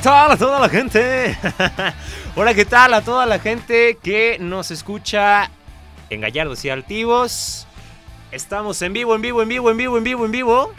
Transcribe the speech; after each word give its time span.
Hola, 0.00 0.06
¿qué 0.06 0.08
tal 0.08 0.32
a 0.32 0.36
toda 0.38 0.60
la 0.60 0.68
gente? 0.70 1.36
Hola, 2.34 2.54
¿qué 2.54 2.64
tal 2.64 2.94
a 2.94 3.02
toda 3.02 3.26
la 3.26 3.38
gente 3.38 3.98
que 4.02 4.38
nos 4.40 4.70
escucha 4.70 5.50
en 6.08 6.22
Gallardos 6.22 6.64
y 6.64 6.70
Altivos? 6.70 7.66
Estamos 8.32 8.80
en 8.80 8.94
vivo, 8.94 9.14
en 9.14 9.20
vivo, 9.20 9.42
en 9.42 9.48
vivo, 9.48 9.70
en 9.70 9.76
vivo, 9.76 9.98
en 9.98 10.04
vivo, 10.04 10.24
en 10.24 10.32
vivo. 10.32 10.72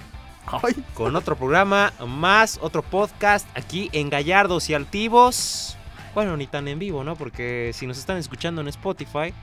Con 0.96 1.16
otro 1.16 1.36
programa 1.36 1.94
más, 2.08 2.58
otro 2.64 2.82
podcast 2.82 3.48
aquí 3.56 3.92
en 3.94 4.10
Gallardos 4.10 4.72
y 4.72 4.74
Altivos. 4.74 5.78
Bueno, 6.16 6.36
ni 6.36 6.48
tan 6.48 6.68
en 6.68 6.80
vivo, 6.80 7.04
¿no? 7.04 7.16
Porque 7.16 7.74
si 7.76 7.86
nos 7.86 8.00
están 8.00 8.18
escuchando 8.18 8.62
en 8.62 8.70
Spotify, 8.70 9.36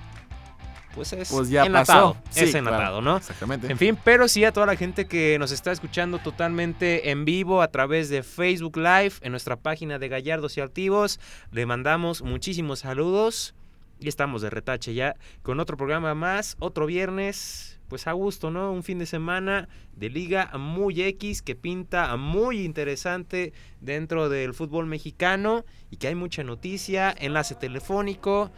pues 0.95 1.13
es 1.13 1.31
Pues 1.31 1.49
ya 1.49 1.65
enlatado. 1.65 2.15
pasó. 2.25 2.45
es 2.45 2.55
enlatado, 2.55 2.83
claro, 2.83 3.03
¿no? 3.03 3.17
Exactamente. 3.17 3.71
En 3.71 3.79
fin, 3.79 3.97
pero 4.03 4.29
sí 4.29 4.45
a 4.45 4.53
toda 4.53 4.67
la 4.67 4.77
gente 4.77 5.07
que 5.07 5.39
nos 5.39 5.53
está 5.53 5.73
escuchando 5.73 6.19
totalmente 6.19 7.11
en 7.11 7.25
vivo 7.25 7.63
a 7.63 7.69
través 7.69 8.09
de 8.09 8.23
Facebook 8.23 8.77
Live 8.77 9.13
en 9.23 9.31
nuestra 9.33 9.57
página 9.57 9.99
de 9.99 10.09
Gallardos 10.09 10.57
y 10.57 10.61
Altivos, 10.61 11.21
le 11.53 11.67
mandamos 11.67 12.23
muchísimos 12.23 12.81
saludos 12.81 13.55
y 14.01 14.09
estamos 14.09 14.43
de 14.43 14.51
retache 14.51 14.95
ya 14.95 15.17
con 15.43 15.61
otro 15.61 15.77
programa 15.77 16.15
más, 16.15 16.57
otro 16.61 16.87
viernes, 16.87 17.79
pues 17.89 18.07
a 18.07 18.13
gusto, 18.13 18.51
¿no? 18.51 18.71
Un 18.71 18.83
fin 18.83 18.99
de 18.99 19.07
semana 19.07 19.69
de 19.97 20.11
liga 20.11 20.51
muy 20.59 21.03
X 21.03 21.43
que 21.43 21.57
pinta 21.57 22.15
muy 22.17 22.61
interesante 22.65 23.53
dentro 23.81 24.29
del 24.29 24.55
fútbol 24.55 24.87
mexicano 24.87 25.65
y 25.91 25.97
que 25.97 26.09
hay 26.09 26.15
mucha 26.15 26.45
noticia, 26.45 27.15
enlace 27.19 27.55
telefónico, 27.55 28.51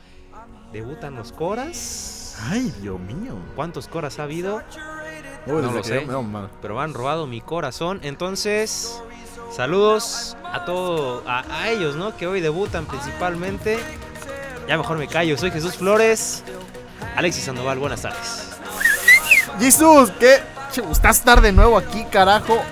debutan 0.72 1.14
los 1.16 1.32
Coras. 1.32 2.36
Ay, 2.48 2.72
Dios 2.80 2.98
mío. 3.00 3.34
¿Cuántos 3.56 3.88
Coras 3.88 4.18
ha 4.18 4.24
habido? 4.24 4.62
Uy, 5.46 5.62
No 5.62 5.72
lo 5.72 5.82
sé. 5.84 6.04
yo- 6.06 6.12
no, 6.12 6.22
mano. 6.22 6.50
pero 6.62 6.80
han 6.80 6.94
robado 6.94 7.26
mi 7.26 7.40
corazón. 7.40 8.00
Entonces, 8.02 9.00
saludos 9.54 10.36
a 10.44 10.64
todos, 10.64 11.22
a, 11.26 11.44
a 11.62 11.68
ellos, 11.70 11.96
¿no? 11.96 12.16
Que 12.16 12.26
hoy 12.26 12.40
debutan 12.40 12.86
principalmente. 12.86 13.78
Ya 14.68 14.78
mejor 14.78 14.98
me 14.98 15.08
callo, 15.08 15.36
soy 15.36 15.50
Jesús 15.50 15.76
Flores. 15.76 16.44
Alexis 17.16 17.44
Sandoval, 17.44 17.78
buenas 17.78 18.02
tardes. 18.02 18.48
Jesús, 19.58 20.12
¿qué? 20.18 20.38
Estás 20.92 21.18
estar 21.18 21.40
de 21.40 21.50
nuevo 21.50 21.76
aquí, 21.76 22.04
carajo. 22.04 22.62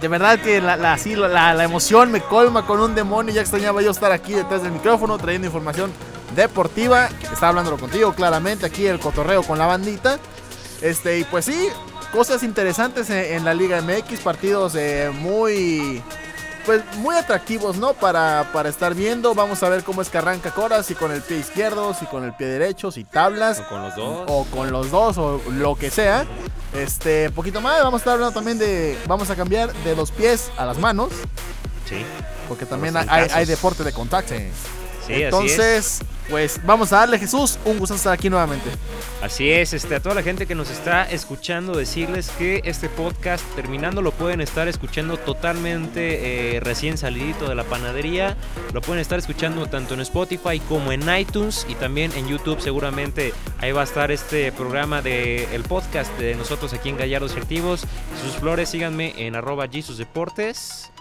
De 0.00 0.06
verdad 0.06 0.38
que 0.38 0.60
la, 0.60 0.76
la, 0.76 0.96
sí, 0.96 1.16
la, 1.16 1.52
la 1.54 1.64
emoción 1.64 2.12
me 2.12 2.20
colma 2.20 2.64
con 2.64 2.78
un 2.80 2.94
demonio. 2.94 3.34
Ya 3.34 3.40
extrañaba 3.40 3.82
yo 3.82 3.90
estar 3.90 4.12
aquí 4.12 4.32
detrás 4.32 4.62
del 4.62 4.70
micrófono 4.70 5.18
trayendo 5.18 5.46
información 5.48 5.92
deportiva. 6.34 7.08
Estaba 7.22 7.48
hablándolo 7.48 7.78
contigo 7.78 8.12
claramente. 8.14 8.66
Aquí 8.66 8.86
el 8.86 8.98
cotorreo 8.98 9.42
con 9.42 9.58
la 9.58 9.66
bandita. 9.66 10.18
Este, 10.80 11.18
y 11.18 11.24
pues 11.24 11.44
sí, 11.44 11.68
cosas 12.12 12.42
interesantes 12.42 13.10
en, 13.10 13.36
en 13.36 13.44
la 13.44 13.54
Liga 13.54 13.80
MX. 13.80 14.20
Partidos 14.20 14.74
eh, 14.76 15.10
muy. 15.12 16.02
Pues 16.64 16.80
muy 16.98 17.16
atractivos, 17.16 17.76
¿no? 17.76 17.92
Para, 17.94 18.48
para 18.52 18.68
estar 18.68 18.94
viendo. 18.94 19.34
Vamos 19.34 19.60
a 19.64 19.68
ver 19.68 19.82
cómo 19.82 20.00
es 20.00 20.08
que 20.08 20.18
arranca 20.18 20.52
Coras. 20.52 20.86
Si 20.86 20.94
con 20.94 21.10
el 21.10 21.20
pie 21.20 21.38
izquierdo, 21.38 21.92
si 21.92 22.06
con 22.06 22.22
el 22.22 22.34
pie 22.34 22.46
derecho, 22.46 22.92
si 22.92 23.02
tablas 23.02 23.58
O 23.58 23.68
con 23.68 23.82
los 23.82 23.96
dos. 23.96 24.24
o 24.28 24.44
con 24.44 24.70
los 24.70 24.90
dos 24.92 25.18
o 25.18 25.40
lo 25.50 25.74
que 25.74 25.90
sea. 25.90 26.24
Este, 26.72 27.30
poquito 27.30 27.60
más, 27.60 27.82
vamos 27.82 27.94
a 27.94 27.96
estar 27.98 28.14
hablando 28.14 28.32
también 28.32 28.58
de 28.58 28.96
vamos 29.06 29.28
a 29.28 29.34
cambiar 29.36 29.72
de 29.74 29.94
los 29.96 30.10
pies 30.12 30.50
a 30.56 30.64
las 30.64 30.78
manos, 30.78 31.10
Sí, 31.86 32.02
porque 32.48 32.64
también 32.64 32.96
hay, 32.96 33.06
hay 33.30 33.44
deporte 33.44 33.82
de 33.84 33.92
contacto. 33.92 34.32
Sí, 35.16 35.24
así 35.24 35.46
es. 35.46 35.52
Entonces, 35.52 36.02
pues 36.28 36.60
vamos 36.64 36.92
a 36.92 36.98
darle 36.98 37.18
Jesús 37.18 37.58
un 37.64 37.78
gusto 37.78 37.94
estar 37.94 38.12
aquí 38.12 38.30
nuevamente. 38.30 38.70
Así 39.20 39.50
es, 39.50 39.72
este, 39.72 39.94
a 39.94 40.00
toda 40.00 40.14
la 40.14 40.22
gente 40.22 40.46
que 40.46 40.54
nos 40.54 40.70
está 40.70 41.04
escuchando, 41.04 41.76
decirles 41.76 42.30
que 42.38 42.62
este 42.64 42.88
podcast, 42.88 43.44
terminando, 43.54 44.02
lo 44.02 44.12
pueden 44.12 44.40
estar 44.40 44.66
escuchando 44.68 45.16
totalmente 45.16 46.56
eh, 46.56 46.60
recién 46.60 46.98
salidito 46.98 47.48
de 47.48 47.54
la 47.54 47.64
panadería. 47.64 48.36
Lo 48.72 48.80
pueden 48.80 49.00
estar 49.00 49.18
escuchando 49.18 49.66
tanto 49.66 49.94
en 49.94 50.00
Spotify 50.00 50.60
como 50.68 50.92
en 50.92 51.02
iTunes 51.16 51.66
y 51.68 51.74
también 51.74 52.12
en 52.12 52.28
YouTube. 52.28 52.60
Seguramente 52.60 53.32
ahí 53.58 53.72
va 53.72 53.82
a 53.82 53.84
estar 53.84 54.10
este 54.10 54.52
programa 54.52 55.02
de 55.02 55.54
el 55.54 55.62
podcast 55.62 56.16
de 56.18 56.34
nosotros 56.34 56.72
aquí 56.72 56.88
en 56.88 56.96
Gallardos 56.96 57.34
y 57.36 57.40
Activos. 57.40 57.84
Sus 58.22 58.36
flores, 58.36 58.70
síganme 58.70 59.14
en 59.18 59.36
arroba 59.36 59.66
Deportes, 59.66 60.91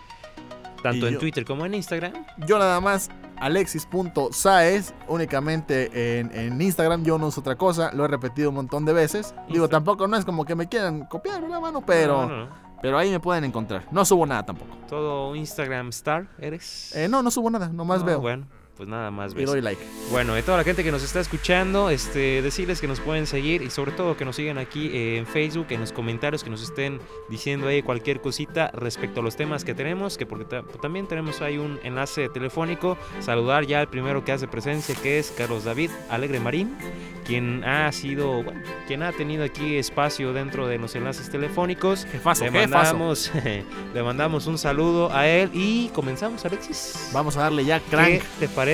tanto 0.81 1.06
Y 1.06 1.09
en 1.09 1.14
yo- 1.16 1.19
Twitter 1.19 1.46
como 1.46 1.66
en 1.66 1.74
Instagram. 1.75 2.14
Yo 2.47 2.58
nada 2.59 2.80
más 2.81 3.09
alexis.saez 3.40 4.94
únicamente 5.08 6.19
en, 6.19 6.31
en 6.38 6.62
Instagram, 6.62 7.03
yo 7.03 7.18
no 7.18 7.28
uso 7.28 7.42
otra 7.42 7.56
cosa, 7.56 7.92
lo 7.94 8.06
he 8.06 8.08
repetido 8.08 8.50
un 8.50 8.56
montón 8.56 8.86
de 8.86 8.94
veces. 8.94 9.34
Digo, 9.50 9.68
tampoco 9.70 10.08
no 10.08 10.18
es 10.18 10.25
como 10.25 10.46
que 10.46 10.56
me 10.56 10.68
quieran 10.68 11.06
copiar, 11.06 11.41
¿verdad, 11.41 11.59
mano? 11.62 11.81
Pero, 11.86 12.24
No, 12.24 12.28
no, 12.28 12.46
no. 12.46 12.56
pero 12.81 12.97
ahí 12.97 13.09
me 13.09 13.20
pueden 13.20 13.44
encontrar. 13.44 13.86
No 13.91 14.06
subo 14.06 14.25
nada 14.25 14.46
tampoco. 14.46 14.75
Todo 14.88 15.36
Instagram 15.36 15.90
star 15.90 16.28
eres. 16.40 16.96
Eh, 16.96 17.08
no, 17.08 17.22
no 17.24 17.31
subo 17.31 17.50
nada, 17.50 17.70
nomás 17.70 18.00
No, 18.02 18.06
veo 18.06 18.20
Bueno, 18.22 18.47
pues 18.81 18.90
nada 18.90 19.12
más 19.12 19.34
y 19.34 19.36
ves. 19.36 19.46
doy 19.46 19.62
like. 19.62 19.80
Bueno, 20.09 20.34
de 20.34 20.42
toda 20.42 20.58
la 20.58 20.64
gente 20.64 20.84
que 20.84 20.92
nos 20.92 21.03
está 21.03 21.19
escuchando, 21.19 21.92
este, 21.92 22.42
decirles 22.42 22.81
que 22.81 22.88
nos 22.88 23.00
pueden 23.00 23.28
seguir 23.28 23.62
y 23.62 23.69
sobre 23.69 23.92
todo 23.92 24.18
que 24.18 24.25
nos 24.25 24.36
sigan 24.38 24.58
aquí 24.58 24.88
eh, 24.92 25.18
en 25.19 25.28
Facebook, 25.28 25.68
en 25.69 25.81
los 25.81 25.92
comentarios, 25.94 26.44
que 26.44 26.50
nos 26.50 26.64
estén 26.64 27.00
diciendo 27.30 27.68
ahí 27.68 27.84
cualquier 27.84 28.22
cosita 28.22 28.72
respecto 28.74 29.20
a 29.20 29.24
los 29.24 29.36
temas 29.36 29.64
que 29.64 29.75
tenemos, 29.75 30.18
que 30.18 30.25
porque 30.25 30.46
ta- 30.46 30.64
también 30.81 31.06
tenemos 31.06 31.41
ahí 31.44 31.59
un 31.59 31.80
enlace 31.84 32.28
telefónico. 32.30 32.97
Saludar 33.20 33.68
ya 33.68 33.81
al 33.81 33.88
primero 33.88 34.25
que 34.25 34.31
hace 34.31 34.47
presencia, 34.47 34.96
que 34.96 35.20
es 35.20 35.30
Carlos 35.38 35.64
David 35.64 35.91
Alegre 36.09 36.40
Marín, 36.40 36.75
quien 37.24 37.64
ha 37.64 37.91
sido, 37.91 38.41
bueno, 38.41 38.62
quien 38.88 39.03
ha 39.03 39.12
tenido 39.12 39.44
aquí 39.44 39.75
espacio 39.75 40.34
dentro 40.34 40.66
de 40.68 40.80
los 40.80 40.96
enlaces 40.96 41.30
telefónicos. 41.30 42.08
Jefazo, 42.12 42.46
Le 42.46 42.52
jefazo. 42.52 42.97
mandamos, 42.97 43.31
le 43.94 44.02
mandamos 44.02 44.47
un 44.47 44.58
saludo 44.58 45.14
a 45.14 45.28
él 45.28 45.52
y 45.53 45.90
comenzamos, 45.90 46.44
Alexis. 46.46 47.12
Vamos 47.14 47.38
a 47.38 47.41
darle 47.41 47.64
ya 47.64 47.80
¿Qué 47.80 47.86
crank. 47.91 48.22
te 48.40 48.47
parece? 48.47 48.71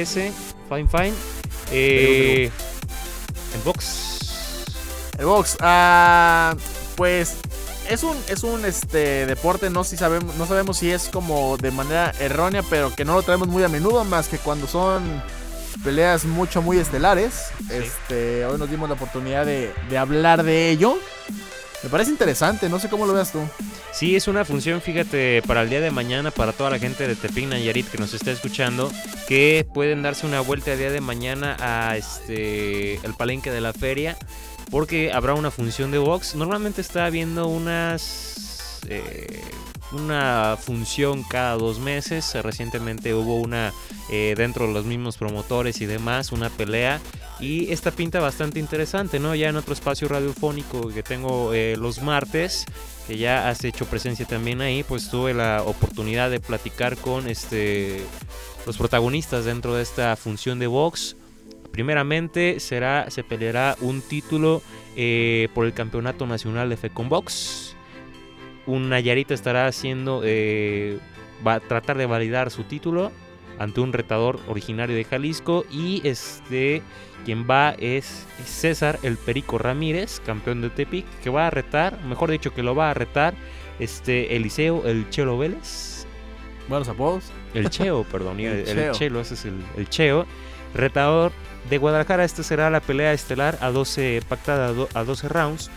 Fine, 0.69 0.88
fine. 0.88 1.13
Eh, 1.72 2.52
el 3.56 3.62
box. 3.63 4.66
El 5.18 5.25
box, 5.25 5.58
ah, 5.62 6.56
pues 6.96 7.38
es 7.90 8.03
un 8.03 8.16
es 8.28 8.44
un 8.44 8.66
este 8.66 9.25
deporte 9.25 9.69
no 9.69 9.84
si 9.85 9.96
sabemos 9.96 10.35
no 10.35 10.46
sabemos 10.46 10.78
si 10.78 10.91
es 10.91 11.09
como 11.09 11.58
de 11.58 11.72
manera 11.72 12.13
errónea, 12.20 12.61
pero 12.70 12.94
que 12.94 13.05
no 13.05 13.16
lo 13.16 13.23
traemos 13.23 13.47
muy 13.47 13.64
a 13.64 13.70
menudo 13.70 14.03
más 14.03 14.28
que 14.28 14.38
cuando 14.38 14.67
son 14.67 15.23
peleas 15.84 16.26
mucho 16.26 16.61
muy 16.61 16.78
estelares. 16.78 17.46
Este, 17.70 18.46
hoy 18.46 18.58
nos 18.58 18.70
dimos 18.70 18.90
la 18.90 18.96
oportunidad 18.96 19.46
de, 19.46 19.73
de 19.90 19.97
hablar 19.97 20.43
de 20.43 20.70
ello. 20.70 20.97
Me 21.84 21.90
parece 21.90 22.09
interesante, 22.09 22.70
no 22.70 22.79
sé 22.79 22.90
cómo 22.90 23.06
lo 23.06 23.14
veas 23.14 23.32
tú. 23.32 23.40
Sí, 23.94 24.16
es 24.16 24.28
una 24.28 24.46
función, 24.46 24.82
fíjate, 24.82 25.41
para 25.44 25.62
el 25.62 25.70
día 25.70 25.79
de 25.79 25.91
mañana, 25.91 26.32
para 26.32 26.52
toda 26.52 26.72
la 26.72 26.79
gente 26.79 27.08
de 27.08 27.16
Tepic 27.16 27.47
Nayarit 27.47 27.88
que 27.88 27.97
nos 27.97 28.14
está 28.14 28.32
escuchando, 28.32 28.91
que 29.28 29.66
pueden 29.74 30.02
darse 30.02 30.26
una 30.26 30.41
vuelta 30.41 30.74
el 30.74 30.79
día 30.79 30.91
de 30.91 31.02
mañana 31.02 31.56
a 31.59 31.96
este 31.96 32.96
el 32.96 33.14
palenque 33.16 33.52
de 33.52 33.62
la 33.62 33.74
feria, 33.74 34.18
porque 34.72 35.12
habrá 35.12 35.35
una 35.35 35.52
función 35.52 35.91
de 35.91 36.00
box. 36.00 36.35
Normalmente 36.35 36.82
está 36.82 37.06
habiendo 37.06 37.47
unas 37.47 38.82
eh, 38.90 39.44
una 39.91 40.57
función 40.59 41.23
cada 41.23 41.55
dos 41.55 41.79
meses. 41.79 42.34
Recientemente 42.41 43.13
hubo 43.13 43.37
una 43.37 43.73
eh, 44.09 44.34
dentro 44.37 44.67
de 44.67 44.73
los 44.73 44.85
mismos 44.85 45.17
promotores 45.17 45.81
y 45.81 45.85
demás, 45.85 46.31
una 46.31 46.49
pelea. 46.49 46.99
Y 47.39 47.72
esta 47.72 47.91
pinta 47.91 48.19
bastante 48.19 48.59
interesante, 48.59 49.19
¿no? 49.19 49.35
Ya 49.35 49.49
en 49.49 49.55
otro 49.55 49.73
espacio 49.73 50.07
radiofónico 50.07 50.89
que 50.89 51.03
tengo 51.03 51.53
eh, 51.53 51.75
los 51.78 52.01
martes, 52.01 52.66
que 53.07 53.17
ya 53.17 53.47
has 53.49 53.63
hecho 53.63 53.85
presencia 53.85 54.25
también 54.25 54.61
ahí, 54.61 54.84
pues 54.84 55.09
tuve 55.09 55.34
la 55.34 55.61
oportunidad 55.63 56.31
de 56.31 56.40
platicar 56.40 56.97
con 56.97 57.28
este 57.28 58.01
los 58.66 58.78
protagonistas 58.78 59.45
dentro 59.45 59.75
de 59.75 59.83
esta 59.83 60.16
función 60.16 60.59
de 60.59 60.67
box. 60.67 61.16
Primeramente 61.72 62.59
será, 62.59 63.09
se 63.11 63.23
peleará 63.23 63.78
un 63.81 64.01
título 64.01 64.61
eh, 64.95 65.47
por 65.53 65.66
el 65.66 65.73
campeonato 65.73 66.25
nacional 66.25 66.69
de 66.69 66.78
Fecon 66.78 67.07
Box. 67.07 67.77
Un 68.67 68.90
Nayarita 68.90 69.34
estará 69.34 69.66
haciendo, 69.66 70.22
eh, 70.23 70.99
va 71.46 71.55
a 71.55 71.59
tratar 71.59 71.97
de 71.97 72.05
validar 72.05 72.52
su 72.52 72.64
título 72.64 73.11
ante 73.59 73.81
un 73.81 73.91
retador 73.91 74.40
originario 74.47 74.96
de 74.96 75.03
Jalisco 75.03 75.66
y 75.72 76.08
este 76.08 76.84
quien 77.25 77.47
va 77.49 77.72
es 77.79 78.28
César 78.46 78.99
el 79.03 79.17
Perico 79.17 79.58
Ramírez, 79.58 80.22
campeón 80.25 80.61
de 80.61 80.69
Tepic, 80.69 81.05
que 81.23 81.29
va 81.29 81.47
a 81.47 81.49
retar, 81.49 82.02
mejor 82.03 82.29
dicho 82.29 82.53
que 82.53 82.61
lo 82.61 82.75
va 82.75 82.91
a 82.91 82.93
retar 82.93 83.34
este 83.79 84.35
Eliseo 84.35 84.85
el 84.85 85.09
Chelo 85.09 85.37
Vélez. 85.37 86.05
Buenos 86.69 86.90
apodos. 86.90 87.25
El 87.53 87.69
Cheo, 87.69 88.03
perdón, 88.03 88.40
el, 88.41 88.67
El. 88.67 88.91
Chelo, 88.91 89.22
ese 89.22 89.34
es 89.35 89.46
el, 89.46 89.55
el 89.78 89.90
Cheo. 89.90 90.25
Retador 90.73 91.31
de 91.69 91.78
Guadalajara, 91.78 92.23
esta 92.23 92.43
será 92.43 92.69
la 92.69 92.81
pelea 92.81 93.14
estelar 93.14 93.58
a 93.61 93.72
12, 93.72 94.22
pactada 94.28 94.73
a 94.93 95.03
12 95.03 95.29
rounds. 95.29 95.72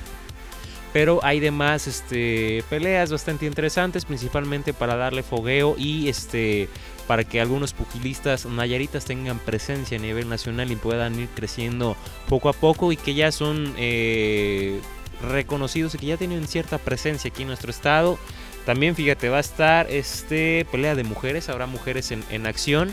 Pero 0.92 1.20
hay 1.22 1.38
demás 1.38 1.86
este, 1.86 2.64
peleas 2.68 3.12
bastante 3.12 3.46
interesantes, 3.46 4.04
principalmente 4.04 4.74
para 4.74 4.96
darle 4.96 5.22
fogueo 5.22 5.76
y 5.78 6.08
este, 6.08 6.68
para 7.06 7.24
que 7.24 7.40
algunos 7.40 7.72
pugilistas 7.72 8.46
nayaritas 8.46 9.04
tengan 9.04 9.38
presencia 9.38 9.98
a 9.98 10.00
nivel 10.00 10.28
nacional 10.28 10.70
y 10.70 10.76
puedan 10.76 11.18
ir 11.18 11.28
creciendo 11.28 11.96
poco 12.28 12.48
a 12.48 12.52
poco 12.52 12.92
y 12.92 12.96
que 12.96 13.14
ya 13.14 13.30
son 13.32 13.74
eh, 13.76 14.80
reconocidos 15.28 15.94
y 15.94 15.98
que 15.98 16.06
ya 16.06 16.16
tienen 16.16 16.46
cierta 16.46 16.78
presencia 16.78 17.30
aquí 17.30 17.42
en 17.42 17.48
nuestro 17.48 17.70
estado. 17.70 18.18
También 18.66 18.94
fíjate, 18.94 19.28
va 19.28 19.38
a 19.38 19.40
estar 19.40 19.90
este 19.90 20.66
pelea 20.70 20.94
de 20.94 21.04
mujeres, 21.04 21.48
habrá 21.48 21.66
mujeres 21.66 22.12
en, 22.12 22.46
acción. 22.46 22.92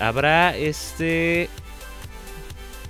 Habrá 0.00 0.56
este 0.56 1.48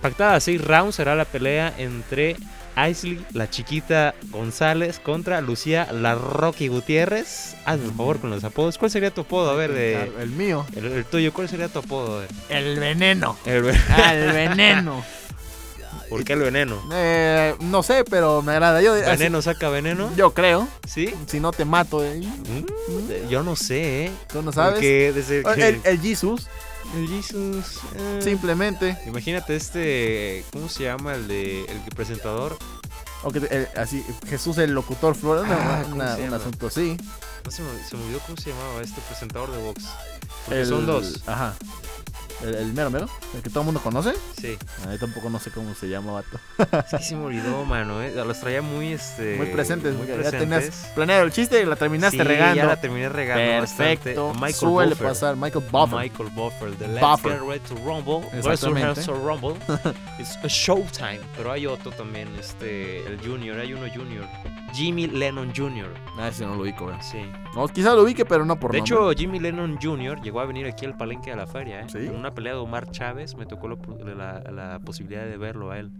pactada 0.00 0.36
a 0.36 0.40
6 0.40 0.62
rounds 0.62 0.96
será 0.96 1.14
la 1.14 1.24
pelea 1.24 1.74
entre 1.78 2.36
Aisley, 2.76 3.24
la 3.32 3.48
chiquita 3.50 4.14
González 4.30 5.00
contra 5.00 5.40
Lucía, 5.40 5.88
la 5.92 6.14
Rocky 6.14 6.68
Gutiérrez. 6.68 7.56
Hazme 7.64 7.86
por 7.88 7.96
favor 7.96 8.20
con 8.20 8.30
los 8.30 8.44
apodos. 8.44 8.76
¿Cuál 8.78 8.90
sería 8.90 9.10
tu 9.10 9.22
apodo? 9.22 9.50
A 9.50 9.54
ver, 9.54 9.72
de, 9.72 10.12
El 10.20 10.28
mío. 10.30 10.66
el, 10.76 10.84
el 10.86 11.04
tuyo, 11.06 11.32
¿cuál 11.32 11.48
sería 11.48 11.68
tu 11.68 11.78
apodo? 11.78 12.22
El 12.50 12.78
veneno. 12.78 13.36
El- 13.46 13.70
Ah, 13.90 14.14
el 14.14 14.30
veneno. 14.32 15.02
¿Por 16.10 16.22
qué 16.22 16.34
el 16.34 16.40
veneno? 16.40 16.80
Eh, 16.92 17.54
no 17.60 17.82
sé, 17.82 18.04
pero 18.08 18.40
me 18.42 18.52
agrada. 18.52 18.80
Yo, 18.82 18.92
así- 18.92 19.04
¿Veneno 19.06 19.42
saca 19.42 19.70
veneno? 19.70 20.08
yo 20.14 20.34
creo. 20.34 20.68
¿Sí? 20.86 21.12
Si 21.26 21.40
no 21.40 21.50
te 21.52 21.64
mato, 21.64 22.04
eh. 22.04 22.20
Mm, 22.20 23.28
yo 23.28 23.42
no 23.42 23.56
sé, 23.56 24.04
¿eh? 24.06 24.12
Tú 24.32 24.40
no 24.42 24.52
sabes. 24.52 24.74
Porque 24.74 25.12
desde 25.12 25.42
que... 25.42 25.68
El, 25.68 25.80
el 25.82 26.00
Jesus, 26.00 26.46
el 26.94 27.08
Jesus... 27.08 27.80
eh, 27.94 28.20
simplemente. 28.22 28.98
Imagínate 29.06 29.56
este... 29.56 30.44
¿Cómo 30.52 30.68
se 30.68 30.84
llama 30.84 31.14
el 31.14 31.26
de 31.28 31.64
el 31.64 31.78
presentador? 31.94 32.56
O 33.22 33.30
que 33.32 33.38
el- 33.38 33.68
así, 33.78 34.04
Jesús 34.28 34.58
el 34.58 34.72
locutor 34.72 35.14
Flor. 35.14 35.44
una- 35.44 35.54
Ah, 35.54 35.82
¿cómo 35.84 35.96
una- 35.96 36.16
se 36.16 36.28
un 36.28 36.34
asunto 36.34 36.66
así. 36.68 36.96
No 37.44 37.50
se 37.50 37.62
me, 37.62 37.68
se 37.84 37.96
me 37.96 38.04
olvidó 38.04 38.20
cómo 38.20 38.36
se 38.36 38.50
llamaba 38.50 38.82
este 38.82 39.00
presentador 39.02 39.50
de 39.52 39.58
box. 39.62 39.84
Porque 40.44 40.60
El- 40.60 40.66
son 40.68 40.86
dos. 40.86 41.22
Ajá. 41.26 41.54
El, 42.42 42.54
el 42.54 42.72
mero 42.74 42.90
mero, 42.90 43.08
el 43.34 43.42
que 43.42 43.48
todo 43.48 43.60
el 43.60 43.64
mundo 43.66 43.80
conoce. 43.80 44.12
Sí. 44.38 44.58
A 44.84 44.88
mí 44.88 44.98
tampoco 44.98 45.30
no 45.30 45.38
sé 45.38 45.50
cómo 45.50 45.74
se 45.74 45.88
llama, 45.88 46.12
vato. 46.12 46.38
Es 46.58 46.90
que 46.98 47.02
se 47.02 47.16
me 47.16 47.24
olvidó, 47.24 47.64
mano. 47.64 48.02
¿eh? 48.02 48.12
Los 48.14 48.40
traía 48.40 48.60
muy, 48.62 48.92
este... 48.92 49.36
Muy 49.36 49.46
presentes. 49.46 49.94
Muy 49.94 50.06
ya 50.06 50.14
presentes. 50.16 50.40
tenías 50.40 50.92
planeado 50.94 51.24
el 51.24 51.32
chiste 51.32 51.62
y 51.62 51.64
la 51.64 51.76
terminaste 51.76 52.18
Sí, 52.18 52.22
regando. 52.24 52.56
ya 52.56 52.66
la 52.66 52.80
terminé 52.80 53.08
regando 53.08 53.42
Perfecto. 53.66 54.26
bastante. 54.28 54.40
Michael 54.46 54.54
Suele 54.54 54.90
Buffer. 54.90 55.06
pasar. 55.08 55.36
Michael 55.36 55.64
Buffer. 55.70 55.98
Michael 55.98 56.28
Buffer, 56.30 56.76
the 56.76 56.88
Let's 56.88 57.00
Buffer. 57.00 57.32
Get 57.32 57.48
Ready 57.48 57.60
to 57.60 57.74
Rumble. 57.76 58.28
Exactamente. 58.38 59.02
To 59.02 59.14
Rumble. 59.14 59.54
It's 60.18 60.36
a 60.42 60.48
showtime. 60.48 61.20
Pero 61.36 61.52
hay 61.52 61.66
otro 61.66 61.90
también, 61.92 62.28
este, 62.38 63.06
el 63.06 63.18
Junior, 63.20 63.58
hay 63.58 63.72
uno 63.72 63.86
Junior. 63.94 64.26
Jimmy 64.74 65.06
Lennon 65.06 65.52
Jr. 65.56 65.88
Ah, 66.18 66.28
ese 66.28 66.44
no 66.44 66.56
lo 66.56 66.62
ubico, 66.62 66.84
güey. 66.84 66.96
Sí. 67.00 67.18
No, 67.54 67.66
quizá 67.68 67.94
lo 67.94 68.02
ubique, 68.02 68.26
pero 68.26 68.44
no 68.44 68.58
por 68.60 68.72
De 68.72 68.78
nombre. 68.78 68.94
hecho, 68.94 69.10
Jimmy 69.18 69.40
Lennon 69.40 69.78
Jr. 69.80 70.20
llegó 70.20 70.40
a 70.40 70.44
venir 70.44 70.66
aquí 70.66 70.84
al 70.84 70.94
palenque 70.96 71.30
de 71.30 71.36
la 71.36 71.46
feria. 71.46 71.80
¿eh? 71.80 71.86
Sí. 71.90 71.98
En 71.98 72.16
una 72.26 72.34
pelea 72.34 72.54
de 72.54 72.58
Omar 72.58 72.90
Chávez 72.90 73.36
me 73.36 73.46
tocó 73.46 73.68
lo- 73.68 73.78
la, 74.04 74.40
la 74.50 74.80
posibilidad 74.80 75.24
de 75.24 75.36
verlo 75.36 75.70
a 75.70 75.78
él. 75.78 75.90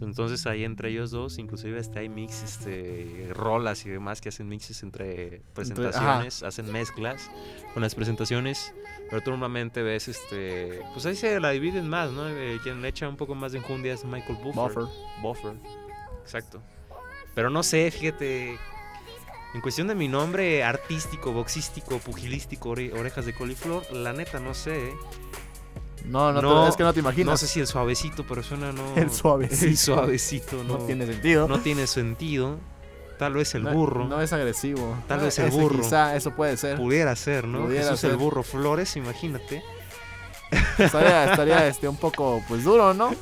Entonces 0.00 0.46
ahí 0.46 0.62
entre 0.62 0.90
ellos 0.90 1.10
dos, 1.10 1.38
inclusive 1.38 1.80
hasta 1.80 1.98
hay 1.98 2.08
mix, 2.08 2.44
este, 2.44 3.30
rolas 3.34 3.84
y 3.84 3.88
demás 3.90 4.20
que 4.20 4.28
hacen 4.28 4.48
mixes 4.48 4.84
entre 4.84 5.42
presentaciones, 5.54 6.44
hacen 6.44 6.70
mezclas 6.70 7.28
con 7.74 7.82
las 7.82 7.96
presentaciones. 7.96 8.72
Pero 9.10 9.20
tú 9.22 9.30
normalmente 9.30 9.82
ves, 9.82 10.06
este, 10.06 10.80
pues 10.92 11.04
ahí 11.06 11.16
se 11.16 11.40
la 11.40 11.50
dividen 11.50 11.88
más, 11.88 12.12
¿no? 12.12 12.28
Eh, 12.28 12.60
quien 12.62 12.80
le 12.80 12.86
echa 12.88 13.08
un 13.08 13.16
poco 13.16 13.34
más 13.34 13.50
de 13.50 13.58
enjundia 13.58 13.92
es 13.94 14.04
Michael 14.04 14.38
Buffer. 14.40 14.84
Buffer. 14.84 14.84
Buffer, 15.20 15.52
exacto. 16.22 16.62
Pero 17.34 17.50
no 17.50 17.64
sé, 17.64 17.90
fíjate, 17.90 18.56
en 19.54 19.60
cuestión 19.62 19.88
de 19.88 19.96
mi 19.96 20.06
nombre 20.06 20.62
artístico, 20.62 21.32
boxístico, 21.32 21.98
pugilístico, 21.98 22.70
ore- 22.76 22.92
orejas 22.96 23.26
de 23.26 23.32
coliflor, 23.34 23.82
la 23.92 24.12
neta 24.12 24.38
no 24.38 24.54
sé. 24.54 24.92
¿Eh? 26.08 26.10
No, 26.12 26.32
no, 26.32 26.40
te- 26.40 26.46
No, 26.46 26.68
es 26.68 26.76
que 26.76 26.82
no 26.82 26.92
te 26.92 27.00
imaginas. 27.00 27.32
No 27.32 27.36
sé 27.36 27.46
si 27.46 27.60
el 27.60 27.66
suavecito, 27.66 28.24
pero 28.26 28.42
suena 28.42 28.72
no. 28.72 28.82
El 28.96 29.10
suavecito. 29.10 29.66
El 29.66 29.76
suavecito, 29.76 30.64
no, 30.64 30.78
no 30.78 30.84
tiene 30.84 31.06
sentido. 31.06 31.48
no 31.48 31.60
tiene 31.60 31.86
sentido. 31.86 32.58
Tal 33.18 33.32
vez 33.34 33.54
el 33.56 33.64
No- 33.64 33.72
burro. 33.72 34.04
No, 34.06 34.20
es 34.20 34.32
agresivo. 34.32 34.96
Tal 35.08 35.20
Ah, 35.20 35.22
vez 35.24 35.38
el 35.40 35.48
ese 35.48 35.56
burro. 35.60 35.80
Quizá 35.82 36.14
eso 36.16 36.30
puede 36.32 36.56
ser. 36.56 36.76
Pudiera 36.76 37.16
ser, 37.16 37.46
¿no? 37.48 37.64
Pudiera 37.64 37.84
Jesús 37.84 38.00
ser. 38.00 38.10
el 38.12 38.16
burro 38.16 38.42
Flores, 38.44 38.96
imagínate. 38.96 39.62
Estaría, 40.78 41.30
estaría 41.30 41.66
este, 41.66 41.88
un 41.88 41.96
poco 41.96 42.42
pues 42.48 42.64
duro, 42.64 42.94
¿no? 42.94 43.14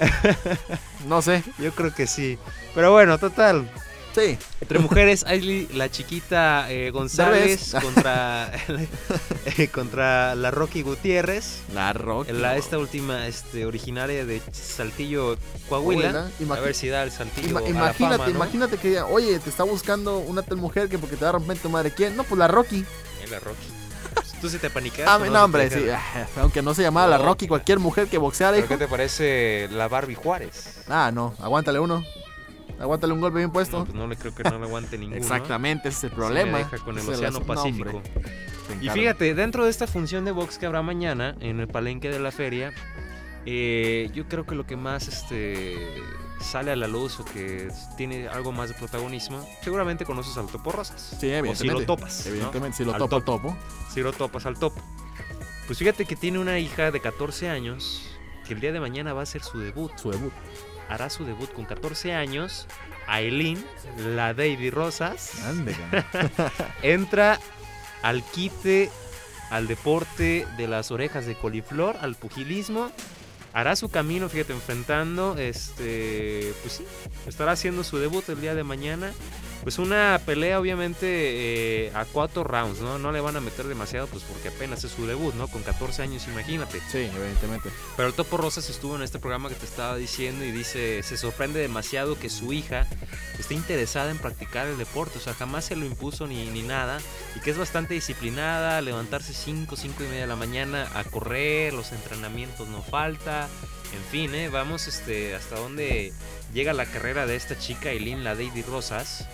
No 1.09 1.23
sé. 1.23 1.43
Yo 1.59 1.73
creo 1.73 1.95
que 1.95 2.07
sí. 2.07 2.39
Pero 2.75 2.93
bueno, 2.93 3.17
total. 3.19 3.71
Sí. 4.17 4.39
Entre 4.63 4.79
mujeres, 4.79 5.25
Aisley, 5.27 5.69
la 5.75 5.91
chiquita 5.91 6.71
eh, 6.73 6.91
González 6.91 7.75
contra, 7.83 8.51
eh, 9.59 9.69
contra 9.69 10.35
la 10.35 10.51
Rocky 10.51 10.81
Gutiérrez. 10.81 11.61
La 11.75 11.93
Rocky. 11.93 12.33
La, 12.33 12.57
esta 12.57 12.79
última 12.79 13.27
este, 13.27 13.67
originaria 13.67 14.25
de 14.25 14.41
Saltillo, 14.53 15.37
Coahuila. 15.69 16.13
Coahuila. 16.39 16.55
A 16.57 16.61
ver 16.61 16.75
si 16.75 16.89
da 16.89 17.03
el 17.03 17.13
Saltillo. 17.13 17.49
Ima- 17.51 17.59
a 17.59 17.63
la 17.63 17.69
imagínate, 17.69 18.17
fama, 18.17 18.25
¿no? 18.25 18.31
imagínate 18.31 18.79
que 18.79 19.01
oye, 19.03 19.39
te 19.39 19.51
está 19.51 19.65
buscando 19.65 20.19
una 20.19 20.41
tal 20.43 20.57
mujer 20.57 20.89
que 20.89 20.99
porque 20.99 21.17
te 21.17 21.25
va 21.25 21.29
a 21.29 21.33
romper 21.33 21.59
tu 21.59 21.69
madre. 21.69 21.91
¿Quién? 21.91 22.17
No, 22.17 22.25
pues 22.25 22.39
la 22.39 22.49
Rocky. 22.49 22.87
Eh, 23.23 23.29
la 23.31 23.39
Rocky. 23.39 23.67
Tú 24.41 24.49
se 24.49 24.59
te 24.59 24.71
paniqueas. 24.71 25.09
Ah, 25.11 25.17
¿o 25.17 25.27
no, 25.27 25.45
hombre, 25.45 25.69
sí. 25.69 25.91
ah, 25.91 26.27
Aunque 26.41 26.63
no 26.63 26.73
se 26.73 26.81
llamaba 26.81 27.07
la 27.07 27.19
No. 27.19 27.25
Rocky, 27.25 27.47
cualquier 27.49 27.81
mujer 27.81 28.09
que 28.09 28.17
boxeara, 28.17 28.53
¿Pero 28.55 28.65
hijo. 28.65 28.75
qué 28.75 28.79
te 28.79 28.89
parece 28.89 29.69
la 29.73 29.89
Barbie 29.89 30.15
Juárez? 30.15 30.85
Ah, 30.89 31.11
no, 31.13 31.35
aguántale 31.39 31.79
uno. 31.81 32.03
Aguántale 32.79 33.13
un 33.13 33.21
golpe 33.21 33.39
bien 33.39 33.51
puesto. 33.51 33.79
No, 33.79 33.85
pues 33.85 33.97
no 33.97 34.07
le 34.07 34.17
creo 34.17 34.35
que 34.35 34.43
no 34.45 34.59
le 34.59 34.65
aguante 34.67 34.99
ninguno. 34.99 35.17
Exactamente, 35.21 35.89
ese 35.89 35.99
es 35.99 36.05
el 36.05 36.11
problema. 36.11 36.53
me 36.53 36.59
deja 36.59 36.79
con 36.79 36.99
el 36.99 37.09
Océano 37.09 37.41
Pacífico. 37.41 38.03
Y 38.81 38.89
fíjate, 38.91 39.35
dentro 39.35 39.65
de 39.65 39.71
esta 39.71 39.87
función 39.87 40.25
de 40.25 40.33
box 40.33 40.59
que 40.59 40.67
habrá 40.67 40.83
mañana 40.83 41.37
en 41.41 41.61
el 41.61 41.69
palenque 41.69 42.11
de 42.11 42.19
la 42.19 42.33
feria, 42.33 42.73
eh, 43.47 44.11
yo 44.13 44.27
creo 44.27 44.45
que 44.45 44.55
lo 44.55 44.67
que 44.67 44.77
más 44.77 45.07
este, 45.09 45.77
sale 46.41 46.73
a 46.73 46.77
la 46.77 46.89
luz 46.89 47.19
o 47.21 47.25
que 47.25 47.69
tiene 47.97 48.29
algo 48.29 48.53
más 48.53 48.69
de 48.69 48.75
protagonismo, 48.75 49.49
seguramente 49.63 50.05
conoces 50.05 50.37
al 50.37 50.47
Topo 50.47 50.73
Rosas. 50.73 51.17
Sí, 51.21 51.27
O 51.27 51.31
evidentemente. 51.31 51.57
si 51.63 51.69
lo 51.69 51.87
topas. 51.87 52.25
¿no? 52.27 52.31
Evidentemente, 52.33 52.77
si 52.77 52.85
lo 52.85 52.93
Al 52.93 52.99
topo, 52.99 53.21
topo. 53.23 53.49
topo. 53.49 53.57
Si 53.93 54.01
lo 54.01 54.13
topas 54.13 54.47
al 54.47 54.59
topo. 54.59 54.83
Pues 55.67 55.79
fíjate 55.79 56.05
que 56.05 56.17
tiene 56.17 56.39
una 56.39 56.59
hija 56.59 56.91
de 56.91 57.01
14 57.01 57.49
años 57.49 58.03
que 58.47 58.55
el 58.55 58.61
día 58.61 58.73
de 58.73 58.81
mañana 58.81 59.13
va 59.13 59.21
a 59.21 59.23
hacer 59.23 59.43
su 59.43 59.59
debut. 59.59 59.91
Su 59.97 60.11
debut. 60.11 60.33
Hará 60.89 61.11
su 61.11 61.25
debut 61.25 61.53
con 61.53 61.65
14 61.65 62.15
años. 62.15 62.67
Aileen, 63.07 63.65
la 63.99 64.35
Davy 64.35 64.71
Rosas, 64.71 65.33
entra 66.83 67.39
al 68.03 68.23
quite, 68.23 68.91
al 69.51 69.69
deporte 69.69 70.47
de 70.57 70.67
las 70.69 70.91
orejas 70.91 71.27
de 71.27 71.37
coliflor, 71.37 71.97
al 72.01 72.17
pugilismo. 72.17 72.91
Hará 73.53 73.75
su 73.75 73.89
camino, 73.89 74.29
fíjate, 74.29 74.53
enfrentando, 74.53 75.39
este, 75.39 76.53
pues 76.63 76.75
sí, 76.75 76.85
estará 77.27 77.53
haciendo 77.53 77.85
su 77.85 77.99
debut 77.99 78.29
el 78.29 78.41
día 78.41 78.55
de 78.55 78.65
mañana. 78.65 79.13
Pues 79.67 79.81
una 79.81 80.21
pelea 80.25 80.61
obviamente 80.61 81.07
eh, 81.09 81.93
a 81.93 82.05
cuatro 82.05 82.45
rounds, 82.45 82.79
¿no? 82.79 83.01
No 83.01 83.11
le 83.11 83.21
van 83.21 83.35
a 83.35 83.41
meter 83.41 83.67
demasiado, 83.67 84.07
pues 84.07 84.23
porque 84.23 84.47
apenas 84.47 84.85
es 84.85 84.93
su 84.93 85.09
debut, 85.09 85.35
¿no? 85.35 85.49
Con 85.49 85.65
14 85.65 86.03
años, 86.03 86.29
imagínate. 86.29 86.81
Sí, 86.89 86.99
evidentemente. 86.99 87.71
Pero 87.97 88.07
el 88.07 88.15
Topo 88.15 88.37
Rosas 88.37 88.71
estuvo 88.71 88.95
en 88.95 89.03
este 89.03 89.19
programa 89.19 89.49
que 89.49 89.57
te 89.57 89.65
estaba 89.65 89.97
diciendo 89.97 90.45
y 90.45 90.53
dice, 90.53 91.03
se 91.03 91.17
sorprende 91.17 91.59
demasiado 91.59 92.17
que 92.17 92.31
su 92.31 92.53
hija 92.53 92.87
esté 93.41 93.55
interesada 93.55 94.13
en 94.13 94.19
practicar 94.19 94.69
el 94.69 94.79
deporte, 94.79 95.19
o 95.19 95.21
sea, 95.21 95.35
jamás 95.35 95.65
se 95.65 95.75
lo 95.75 95.85
impuso 95.85 96.29
ni, 96.29 96.47
ni 96.47 96.63
nada, 96.63 97.01
y 97.35 97.41
que 97.41 97.51
es 97.51 97.59
bastante 97.59 97.95
disciplinada, 97.95 98.81
levantarse 98.83 99.35
5, 99.35 99.75
5 99.75 100.05
y 100.05 100.07
media 100.07 100.21
de 100.21 100.27
la 100.29 100.37
mañana 100.37 100.89
a 100.95 101.03
correr, 101.03 101.73
los 101.73 101.91
entrenamientos 101.91 102.69
no 102.69 102.83
falta, 102.83 103.49
en 103.97 104.03
fin, 104.11 104.35
¿eh? 104.35 104.49
vamos 104.49 104.87
este, 104.87 105.35
hasta 105.35 105.57
dónde 105.57 106.13
llega 106.55 106.73
la 106.73 106.87
carrera 106.87 107.27
de 107.27 107.37
esta 107.37 107.59
chica, 107.59 107.91
Eileen, 107.91 108.25
la 108.25 108.35
Lady 108.35 108.63
Rosas. 108.63 109.27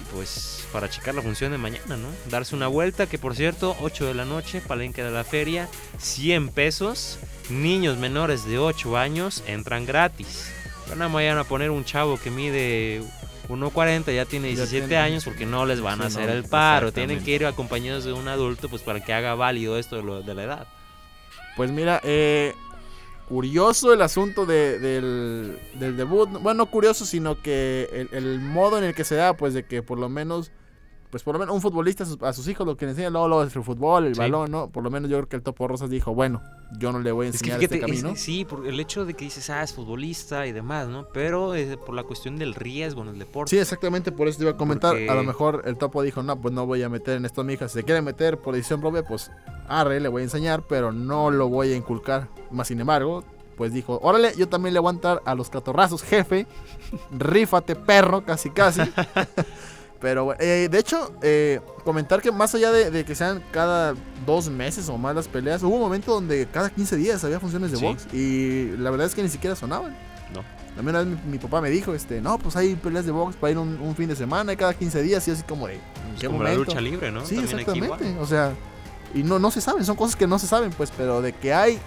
Y 0.00 0.14
pues 0.14 0.66
para 0.72 0.88
checar 0.90 1.14
la 1.14 1.22
función 1.22 1.52
de 1.52 1.58
mañana, 1.58 1.96
¿no? 1.96 2.08
Darse 2.30 2.56
una 2.56 2.66
vuelta, 2.66 3.06
que 3.06 3.18
por 3.18 3.36
cierto, 3.36 3.76
8 3.80 4.06
de 4.06 4.14
la 4.14 4.24
noche, 4.24 4.60
palenque 4.60 5.02
de 5.04 5.10
la 5.10 5.24
feria, 5.24 5.68
100 5.98 6.48
pesos. 6.48 7.18
Niños 7.50 7.98
menores 7.98 8.46
de 8.46 8.58
8 8.58 8.96
años 8.96 9.42
entran 9.46 9.84
gratis. 9.86 10.50
Van 10.88 11.02
a 11.02 11.08
vayan 11.08 11.38
a 11.38 11.44
poner 11.44 11.70
un 11.70 11.84
chavo 11.84 12.18
que 12.18 12.30
mide 12.30 13.02
1.40, 13.48 14.14
ya 14.14 14.24
tiene 14.24 14.48
Ya 14.50 14.56
17 14.62 14.88
tiene- 14.88 15.02
años, 15.02 15.24
porque 15.24 15.44
no 15.46 15.66
les 15.66 15.80
van 15.80 16.00
a 16.02 16.06
hacer 16.06 16.26
no, 16.26 16.32
el 16.32 16.44
paro. 16.44 16.92
Tienen 16.92 17.22
que 17.22 17.32
ir 17.32 17.44
acompañados 17.46 18.04
de 18.04 18.12
un 18.14 18.28
adulto, 18.28 18.68
pues 18.68 18.82
para 18.82 19.04
que 19.04 19.12
haga 19.12 19.34
válido 19.34 19.78
esto 19.78 19.96
de, 19.96 20.02
lo- 20.02 20.22
de 20.22 20.34
la 20.34 20.42
edad. 20.44 20.66
Pues 21.56 21.70
mira, 21.70 22.00
eh, 22.02 22.54
curioso 23.28 23.92
el 23.92 24.02
asunto 24.02 24.46
de- 24.46 24.78
del, 24.78 25.58
del 25.78 25.96
debut. 25.96 26.28
Bueno, 26.30 26.54
no 26.54 26.66
curioso, 26.70 27.04
sino 27.06 27.40
que 27.42 27.88
el, 27.92 28.08
el 28.12 28.40
modo 28.40 28.78
en 28.78 28.84
el 28.84 28.94
que 28.94 29.04
se 29.04 29.14
da, 29.16 29.36
pues 29.36 29.54
de 29.54 29.64
que 29.64 29.82
por 29.82 29.98
lo 29.98 30.08
menos, 30.08 30.50
pues 31.14 31.22
por 31.22 31.34
lo 31.36 31.38
menos 31.38 31.54
un 31.54 31.60
futbolista 31.60 32.02
a 32.02 32.06
sus, 32.06 32.20
a 32.24 32.32
sus 32.32 32.48
hijos 32.48 32.66
lo 32.66 32.76
que 32.76 32.86
le 32.86 32.90
enseña 32.90 33.08
luego, 33.08 33.28
luego 33.28 33.44
es 33.44 33.54
el 33.54 33.62
fútbol, 33.62 34.06
el 34.06 34.14
Sí. 34.16 34.18
balón, 34.18 34.50
¿no? 34.50 34.68
Por 34.68 34.82
lo 34.82 34.90
menos 34.90 35.08
yo 35.08 35.16
creo 35.18 35.28
que 35.28 35.36
el 35.36 35.42
Topo 35.44 35.68
Rosas 35.68 35.88
dijo, 35.88 36.12
bueno, 36.12 36.42
yo 36.76 36.90
no 36.90 36.98
le 36.98 37.12
voy 37.12 37.26
a 37.26 37.30
Es 37.30 37.34
que 37.40 37.50
enseñar 37.50 37.60
fíjate, 37.60 37.76
este 37.76 37.86
es- 37.94 38.02
camino. 38.02 38.16
sí, 38.20 38.44
por 38.44 38.66
el 38.66 38.80
hecho 38.80 39.04
de 39.04 39.14
que 39.14 39.24
dices, 39.26 39.48
ah, 39.48 39.62
es 39.62 39.72
futbolista 39.72 40.44
y 40.48 40.50
demás, 40.50 40.88
¿no? 40.88 41.06
Pero 41.12 41.54
eh, 41.54 41.76
por 41.76 41.94
la 41.94 42.02
cuestión 42.02 42.34
del 42.36 42.52
riesgo 42.56 43.02
en 43.02 43.10
el 43.10 43.18
deporte. 43.20 43.50
Sí, 43.50 43.58
exactamente, 43.58 44.10
por 44.10 44.26
eso 44.26 44.38
te 44.38 44.42
iba 44.44 44.50
a 44.54 44.56
comentar. 44.56 44.90
Porque- 44.90 45.08
A 45.08 45.14
lo 45.14 45.22
mejor 45.22 45.62
el 45.66 45.76
topo 45.76 46.02
dijo, 46.02 46.20
no, 46.24 46.40
pues 46.40 46.52
no 46.52 46.66
voy 46.66 46.82
a 46.82 46.88
meter 46.88 47.16
en 47.18 47.26
esto 47.26 47.42
a 47.42 47.44
mi 47.44 47.52
hija. 47.52 47.68
Si 47.68 47.74
se 47.74 47.84
quiere 47.84 48.02
meter 48.02 48.38
por 48.38 48.56
decisión 48.56 48.80
propia, 48.80 49.04
pues 49.04 49.30
arre, 49.68 50.00
le 50.00 50.08
voy 50.08 50.22
a 50.22 50.24
enseñar, 50.24 50.64
pero 50.68 50.90
no 50.90 51.30
lo 51.30 51.48
voy 51.48 51.72
a 51.72 51.76
inculcar. 51.76 52.26
Más 52.50 52.66
sin 52.66 52.80
embargo, 52.80 53.22
pues 53.56 53.72
dijo, 53.72 54.00
órale, 54.02 54.32
yo 54.36 54.48
también 54.48 54.74
le 54.74 54.80
voy 54.80 54.88
a 54.88 54.94
entrar 54.94 55.22
a 55.24 55.36
los 55.36 55.48
catorrazos, 55.48 56.02
jefe. 56.02 56.48
Rífate, 57.16 57.76
perro, 57.76 58.24
casi 58.24 58.50
casi. 58.50 58.80
Pero, 60.04 60.34
eh, 60.38 60.68
de 60.70 60.78
hecho, 60.78 61.14
eh, 61.22 61.62
comentar 61.82 62.20
que 62.20 62.30
más 62.30 62.54
allá 62.54 62.70
de, 62.70 62.90
de 62.90 63.06
que 63.06 63.14
sean 63.14 63.42
cada 63.52 63.94
dos 64.26 64.50
meses 64.50 64.86
o 64.90 64.98
más 64.98 65.14
las 65.16 65.28
peleas, 65.28 65.62
hubo 65.62 65.76
un 65.76 65.80
momento 65.80 66.12
donde 66.12 66.46
cada 66.52 66.68
15 66.68 66.96
días 66.96 67.24
había 67.24 67.40
funciones 67.40 67.70
de 67.70 67.78
Sí. 67.78 67.84
box 67.86 68.06
y 68.12 68.76
la 68.76 68.90
verdad 68.90 69.06
es 69.06 69.14
que 69.14 69.22
ni 69.22 69.30
siquiera 69.30 69.56
sonaban. 69.56 69.96
No. 70.34 70.42
La 70.76 70.82
primera 70.82 70.98
vez 70.98 71.08
mi, 71.08 71.16
mi 71.32 71.38
papá 71.38 71.62
me 71.62 71.70
dijo, 71.70 71.94
este, 71.94 72.20
no, 72.20 72.36
pues 72.38 72.54
hay 72.54 72.74
peleas 72.74 73.06
de 73.06 73.12
box 73.12 73.34
para 73.36 73.52
ir 73.52 73.56
un, 73.58 73.80
un 73.80 73.96
fin 73.96 74.06
de 74.10 74.14
semana 74.14 74.52
y 74.52 74.56
cada 74.58 74.74
15 74.74 75.00
días 75.00 75.26
y 75.26 75.30
así 75.30 75.42
como 75.44 75.68
de, 75.68 75.76
¿en 75.76 75.80
qué 76.20 76.26
Como 76.26 76.42
la 76.42 76.52
lucha 76.52 76.82
libre, 76.82 77.10
¿no? 77.10 77.24
Sí, 77.24 77.36
También 77.36 77.60
exactamente. 77.60 78.18
O 78.20 78.26
sea, 78.26 78.52
y 79.14 79.22
no, 79.22 79.38
no 79.38 79.50
se 79.50 79.62
saben, 79.62 79.86
son 79.86 79.96
cosas 79.96 80.16
que 80.16 80.26
no 80.26 80.38
se 80.38 80.46
saben, 80.46 80.70
pues, 80.72 80.92
pero 80.94 81.22
de 81.22 81.32
que 81.32 81.54
hay 81.54 81.78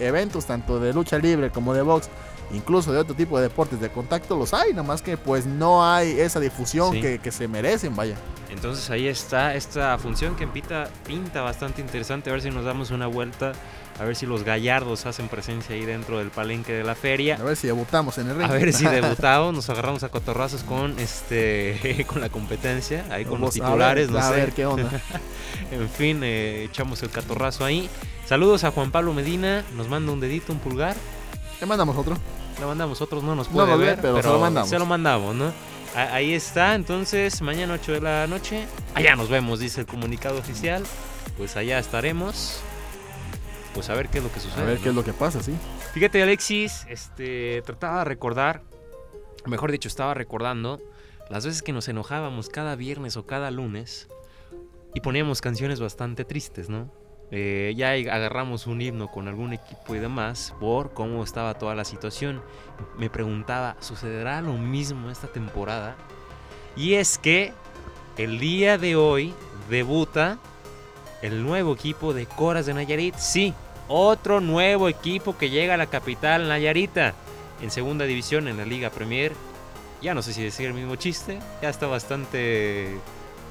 eventos 0.00 0.46
tanto 0.46 0.80
de 0.80 0.94
lucha 0.94 1.18
libre 1.18 1.50
como 1.50 1.74
de 1.74 1.82
box, 1.82 2.08
incluso 2.52 2.92
de 2.92 2.98
otro 2.98 3.14
tipo 3.14 3.36
de 3.38 3.44
deportes 3.44 3.80
de 3.80 3.88
contacto, 3.90 4.36
los 4.36 4.54
hay, 4.54 4.70
nada 4.70 4.82
más 4.82 5.02
que 5.02 5.16
pues 5.16 5.46
no 5.46 5.84
hay 5.86 6.18
esa 6.20 6.40
difusión 6.40 6.92
Sí. 6.92 7.00
que, 7.00 7.18
que 7.18 7.32
se 7.32 7.48
merecen, 7.48 7.94
vaya. 7.96 8.16
Entonces 8.50 8.88
ahí 8.90 9.08
está 9.08 9.54
esta 9.54 9.98
función 9.98 10.36
que 10.36 10.46
pinta, 10.46 10.88
pinta 11.06 11.42
bastante 11.42 11.80
interesante. 11.80 12.30
A 12.30 12.34
ver 12.34 12.42
si 12.42 12.50
nos 12.50 12.64
damos 12.64 12.90
una 12.90 13.06
vuelta. 13.06 13.52
A 13.98 14.04
ver 14.04 14.14
si 14.14 14.26
los 14.26 14.42
gallardos 14.44 15.06
hacen 15.06 15.26
presencia 15.28 15.74
ahí 15.74 15.86
dentro 15.86 16.18
del 16.18 16.28
palenque 16.28 16.72
de 16.74 16.84
la 16.84 16.94
feria. 16.94 17.36
A 17.40 17.42
ver 17.42 17.56
si 17.56 17.66
debutamos 17.66 18.18
en 18.18 18.28
el 18.28 18.36
ring. 18.36 18.50
A 18.50 18.52
ver 18.52 18.72
si 18.74 18.84
debutado 18.88 19.52
nos 19.52 19.70
agarramos 19.70 20.02
a 20.02 20.10
cotorrazos 20.10 20.62
con 20.64 20.98
este 20.98 22.04
con 22.06 22.20
la 22.20 22.28
competencia, 22.28 23.06
ahí 23.10 23.24
con 23.24 23.40
los 23.40 23.56
Vamos 23.56 23.56
a 23.56 23.64
titulares, 23.64 24.06
ver, 24.12 24.20
no 24.20 24.26
a 24.26 24.28
sé. 24.30 24.36
ver 24.36 24.52
qué 24.52 24.66
onda. 24.66 24.90
En 25.72 25.88
fin, 25.88 26.20
eh, 26.22 26.64
echamos 26.64 27.02
el 27.02 27.10
catorrazo 27.10 27.64
ahí. 27.64 27.88
Saludos 28.26 28.62
a 28.64 28.70
Juan 28.70 28.90
Pablo 28.92 29.12
Medina, 29.14 29.64
nos 29.76 29.88
manda 29.88 30.12
un 30.12 30.20
dedito, 30.20 30.52
un 30.52 30.58
pulgar. 30.58 30.94
Le 31.60 31.66
mandamos 31.66 31.96
otro. 31.96 32.16
Le 32.60 32.66
mandamos 32.66 33.00
otros, 33.00 33.22
no 33.22 33.34
nos 33.34 33.48
No 33.48 33.54
puede 33.54 33.76
ve, 33.76 33.84
ver, 33.86 33.98
pero 34.00 34.22
se 34.22 34.28
lo 34.28 34.38
mandamos. 34.38 34.70
Se 34.70 34.78
lo 34.78 34.86
mandamos, 34.86 35.34
¿no? 35.34 35.52
A- 35.94 36.14
Ahí 36.14 36.32
está, 36.34 36.74
entonces 36.74 37.40
mañana 37.42 37.74
8 37.74 37.92
de 37.92 38.00
la 38.00 38.26
noche. 38.26 38.66
Allá 38.94 39.16
nos 39.16 39.28
vemos, 39.28 39.60
dice 39.60 39.80
el 39.82 39.86
comunicado 39.86 40.38
oficial. 40.38 40.84
Pues 41.36 41.56
allá 41.56 41.78
estaremos. 41.78 42.60
Pues 43.74 43.90
a 43.90 43.94
ver 43.94 44.08
qué 44.08 44.18
es 44.18 44.24
lo 44.24 44.32
que 44.32 44.40
sucede. 44.40 44.62
A 44.62 44.64
ver 44.64 44.76
¿no? 44.78 44.82
qué 44.82 44.88
es 44.90 44.94
lo 44.94 45.04
que 45.04 45.12
pasa, 45.12 45.42
sí. 45.42 45.54
Fíjate, 45.92 46.22
Alexis, 46.22 46.86
este, 46.88 47.62
trataba 47.64 47.98
de 48.00 48.04
recordar, 48.06 48.62
mejor 49.46 49.70
dicho, 49.72 49.88
estaba 49.88 50.14
recordando 50.14 50.80
las 51.28 51.44
veces 51.44 51.62
que 51.62 51.72
nos 51.72 51.88
enojábamos 51.88 52.48
cada 52.48 52.74
viernes 52.76 53.16
o 53.16 53.26
cada 53.26 53.50
lunes 53.50 54.08
y 54.94 55.00
poníamos 55.00 55.40
canciones 55.42 55.80
bastante 55.80 56.24
tristes, 56.24 56.68
¿no? 56.70 56.90
Eh, 57.30 57.74
ya 57.76 57.90
agarramos 57.90 58.66
un 58.66 58.80
himno 58.80 59.08
con 59.08 59.26
algún 59.26 59.52
equipo 59.52 59.94
y 59.94 59.98
demás 59.98 60.54
por 60.60 60.92
cómo 60.92 61.24
estaba 61.24 61.54
toda 61.54 61.74
la 61.74 61.84
situación. 61.84 62.42
Me 62.98 63.10
preguntaba, 63.10 63.76
¿sucederá 63.80 64.40
lo 64.40 64.52
mismo 64.54 65.10
esta 65.10 65.28
temporada? 65.28 65.96
Y 66.76 66.94
es 66.94 67.18
que 67.18 67.52
el 68.16 68.38
día 68.38 68.78
de 68.78 68.96
hoy 68.96 69.34
debuta 69.68 70.38
el 71.22 71.42
nuevo 71.42 71.74
equipo 71.74 72.14
de 72.14 72.26
Coras 72.26 72.66
de 72.66 72.74
Nayarit. 72.74 73.16
Sí, 73.16 73.54
otro 73.88 74.40
nuevo 74.40 74.88
equipo 74.88 75.36
que 75.36 75.50
llega 75.50 75.74
a 75.74 75.78
la 75.78 75.86
capital 75.86 76.48
Nayarita. 76.48 77.14
En 77.62 77.70
segunda 77.70 78.04
división 78.04 78.48
en 78.48 78.58
la 78.58 78.64
Liga 78.64 78.90
Premier. 78.90 79.32
Ya 80.02 80.14
no 80.14 80.22
sé 80.22 80.32
si 80.32 80.42
decir 80.42 80.66
el 80.66 80.74
mismo 80.74 80.96
chiste. 80.96 81.38
Ya 81.62 81.70
está 81.70 81.86
bastante, 81.86 82.98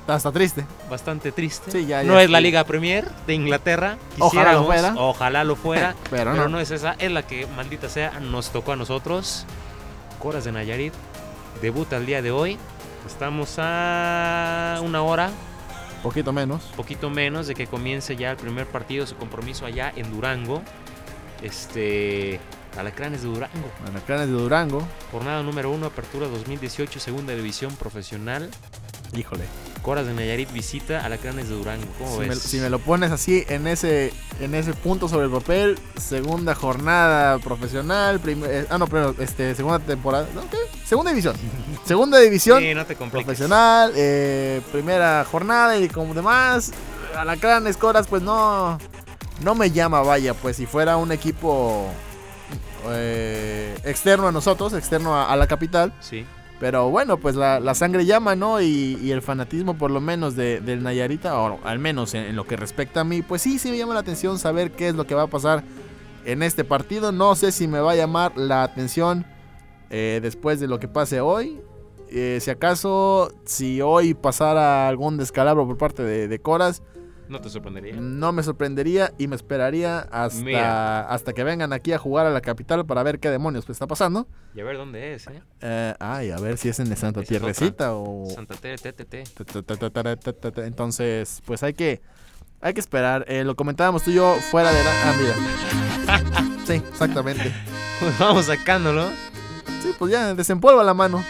hasta 0.08 0.32
triste. 0.32 0.66
bastante 0.90 1.32
triste. 1.32 1.72
Sí, 1.72 1.86
ya, 1.86 2.04
ya 2.04 2.08
no 2.08 2.20
es 2.20 2.30
la. 2.30 2.40
Liga 2.42 2.64
Premier 2.64 3.10
de 3.26 3.34
Inglaterra. 3.34 3.98
Ojalá 4.20 4.54
lo 4.54 4.66
fuera. 4.66 4.94
Ojalá 4.98 5.44
lo 5.44 5.56
fuera. 5.56 5.96
Pero, 6.10 6.32
pero 6.32 6.36
no. 6.36 6.48
no 6.50 6.60
es 6.60 6.72
esa. 6.72 6.94
Es 7.00 7.12
la 7.12 7.24
que, 7.26 7.48
maldita 7.48 7.90
sea, 7.90 8.20
nos 8.20 8.52
tocó 8.52 8.74
a 8.74 8.76
nosotros. 8.76 9.46
Coras 10.20 10.44
de 10.46 10.52
Nayarit. 10.52 10.94
Debuta 11.62 11.98
el 11.98 12.06
día 12.06 12.22
de 12.22 12.32
hoy. 12.32 12.58
Estamos 13.08 13.56
a 13.60 14.80
una 14.84 15.02
hora 15.04 15.30
Poquito 16.02 16.34
menos. 16.34 16.64
poquito 16.76 17.10
menos 17.10 17.48
de 17.48 17.56
que 17.56 17.68
comience 17.68 18.16
ya 18.16 18.32
el 18.32 18.38
primer 18.38 18.68
partido, 18.68 19.06
su 19.08 19.16
compromiso 19.16 19.66
allá 19.66 19.92
en 19.96 20.12
Durango. 20.12 20.62
Este. 21.42 22.40
Alacranes 22.78 23.22
de 23.22 23.30
Durango. 23.30 23.72
Anacranes 23.88 24.28
de 24.28 24.34
Durango. 24.34 24.86
Jornada 25.12 25.42
número 25.44 25.72
1, 25.72 25.86
apertura 25.86 26.28
2018, 26.28 27.00
segunda 27.00 27.34
división 27.34 27.74
profesional. 27.76 28.50
Híjole. 29.14 29.44
Coras 29.82 30.08
de 30.08 30.14
Nayarit 30.16 30.52
visita 30.52 31.06
Alacranes 31.06 31.48
de 31.48 31.56
Durango. 31.56 31.86
¿Cómo 32.00 32.14
Si 32.14 32.20
ves? 32.22 32.28
me, 32.30 32.36
si 32.36 32.58
me 32.60 32.70
lo 32.72 32.80
pones 32.80 33.12
así 33.12 33.46
en 33.50 33.68
ese 33.68 34.12
en 34.40 34.56
ese 34.56 34.74
punto 34.74 35.08
sobre 35.08 35.26
el 35.26 35.32
papel, 35.32 35.78
segunda 35.96 36.56
jornada 36.56 37.38
profesional, 37.40 38.20
primer- 38.20 38.50
eh, 38.52 38.68
ah 38.70 38.78
no, 38.80 38.88
pero 38.88 39.14
este 39.20 39.54
segunda 39.54 39.78
temporada. 39.80 40.28
¿Qué? 40.50 40.58
Segunda 40.86 41.12
división. 41.12 41.36
Segunda 41.86 42.18
división 42.20 42.62
Sí, 42.62 42.74
no 42.74 42.86
te 42.86 42.96
compliques. 42.96 43.26
profesional, 43.26 43.92
eh, 43.96 44.60
primera 44.72 45.24
jornada 45.30 45.78
y 45.78 45.88
como 45.88 46.14
demás, 46.16 46.72
Alacranes 47.16 47.78
Coras 47.78 48.08
pues 48.08 48.24
no 48.24 48.80
no 49.44 49.54
me 49.54 49.70
llama, 49.70 50.02
vaya, 50.02 50.34
pues 50.34 50.56
si 50.58 50.66
fuera 50.66 50.98
un 50.98 51.12
equipo 51.12 51.88
eh, 52.90 53.78
externo 53.84 54.28
a 54.28 54.32
nosotros, 54.32 54.74
externo 54.74 55.16
a, 55.16 55.32
a 55.32 55.36
la 55.36 55.46
capital, 55.48 55.94
Sí. 56.00 56.26
Pero 56.60 56.90
bueno, 56.90 57.18
pues 57.18 57.36
la, 57.36 57.60
la 57.60 57.76
sangre 57.76 58.06
llama, 58.06 58.36
¿no? 58.36 58.62
Y, 58.62 59.12
el 59.12 59.22
fanatismo, 59.22 59.78
por 59.78 59.92
lo 59.92 60.00
menos, 60.00 60.36
de, 60.36 60.62
del 60.62 60.84
Nayarita, 60.84 61.38
o 61.40 61.60
al 61.66 61.80
menos 61.80 62.14
en, 62.14 62.36
lo 62.36 62.46
que 62.46 62.56
respecta 62.56 63.02
a 63.02 63.04
mí, 63.04 63.22
pues 63.22 63.42
sí, 63.42 63.60
sí 63.60 63.70
me 63.70 63.78
llama 63.78 63.94
la 63.94 64.00
atención 64.00 64.40
saber 64.40 64.72
qué 64.72 64.88
es 64.88 64.96
lo 64.96 65.06
que 65.06 65.16
va 65.16 65.24
a 65.24 65.28
pasar 65.28 65.64
en 66.26 66.44
este 66.44 66.64
partido. 66.64 67.12
No 67.12 67.36
sé 67.36 67.52
si 67.52 67.68
me 67.68 67.80
va 67.80 67.92
a 67.92 67.96
llamar 67.96 68.38
la 68.38 68.64
atención 68.64 69.26
eh, 69.90 70.20
después 70.22 70.60
de 70.60 70.68
lo 70.68 70.80
que 70.80 70.88
pase 70.88 71.20
hoy. 71.20 71.60
Eh, 72.10 72.40
si 72.40 72.52
acaso, 72.52 73.34
si 73.46 73.82
hoy 73.82 74.14
pasara 74.14 74.88
algún 74.88 75.18
descalabro 75.18 75.68
por 75.68 75.78
parte 75.78 76.04
de 76.04 76.40
Coras, 76.40 76.82
No 77.30 77.42
te 77.42 77.50
sorprendería. 77.50 77.96
no 78.00 78.32
me 78.32 78.44
sorprendería 78.44 79.14
y 79.18 79.28
me 79.28 79.36
esperaría 79.36 80.00
hasta, 80.12 80.44
Mira. 80.44 81.10
hasta 81.10 81.34
que 81.34 81.44
vengan 81.44 81.74
aquí 81.74 81.92
a 81.94 81.98
jugar 81.98 82.26
a 82.26 82.30
la 82.30 82.42
capital 82.42 82.86
para 82.86 83.04
ver 83.04 83.20
qué 83.20 83.30
demonios 83.30 83.70
está 83.70 83.88
pasando. 83.88 84.28
Y 84.54 84.60
a 84.60 84.64
ver 84.64 84.78
dónde 84.78 85.14
es, 85.14 85.28
¿eh? 85.28 85.42
Eh, 85.62 85.94
ay, 86.00 86.32
a 86.32 86.38
ver 86.38 86.58
si 86.58 86.70
es 86.70 86.80
en 86.80 86.96
Santa 86.96 87.24
Tierrecita 87.24 87.94
o... 87.96 88.28
Santa 88.30 88.56
TTT. 88.56 89.16
Entonces, 90.60 91.42
pues 91.46 91.64
hay 91.64 91.74
que 91.74 92.02
hay 92.62 92.74
que 92.74 92.80
esperar. 92.80 93.26
Eh, 93.28 93.44
lo 93.44 93.56
comentábamos 93.56 94.04
tú 94.04 94.12
y 94.12 94.16
yo 94.16 94.36
fuera 94.50 94.72
de 94.72 94.84
la. 94.84 94.92
Ah, 95.04 95.14
mira. 95.20 96.46
Sí, 96.66 96.74
exactamente. 96.74 97.54
Pues 98.00 98.18
vamos 98.18 98.46
sacándolo. 98.46 99.08
Sí, 99.84 99.94
pues 100.00 100.12
ya 100.12 100.34
desempolva 100.34 100.84
la 100.84 100.96
mano. 100.96 101.24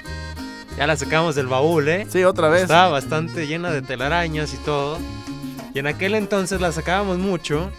Ya 0.77 0.87
la 0.87 0.95
sacamos 0.95 1.35
del 1.35 1.47
baúl, 1.47 1.89
¿eh? 1.89 2.05
Sí, 2.09 2.23
otra 2.23 2.47
vez. 2.47 2.63
Estaba 2.63 2.87
bastante 2.89 3.47
llena 3.47 3.69
de 3.69 3.81
telarañas 3.81 4.53
y 4.53 4.57
todo. 4.57 4.97
Y 5.75 5.79
en 5.79 5.87
aquel 5.87 6.15
entonces 6.15 6.61
la 6.61 6.71
sacábamos 6.71 7.17
mucho. 7.17 7.69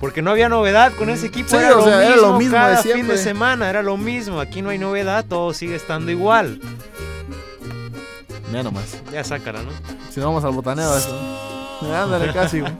Porque 0.00 0.22
no 0.22 0.30
había 0.30 0.48
novedad 0.48 0.92
con 0.94 1.10
ese 1.10 1.26
equipo. 1.26 1.48
Sí, 1.48 1.56
era, 1.56 1.70
lo 1.72 1.82
sea, 1.84 1.98
mismo 1.98 2.12
era 2.12 2.16
lo 2.16 2.38
mismo 2.38 2.56
de 2.56 2.62
cada 2.62 2.82
fin 2.82 3.08
de 3.08 3.18
semana. 3.18 3.68
Era 3.68 3.82
lo 3.82 3.96
mismo. 3.96 4.38
Aquí 4.38 4.62
no 4.62 4.70
hay 4.70 4.78
novedad. 4.78 5.24
Todo 5.28 5.52
sigue 5.52 5.74
estando 5.74 6.12
igual. 6.12 6.60
Mira 8.48 8.62
nomás. 8.62 8.96
Ya 9.12 9.24
sácala, 9.24 9.62
¿no? 9.62 9.70
Si 10.12 10.20
no 10.20 10.26
vamos 10.26 10.44
al 10.44 10.52
botaneo 10.52 10.96
eso. 10.96 11.18
Ándale, 11.82 12.32
casi. 12.32 12.60
güey. 12.60 12.72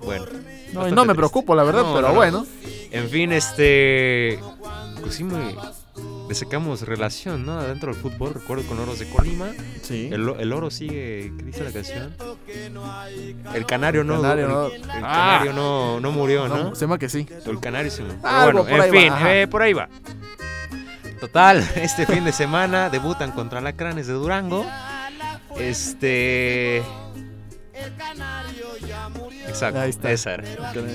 Bueno. 0.00 0.24
No, 0.72 0.88
y 0.88 0.90
no 0.92 1.02
me 1.02 1.08
triste. 1.08 1.14
preocupo, 1.16 1.54
la 1.54 1.64
verdad, 1.64 1.82
No, 1.82 1.94
pero 1.94 2.08
no, 2.08 2.08
no. 2.08 2.14
bueno. 2.14 2.46
En 2.90 3.10
fin, 3.10 3.30
este. 3.32 4.40
Pues 5.02 5.16
sí, 5.16 5.24
me. 5.24 5.54
Le 6.32 6.36
sacamos 6.36 6.80
relación, 6.88 7.44
¿no? 7.44 7.58
Adentro 7.60 7.92
del 7.92 8.00
fútbol. 8.00 8.32
Recuerdo 8.32 8.64
con 8.66 8.78
Oros 8.78 8.98
de 8.98 9.06
Colima. 9.10 9.50
Sí. 9.82 10.08
El, 10.10 10.26
el 10.40 10.52
oro 10.54 10.70
sigue. 10.70 11.30
¿Qué 11.36 11.44
dice 11.44 11.62
la 11.62 11.70
canción? 11.70 12.16
El 13.54 13.66
canario 13.66 14.02
no. 14.02 14.22
Canario 14.22 14.46
el, 14.46 14.50
no- 14.50 14.66
el 14.68 14.82
Ah. 15.04 15.40
canario 15.42 15.52
no, 15.52 16.00
no 16.00 16.10
murió, 16.10 16.48
¿no? 16.48 16.56
No, 16.70 16.74
se 16.74 16.86
llama 16.86 16.98
que 16.98 17.10
sí. 17.10 17.28
El 17.44 17.60
canario 17.60 17.90
se 17.90 18.00
murió. 18.02 18.18
Bueno, 18.22 18.64
ahí 18.66 18.72
en 18.72 18.80
va, 19.12 19.16
fin, 19.18 19.26
eh, 19.26 19.46
por 19.46 19.60
ahí 19.60 19.74
va. 19.74 19.90
Total, 21.20 21.58
este 21.76 22.06
fin 22.06 22.24
de 22.24 22.32
semana 22.32 22.88
debutan 22.88 23.32
contra 23.32 23.60
Lacranes 23.60 24.06
de 24.06 24.14
Durango. 24.14 24.64
Este. 25.58 26.78
Exacto, 29.48 29.80
Ahí 29.80 29.90
está. 29.90 30.10
era. 30.32 30.44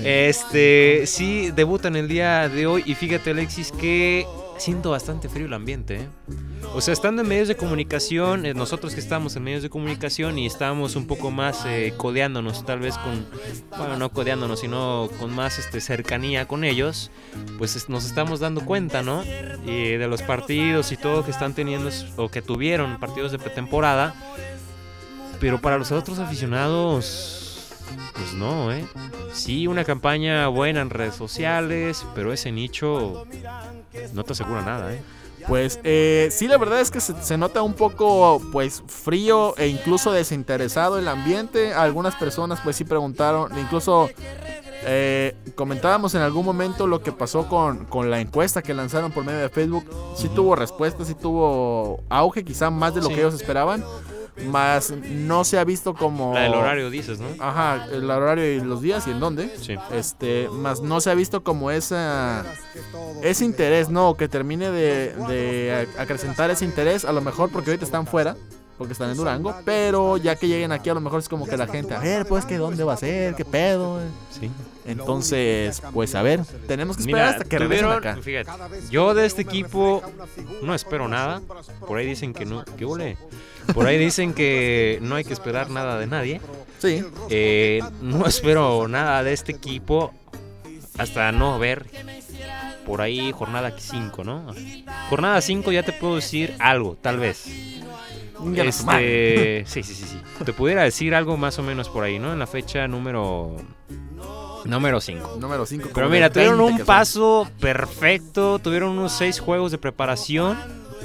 Este, 0.02 1.04
sí, 1.06 1.52
debutan 1.52 1.94
el 1.94 2.08
día 2.08 2.48
de 2.48 2.66
hoy 2.66 2.82
y 2.86 2.96
fíjate 2.96 3.30
Alexis 3.30 3.70
que 3.70 4.26
siento 4.58 4.90
bastante 4.90 5.28
frío 5.28 5.46
el 5.46 5.54
ambiente. 5.54 5.96
¿eh? 6.02 6.08
O 6.74 6.80
sea, 6.80 6.92
estando 6.92 7.22
en 7.22 7.28
medios 7.28 7.48
de 7.48 7.56
comunicación, 7.56 8.44
eh, 8.44 8.54
nosotros 8.54 8.94
que 8.94 9.00
estamos 9.00 9.34
en 9.36 9.44
medios 9.44 9.62
de 9.62 9.70
comunicación 9.70 10.38
y 10.38 10.46
estamos 10.46 10.96
un 10.96 11.06
poco 11.06 11.30
más 11.30 11.64
eh, 11.66 11.94
codeándonos, 11.96 12.66
tal 12.66 12.80
vez 12.80 12.96
con, 12.98 13.26
bueno, 13.78 13.96
no 13.96 14.10
codeándonos, 14.10 14.60
sino 14.60 15.08
con 15.18 15.34
más 15.34 15.58
este, 15.58 15.80
cercanía 15.80 16.46
con 16.46 16.64
ellos, 16.64 17.10
pues 17.58 17.76
es- 17.76 17.88
nos 17.88 18.04
estamos 18.04 18.40
dando 18.40 18.64
cuenta, 18.64 19.02
¿no? 19.02 19.22
Y 19.64 19.92
de 19.96 20.06
los 20.08 20.22
partidos 20.22 20.92
y 20.92 20.96
todo 20.96 21.24
que 21.24 21.30
están 21.30 21.54
teniendo 21.54 21.90
o 22.16 22.28
que 22.28 22.42
tuvieron 22.42 22.98
partidos 22.98 23.32
de 23.32 23.38
pretemporada. 23.38 24.14
Pero 25.40 25.60
para 25.60 25.78
los 25.78 25.92
otros 25.92 26.18
aficionados, 26.18 27.47
pues 28.14 28.34
no, 28.34 28.72
¿eh? 28.72 28.84
Sí, 29.32 29.66
una 29.66 29.84
campaña 29.84 30.48
buena 30.48 30.80
en 30.80 30.90
redes 30.90 31.14
sociales, 31.14 32.04
pero 32.14 32.32
ese 32.32 32.52
nicho 32.52 33.24
no 34.12 34.24
te 34.24 34.32
asegura 34.32 34.62
nada, 34.62 34.92
¿eh? 34.94 35.02
Pues 35.46 35.80
eh, 35.84 36.28
sí, 36.30 36.46
la 36.48 36.58
verdad 36.58 36.80
es 36.80 36.90
que 36.90 37.00
se, 37.00 37.14
se 37.22 37.38
nota 37.38 37.62
un 37.62 37.72
poco 37.72 38.42
pues 38.52 38.82
frío 38.86 39.54
e 39.56 39.68
incluso 39.68 40.12
desinteresado 40.12 40.98
el 40.98 41.08
ambiente. 41.08 41.72
Algunas 41.72 42.16
personas 42.16 42.60
pues 42.62 42.76
sí 42.76 42.84
preguntaron, 42.84 43.56
incluso 43.58 44.10
eh, 44.84 45.34
comentábamos 45.54 46.14
en 46.14 46.20
algún 46.22 46.44
momento 46.44 46.86
lo 46.86 47.00
que 47.02 47.12
pasó 47.12 47.46
con, 47.48 47.86
con 47.86 48.10
la 48.10 48.20
encuesta 48.20 48.62
que 48.62 48.74
lanzaron 48.74 49.10
por 49.10 49.24
medio 49.24 49.38
de 49.38 49.48
Facebook. 49.48 49.84
Sí 50.16 50.28
tuvo 50.28 50.54
respuesta, 50.54 51.04
sí 51.04 51.14
tuvo 51.14 52.00
auge, 52.10 52.44
quizá 52.44 52.68
más 52.68 52.94
de 52.94 53.00
lo 53.00 53.06
Sí. 53.08 53.14
que 53.14 53.20
ellos 53.20 53.34
esperaban. 53.34 53.82
Más 54.46 54.92
no 54.92 55.44
se 55.44 55.58
ha 55.58 55.64
visto 55.64 55.94
como... 55.94 56.34
La 56.34 56.42
del 56.42 56.54
horario 56.54 56.90
dices, 56.90 57.18
¿no? 57.18 57.26
Ajá, 57.38 57.86
el 57.92 58.10
horario 58.10 58.52
y 58.52 58.60
los 58.60 58.80
días 58.82 59.06
y 59.06 59.10
en 59.10 59.20
dónde. 59.20 59.52
Sí. 59.60 59.76
Este, 59.92 60.48
más 60.50 60.80
no 60.80 61.00
se 61.00 61.10
ha 61.10 61.14
visto 61.14 61.42
como 61.42 61.70
esa 61.70 62.44
ese 63.22 63.44
interés, 63.44 63.88
no, 63.88 64.14
que 64.14 64.28
termine 64.28 64.70
de, 64.70 65.12
de 65.28 65.88
acrecentar 65.98 66.50
ese 66.50 66.64
interés, 66.64 67.04
a 67.04 67.12
lo 67.12 67.20
mejor 67.20 67.50
porque 67.50 67.70
ahorita 67.70 67.84
están 67.84 68.06
fuera, 68.06 68.36
porque 68.78 68.92
están 68.92 69.10
en 69.10 69.16
Durango, 69.16 69.54
pero 69.64 70.16
ya 70.16 70.36
que 70.36 70.46
lleguen 70.48 70.70
aquí 70.72 70.88
a 70.88 70.94
lo 70.94 71.00
mejor 71.00 71.18
es 71.18 71.28
como 71.28 71.46
que 71.46 71.56
la 71.56 71.66
gente, 71.66 71.94
a 71.94 71.98
ver, 71.98 72.26
pues 72.26 72.44
que 72.44 72.56
dónde 72.56 72.84
va 72.84 72.94
a 72.94 72.96
ser, 72.96 73.34
qué 73.34 73.44
pedo. 73.44 74.00
Sí. 74.30 74.48
Entonces, 74.86 75.82
pues 75.92 76.14
a 76.14 76.22
ver, 76.22 76.40
tenemos 76.66 76.96
que 76.96 77.02
esperar 77.02 77.20
Mira, 77.26 77.30
hasta 77.30 77.44
que 77.44 77.58
regresen 77.58 77.86
tuvieron, 77.86 78.06
acá. 78.08 78.22
fíjate, 78.22 78.50
yo 78.90 79.12
de 79.14 79.26
este 79.26 79.42
equipo 79.42 80.02
no 80.62 80.74
espero 80.74 81.08
nada. 81.08 81.42
Por 81.86 81.98
ahí 81.98 82.06
dicen 82.06 82.32
que 82.32 82.46
no, 82.46 82.64
¿qué 82.76 82.84
ole? 82.84 83.18
Por 83.74 83.86
ahí 83.86 83.98
dicen 83.98 84.32
que 84.32 84.98
no 85.02 85.16
hay 85.16 85.24
que 85.24 85.32
esperar 85.34 85.68
nada 85.70 85.98
de 85.98 86.06
nadie. 86.06 86.40
Sí, 86.78 87.04
Eh, 87.28 87.80
no 88.00 88.24
espero 88.26 88.86
nada 88.88 89.22
de 89.24 89.32
este 89.32 89.52
equipo 89.52 90.14
hasta 90.96 91.32
no 91.32 91.58
ver 91.58 91.86
por 92.86 93.02
ahí 93.02 93.32
jornada 93.32 93.74
5, 93.76 94.24
¿no? 94.24 94.46
Jornada 95.10 95.40
5 95.42 95.70
ya 95.72 95.82
te 95.82 95.92
puedo 95.92 96.16
decir 96.16 96.54
algo, 96.60 96.96
tal 97.02 97.18
vez. 97.18 97.44
Este, 98.56 99.64
sí, 99.66 99.82
sí, 99.82 99.94
sí, 99.94 100.04
sí. 100.04 100.44
Te 100.44 100.52
pudiera 100.52 100.82
decir 100.82 101.14
algo 101.14 101.36
más 101.36 101.58
o 101.58 101.62
menos 101.62 101.88
por 101.88 102.04
ahí, 102.04 102.18
¿no? 102.18 102.32
En 102.32 102.38
la 102.38 102.46
fecha 102.46 102.86
número 102.88 103.56
número 104.64 105.00
5. 105.00 105.36
número 105.40 105.66
5. 105.66 105.90
Pero 105.94 106.08
mira, 106.08 106.30
tuvieron 106.30 106.60
un 106.60 106.78
paso 106.80 107.50
perfecto, 107.60 108.58
tuvieron 108.58 108.90
unos 108.90 109.12
6 109.12 109.40
juegos 109.40 109.72
de 109.72 109.78
preparación, 109.78 110.58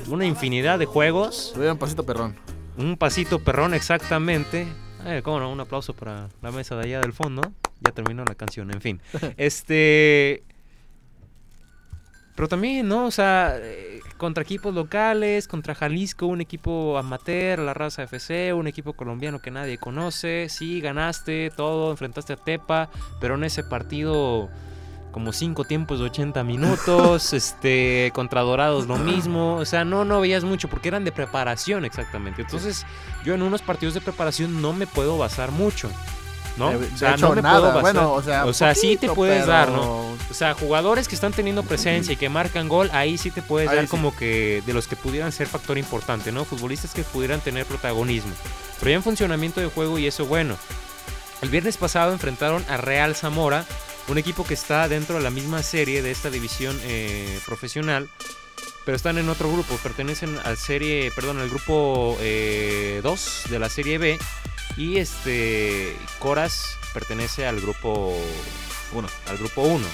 una 0.08 0.26
infinidad 0.26 0.80
de 0.80 0.86
juegos, 0.86 1.52
Tuvieron 1.54 1.78
pasito 1.78 2.06
perrón. 2.06 2.36
un 2.78 2.98
pasito 2.98 3.40
perrón 3.40 3.74
exactamente. 3.74 4.68
Eh, 5.06 5.22
cómo 5.24 5.40
no, 5.40 5.52
un 5.52 5.60
aplauso 5.60 5.94
para 5.94 6.30
la 6.42 6.52
mesa 6.52 6.76
de 6.76 6.84
allá 6.84 7.02
del 7.02 7.14
fondo. 7.14 7.42
Ya 7.82 7.92
terminó 7.92 8.24
la 8.24 8.36
canción, 8.36 8.72
en 8.72 8.82
fin. 8.82 9.02
Este 9.38 10.44
pero 12.36 12.48
también, 12.48 12.88
¿no? 12.88 13.06
O 13.06 13.12
sea, 13.12 13.58
eh, 13.60 14.00
contra 14.24 14.42
equipos 14.42 14.74
locales, 14.74 15.50
contra 15.50 15.76
Jalisco, 15.76 16.28
un 16.28 16.40
equipo 16.40 16.98
amateur, 16.98 17.60
la 17.60 17.74
raza 17.74 18.04
FC, 18.04 18.54
un 18.54 18.68
equipo 18.68 18.94
colombiano 18.94 19.42
que 19.42 19.52
nadie 19.52 19.78
conoce. 19.78 20.48
Sí, 20.48 20.80
ganaste 20.80 21.52
todo, 21.54 21.92
enfrentaste 21.92 22.32
a 22.32 22.36
Tepa, 22.38 22.90
pero 23.20 23.36
en 23.36 23.44
ese 23.44 23.66
partido 23.66 24.48
como 25.12 25.34
cinco 25.34 25.66
tiempos 25.66 26.00
de 26.00 26.06
80 26.06 26.42
minutos, 26.46 27.34
este, 27.34 28.12
contra 28.16 28.40
Dorados 28.44 28.88
lo 28.88 28.96
mismo, 28.96 29.56
o 29.56 29.66
sea, 29.66 29.84
no, 29.84 30.06
no 30.06 30.22
veías 30.22 30.46
mucho 30.46 30.70
porque 30.70 30.88
eran 30.88 31.04
de 31.04 31.12
preparación 31.12 31.84
exactamente. 31.84 32.44
Entonces, 32.44 32.86
yo 33.26 33.34
en 33.34 33.42
unos 33.42 33.62
partidos 33.62 33.94
de 33.94 34.00
preparación 34.00 34.62
no 34.62 34.72
me 34.72 34.88
puedo 34.88 35.18
basar 35.18 35.52
mucho, 35.52 35.92
¿no? 36.58 36.72
Eh, 36.72 36.76
o 36.76 36.80
de 36.80 36.98
sea, 36.98 37.14
hecho, 37.14 37.30
no 37.30 37.36
me 37.36 37.42
nada. 37.42 37.60
puedo. 37.72 37.82
Bueno, 37.82 38.14
o 38.14 38.22
sea, 38.22 38.46
O 38.46 38.54
sea, 38.54 38.76
sí 38.76 38.98
te 38.98 39.10
puedes 39.10 39.42
pero- 39.42 39.52
dar, 39.52 39.70
¿no? 39.70 40.12
O 40.30 40.34
sea, 40.34 40.54
jugadores 40.54 41.08
que 41.08 41.16
están 41.16 41.32
teniendo 41.34 41.64
presencia 41.64 42.14
y 42.14 42.16
que 42.16 42.30
marcan 42.30 42.68
gol, 42.70 42.90
ahí 42.94 43.18
sí 43.18 43.32
te 43.32 43.42
puedes 43.42 43.70
Ahí 43.70 43.76
dar 43.76 43.86
sí. 43.86 43.92
como 43.92 44.16
que 44.16 44.62
de 44.66 44.74
los 44.74 44.88
que 44.88 44.96
pudieran 44.96 45.32
ser 45.32 45.48
factor 45.48 45.78
importante, 45.78 46.32
¿no? 46.32 46.46
Futbolistas 46.46 46.94
que 46.94 47.04
pudieran 47.04 47.40
tener 47.42 47.66
protagonismo. 47.66 48.32
Pero 48.80 48.90
ya 48.92 48.96
en 48.98 49.04
funcionamiento 49.04 49.62
de 49.62 49.68
juego 49.68 49.98
y 50.00 50.08
eso 50.08 50.26
bueno. 50.26 50.58
El 51.42 51.50
viernes 51.50 51.78
pasado 51.78 52.14
enfrentaron 52.14 52.64
a 52.70 52.78
Real 52.78 53.16
Zamora, 53.16 53.66
un 54.08 54.18
equipo 54.18 54.44
que 54.46 54.54
está 54.54 54.88
dentro 54.88 55.18
de 55.18 55.22
la 55.24 55.30
misma 55.30 55.62
serie 55.64 56.02
de 56.02 56.12
esta 56.12 56.30
división 56.30 56.78
eh, 56.84 57.40
profesional, 57.46 58.10
pero 58.86 58.96
están 58.96 59.18
en 59.18 59.30
otro 59.30 59.52
grupo, 59.52 59.76
pertenecen 59.84 60.38
al 60.44 60.58
serie, 60.58 61.10
perdón, 61.16 61.40
al 61.40 61.50
grupo 61.50 62.18
2 62.20 63.44
de 63.50 63.60
la 63.60 63.70
serie 63.70 63.98
B 63.98 64.20
y 64.78 64.98
este 64.98 65.96
Coras 66.20 66.78
pertenece 66.94 67.46
al 67.48 67.60
grupo 67.62 68.16
1, 68.94 69.08
al 69.30 69.38
grupo 69.38 69.62
1, 69.64 69.86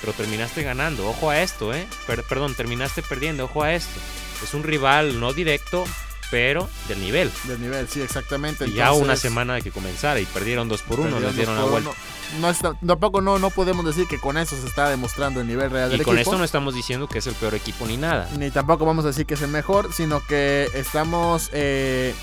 pero 0.00 0.12
terminaste 0.12 0.62
ganando, 0.62 1.08
ojo 1.08 1.30
a 1.30 1.40
esto, 1.40 1.72
eh. 1.74 1.86
Per- 2.06 2.24
perdón, 2.24 2.54
terminaste 2.54 3.02
perdiendo, 3.02 3.44
ojo 3.44 3.62
a 3.62 3.74
esto. 3.74 3.98
Es 4.42 4.54
un 4.54 4.62
rival 4.62 5.18
no 5.20 5.32
directo, 5.32 5.84
pero 6.30 6.68
del 6.88 7.00
nivel. 7.00 7.30
Del 7.44 7.60
nivel, 7.60 7.88
sí, 7.88 8.00
exactamente. 8.00 8.66
Y 8.68 8.72
ya 8.74 8.92
una 8.92 9.16
semana 9.16 9.54
de 9.54 9.62
que 9.62 9.70
comenzara 9.70 10.20
y 10.20 10.26
perdieron 10.26 10.68
2 10.68 10.82
por 10.82 11.00
1, 11.00 11.10
perdieron 11.10 11.26
les 11.26 11.36
dieron 11.36 11.56
la 11.56 11.62
vuelta. 11.64 11.90
uno. 11.90 12.40
No 12.40 12.50
está- 12.50 12.74
tampoco 12.86 13.20
no, 13.22 13.38
no 13.38 13.48
podemos 13.50 13.84
decir 13.86 14.06
que 14.06 14.18
con 14.18 14.36
eso 14.36 14.54
se 14.60 14.66
está 14.66 14.90
demostrando 14.90 15.40
el 15.40 15.46
nivel 15.46 15.70
real 15.70 15.88
Y 15.88 15.96
del 15.96 16.04
con 16.04 16.16
equipo. 16.16 16.30
esto 16.32 16.38
no 16.38 16.44
estamos 16.44 16.74
diciendo 16.74 17.08
que 17.08 17.18
es 17.20 17.26
el 17.26 17.34
peor 17.34 17.54
equipo 17.54 17.86
ni 17.86 17.96
nada. 17.96 18.28
Ni 18.36 18.50
tampoco 18.50 18.84
vamos 18.84 19.04
a 19.06 19.08
decir 19.08 19.24
que 19.26 19.34
es 19.34 19.42
el 19.42 19.48
mejor, 19.48 19.92
sino 19.94 20.20
que 20.26 20.68
estamos 20.74 21.48
eh, 21.52 22.14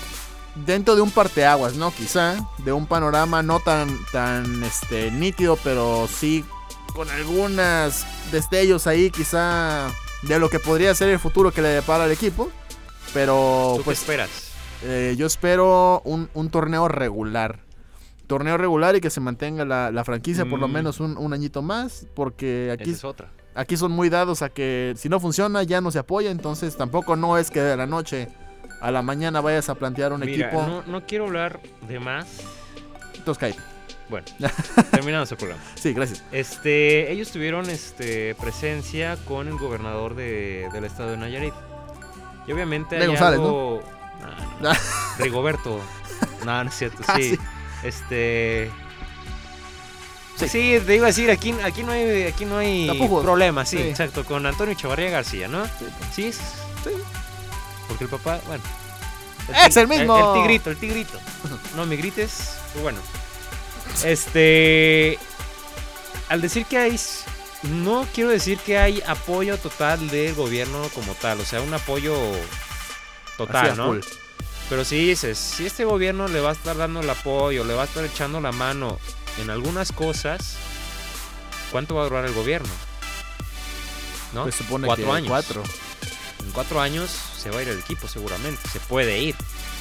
dentro 0.64 0.94
de 0.96 1.02
un 1.02 1.10
parteaguas, 1.10 1.74
¿no? 1.74 1.90
Quizá, 1.92 2.36
de 2.64 2.72
un 2.72 2.86
panorama 2.86 3.42
no 3.42 3.60
tan, 3.60 3.88
tan 4.12 4.62
este, 4.64 5.10
nítido, 5.10 5.58
pero 5.62 6.08
sí 6.08 6.44
con 6.94 7.10
algunas 7.10 8.06
destellos 8.32 8.86
ahí, 8.86 9.10
quizá 9.10 9.88
de 10.22 10.38
lo 10.38 10.48
que 10.48 10.58
podría 10.58 10.94
ser 10.94 11.10
el 11.10 11.18
futuro 11.18 11.52
que 11.52 11.60
le 11.62 11.68
depara 11.68 12.04
al 12.04 12.12
equipo. 12.12 12.50
Pero 13.12 13.74
¿Tú 13.76 13.82
pues 13.84 13.98
qué 13.98 14.02
esperas? 14.04 14.30
eh, 14.82 15.14
yo 15.18 15.26
espero 15.26 16.00
un, 16.04 16.28
un 16.34 16.50
torneo 16.50 16.88
regular. 16.88 17.60
Torneo 18.26 18.56
regular 18.58 18.96
y 18.96 19.00
que 19.00 19.10
se 19.10 19.20
mantenga 19.20 19.64
la, 19.64 19.90
la 19.92 20.04
franquicia 20.04 20.44
por 20.46 20.58
lo 20.58 20.66
Mm. 20.68 20.72
menos 20.72 21.00
un, 21.00 21.16
un 21.16 21.32
añito 21.32 21.62
más. 21.62 22.06
Porque 22.14 22.70
aquí, 22.72 22.90
Esa 22.90 22.98
es 22.98 23.04
otra. 23.04 23.30
aquí 23.54 23.76
son 23.76 23.92
muy 23.92 24.08
dados 24.08 24.42
a 24.42 24.48
que 24.48 24.94
si 24.96 25.08
no 25.08 25.20
funciona 25.20 25.62
ya 25.62 25.80
no 25.80 25.90
se 25.92 25.98
apoya. 26.00 26.30
Entonces 26.30 26.76
tampoco 26.76 27.14
no 27.14 27.38
es 27.38 27.50
que 27.50 27.60
de 27.60 27.76
la 27.76 27.86
noche 27.86 28.28
a 28.80 28.90
la 28.90 29.02
mañana 29.02 29.40
vayas 29.40 29.68
a 29.68 29.74
plantear 29.74 30.12
un 30.12 30.20
Mira, 30.20 30.46
equipo. 30.48 30.62
no, 30.66 30.82
no 30.86 31.06
quiero 31.06 31.24
hablar 31.26 31.60
de 31.88 31.98
más. 32.00 32.26
Entonces, 33.14 33.38
cállate. 33.40 33.60
Bueno, 34.08 34.26
terminamos 34.92 35.30
el 35.32 35.36
programa. 35.38 35.62
Sí, 35.74 35.92
gracias. 35.92 36.22
Este, 36.30 37.10
ellos 37.10 37.30
tuvieron 37.32 37.68
este, 37.70 38.34
presencia 38.36 39.16
con 39.24 39.48
el 39.48 39.56
gobernador 39.58 40.14
de- 40.14 40.68
del 40.72 40.84
estado 40.84 41.10
de 41.10 41.16
Nayarit. 41.16 41.54
Y 42.46 42.52
obviamente 42.52 42.94
De 42.94 43.02
hay 43.02 43.08
González, 43.08 43.40
algo... 43.40 43.82
No, 44.20 44.28
no, 44.62 44.72
no. 44.72 44.78
Rigoberto. 45.18 45.80
No, 46.44 46.62
no 46.62 46.70
es 46.70 46.76
cierto, 46.76 47.02
Ah, 47.08 47.16
sí. 47.16 47.30
sí. 47.30 47.38
Este... 47.82 48.70
Sí. 50.36 50.48
Sí. 50.48 50.78
te 50.86 50.94
iba 50.96 51.06
a 51.06 51.08
decir, 51.08 51.30
aquí, 51.30 51.54
aquí 51.64 51.82
no 51.82 51.92
hay, 51.92 52.24
aquí 52.24 52.44
no 52.44 52.58
hay 52.58 52.88
problema, 53.22 53.64
sí, 53.64 53.78
Sí. 53.78 53.82
exacto, 53.88 54.22
con 54.24 54.44
Antonio 54.44 54.74
Chavarría 54.74 55.10
García, 55.10 55.48
¿no? 55.48 55.64
Sí, 56.12 56.26
es- 56.26 56.36
Sí. 56.84 56.90
Porque 57.88 58.04
el 58.04 58.10
papá, 58.10 58.40
bueno. 58.46 58.62
¡Es 59.66 59.76
el 59.76 59.86
mismo! 59.86 60.34
El, 60.34 60.42
tigrito, 60.42 60.70
el 60.70 60.76
tigrito. 60.76 61.20
No 61.76 61.86
me 61.86 61.96
grites, 61.96 62.58
pues 62.72 62.82
bueno. 62.82 62.98
Este. 64.04 65.18
Al 66.28 66.40
decir 66.40 66.66
que 66.66 66.78
hay. 66.78 67.00
No 67.62 68.06
quiero 68.14 68.30
decir 68.30 68.58
que 68.58 68.78
hay 68.78 69.02
apoyo 69.06 69.58
total 69.58 70.08
del 70.08 70.34
gobierno 70.34 70.88
como 70.94 71.14
tal, 71.14 71.40
o 71.40 71.44
sea, 71.44 71.60
un 71.62 71.72
apoyo 71.72 72.14
total, 73.36 73.76
¿no? 73.76 73.98
Pero 74.68 74.84
si 74.84 75.08
dices, 75.08 75.38
si 75.38 75.66
este 75.66 75.84
gobierno 75.84 76.28
le 76.28 76.40
va 76.40 76.50
a 76.50 76.52
estar 76.52 76.76
dando 76.76 77.00
el 77.00 77.10
apoyo, 77.10 77.64
le 77.64 77.74
va 77.74 77.82
a 77.82 77.84
estar 77.86 78.04
echando 78.04 78.40
la 78.40 78.52
mano 78.52 78.98
en 79.38 79.50
algunas 79.50 79.92
cosas, 79.92 80.56
¿cuánto 81.70 81.94
va 81.94 82.02
a 82.02 82.04
durar 82.04 82.24
el 82.24 82.34
gobierno? 82.34 82.68
¿No? 84.32 84.42
Pues 84.42 84.56
supone 84.56 84.86
cuatro 84.86 85.06
que 85.06 85.12
años. 85.12 85.28
cuatro. 85.28 85.62
En 86.44 86.50
cuatro 86.52 86.80
años 86.80 87.35
se 87.46 87.50
va 87.52 87.60
a 87.60 87.62
ir 87.62 87.68
el 87.68 87.78
equipo 87.78 88.08
seguramente, 88.08 88.60
se 88.68 88.80
puede 88.80 89.18
ir. 89.20 89.36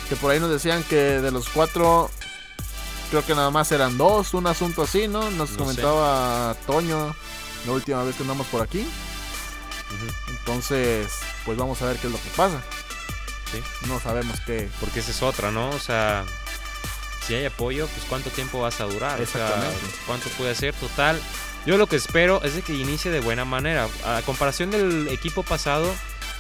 Que 0.08 0.16
por 0.16 0.32
ahí 0.32 0.40
nos 0.40 0.52
decían 0.52 0.84
que 0.84 0.96
de 0.96 1.32
los 1.32 1.50
cuatro, 1.50 2.12
creo 3.10 3.26
que 3.26 3.34
nada 3.34 3.50
más 3.50 3.72
eran 3.72 3.98
dos, 3.98 4.36
un 4.36 4.46
asunto 4.46 4.84
así, 4.84 5.08
¿no? 5.08 5.32
Nos 5.32 5.52
No 5.52 5.58
comentaba 5.58 6.56
Toño 6.68 7.16
la 7.66 7.72
última 7.72 8.04
vez 8.04 8.16
que 8.16 8.22
andamos 8.22 8.46
por 8.48 8.62
aquí. 8.62 8.88
Entonces, 10.30 11.08
pues 11.44 11.58
vamos 11.58 11.82
a 11.82 11.86
ver 11.86 11.98
qué 11.98 12.06
es 12.08 12.14
lo 12.14 12.20
que 12.22 12.30
pasa. 12.36 12.62
Sí. 13.52 13.62
No 13.88 14.00
sabemos 14.00 14.40
qué. 14.46 14.70
Porque 14.80 15.00
esa 15.00 15.10
es 15.10 15.24
otra, 15.24 15.50
¿no? 15.50 15.70
O 15.70 15.80
sea, 15.80 16.24
si 17.26 17.34
hay 17.34 17.46
apoyo, 17.46 17.88
pues 17.88 18.06
cuánto 18.08 18.30
tiempo 18.30 18.62
vas 18.62 18.80
a 18.80 18.84
durar. 18.84 19.20
O 19.20 19.26
sea, 19.26 19.46
Exactamente. 19.48 19.96
cuánto 20.06 20.30
puede 20.30 20.54
ser 20.54 20.76
total. 20.76 21.20
Yo 21.66 21.78
lo 21.78 21.88
que 21.88 21.96
espero 21.96 22.44
es 22.44 22.54
de 22.54 22.62
que 22.62 22.74
inicie 22.74 23.10
de 23.10 23.22
buena 23.22 23.44
manera. 23.44 23.88
A 24.06 24.22
comparación 24.24 24.70
del 24.70 25.08
equipo 25.08 25.42
pasado, 25.42 25.92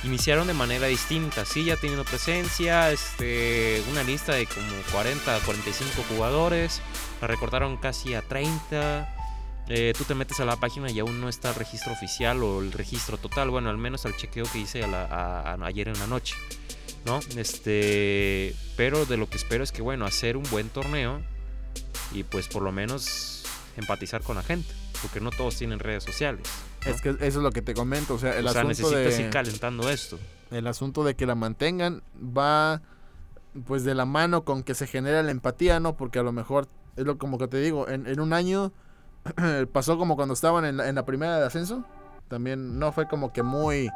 iniciaron 0.03 0.47
de 0.47 0.53
manera 0.53 0.87
distinta. 0.87 1.45
Sí, 1.45 1.65
ya 1.65 1.75
teniendo 1.77 2.03
presencia, 2.05 2.91
este, 2.91 3.81
una 3.91 4.03
lista 4.03 4.33
de 4.33 4.45
como 4.45 4.67
40 4.91 5.35
a 5.35 5.39
45 5.39 6.03
jugadores. 6.09 6.81
La 7.21 7.27
recortaron 7.27 7.77
casi 7.77 8.13
a 8.13 8.21
30. 8.21 9.11
eh, 9.67 9.93
tú 9.97 10.03
te 10.03 10.13
metes 10.13 10.39
a 10.39 10.45
la 10.45 10.57
página 10.57 10.91
y 10.91 10.99
aún 10.99 11.19
no 11.19 11.27
está 11.27 11.49
el 11.49 11.55
registro 11.55 11.91
oficial 11.93 12.43
o 12.43 12.61
el 12.61 12.71
registro 12.71 13.17
total. 13.17 13.49
Bueno, 13.49 13.69
al 13.71 13.77
menos 13.79 14.05
al 14.05 14.15
chequeo 14.15 14.45
que 14.51 14.59
hice 14.59 14.85
la- 14.87 15.57
ayer 15.63 15.87
en 15.87 15.97
la 15.99 16.05
noche. 16.07 16.35
¿No? 17.05 17.19
Este. 17.35 18.55
Pero 18.77 19.05
de 19.05 19.17
lo 19.17 19.27
que 19.29 19.37
espero 19.37 19.63
es 19.63 19.71
que, 19.71 19.81
bueno, 19.81 20.05
hacer 20.05 20.37
un 20.37 20.43
buen 20.51 20.69
torneo. 20.69 21.21
Y 22.11 22.23
pues 22.23 22.47
por 22.47 22.61
lo 22.61 22.71
menos 22.71 23.43
empatizar 23.77 24.21
con 24.21 24.35
la 24.35 24.43
gente. 24.43 24.71
Porque 25.01 25.19
no 25.19 25.31
todos 25.31 25.55
tienen 25.55 25.79
redes 25.79 26.03
sociales. 26.03 26.41
¿No? 26.85 26.91
Es 26.91 27.01
que 27.01 27.09
eso 27.09 27.19
es 27.21 27.35
lo 27.35 27.51
que 27.51 27.61
te 27.61 27.73
comento, 27.73 28.15
o 28.15 28.19
sea, 28.19 28.37
el 28.37 28.47
o 28.47 28.49
sea, 28.49 28.61
asunto 28.61 28.89
necesitas 28.89 29.17
de 29.17 29.23
ir 29.23 29.29
calentando 29.29 29.89
esto. 29.89 30.19
el 30.51 30.67
asunto 30.67 31.03
de 31.03 31.15
que 31.15 31.25
la 31.25 31.35
mantengan 31.35 32.03
va 32.15 32.81
pues 33.65 33.83
de 33.83 33.95
la 33.95 34.05
mano 34.05 34.43
con 34.43 34.63
que 34.63 34.75
se 34.75 34.85
genera 34.85 35.23
la 35.23 35.31
empatía, 35.31 35.79
¿no? 35.79 35.95
Porque 35.95 36.19
a 36.19 36.23
lo 36.23 36.31
mejor 36.31 36.67
es 36.95 37.05
lo 37.05 37.17
como 37.17 37.37
que 37.37 37.47
te 37.47 37.57
digo, 37.59 37.87
en, 37.87 38.05
en 38.07 38.19
un 38.19 38.33
año 38.33 38.73
pasó 39.71 39.97
como 39.97 40.15
cuando 40.15 40.33
estaban 40.33 40.65
en 40.65 40.77
la, 40.77 40.89
en 40.89 40.95
la 40.95 41.05
primera 41.05 41.39
de 41.39 41.45
ascenso, 41.45 41.85
también 42.27 42.79
no 42.79 42.91
fue 42.91 43.07
como 43.07 43.31
que 43.31 43.43
muy 43.43 43.89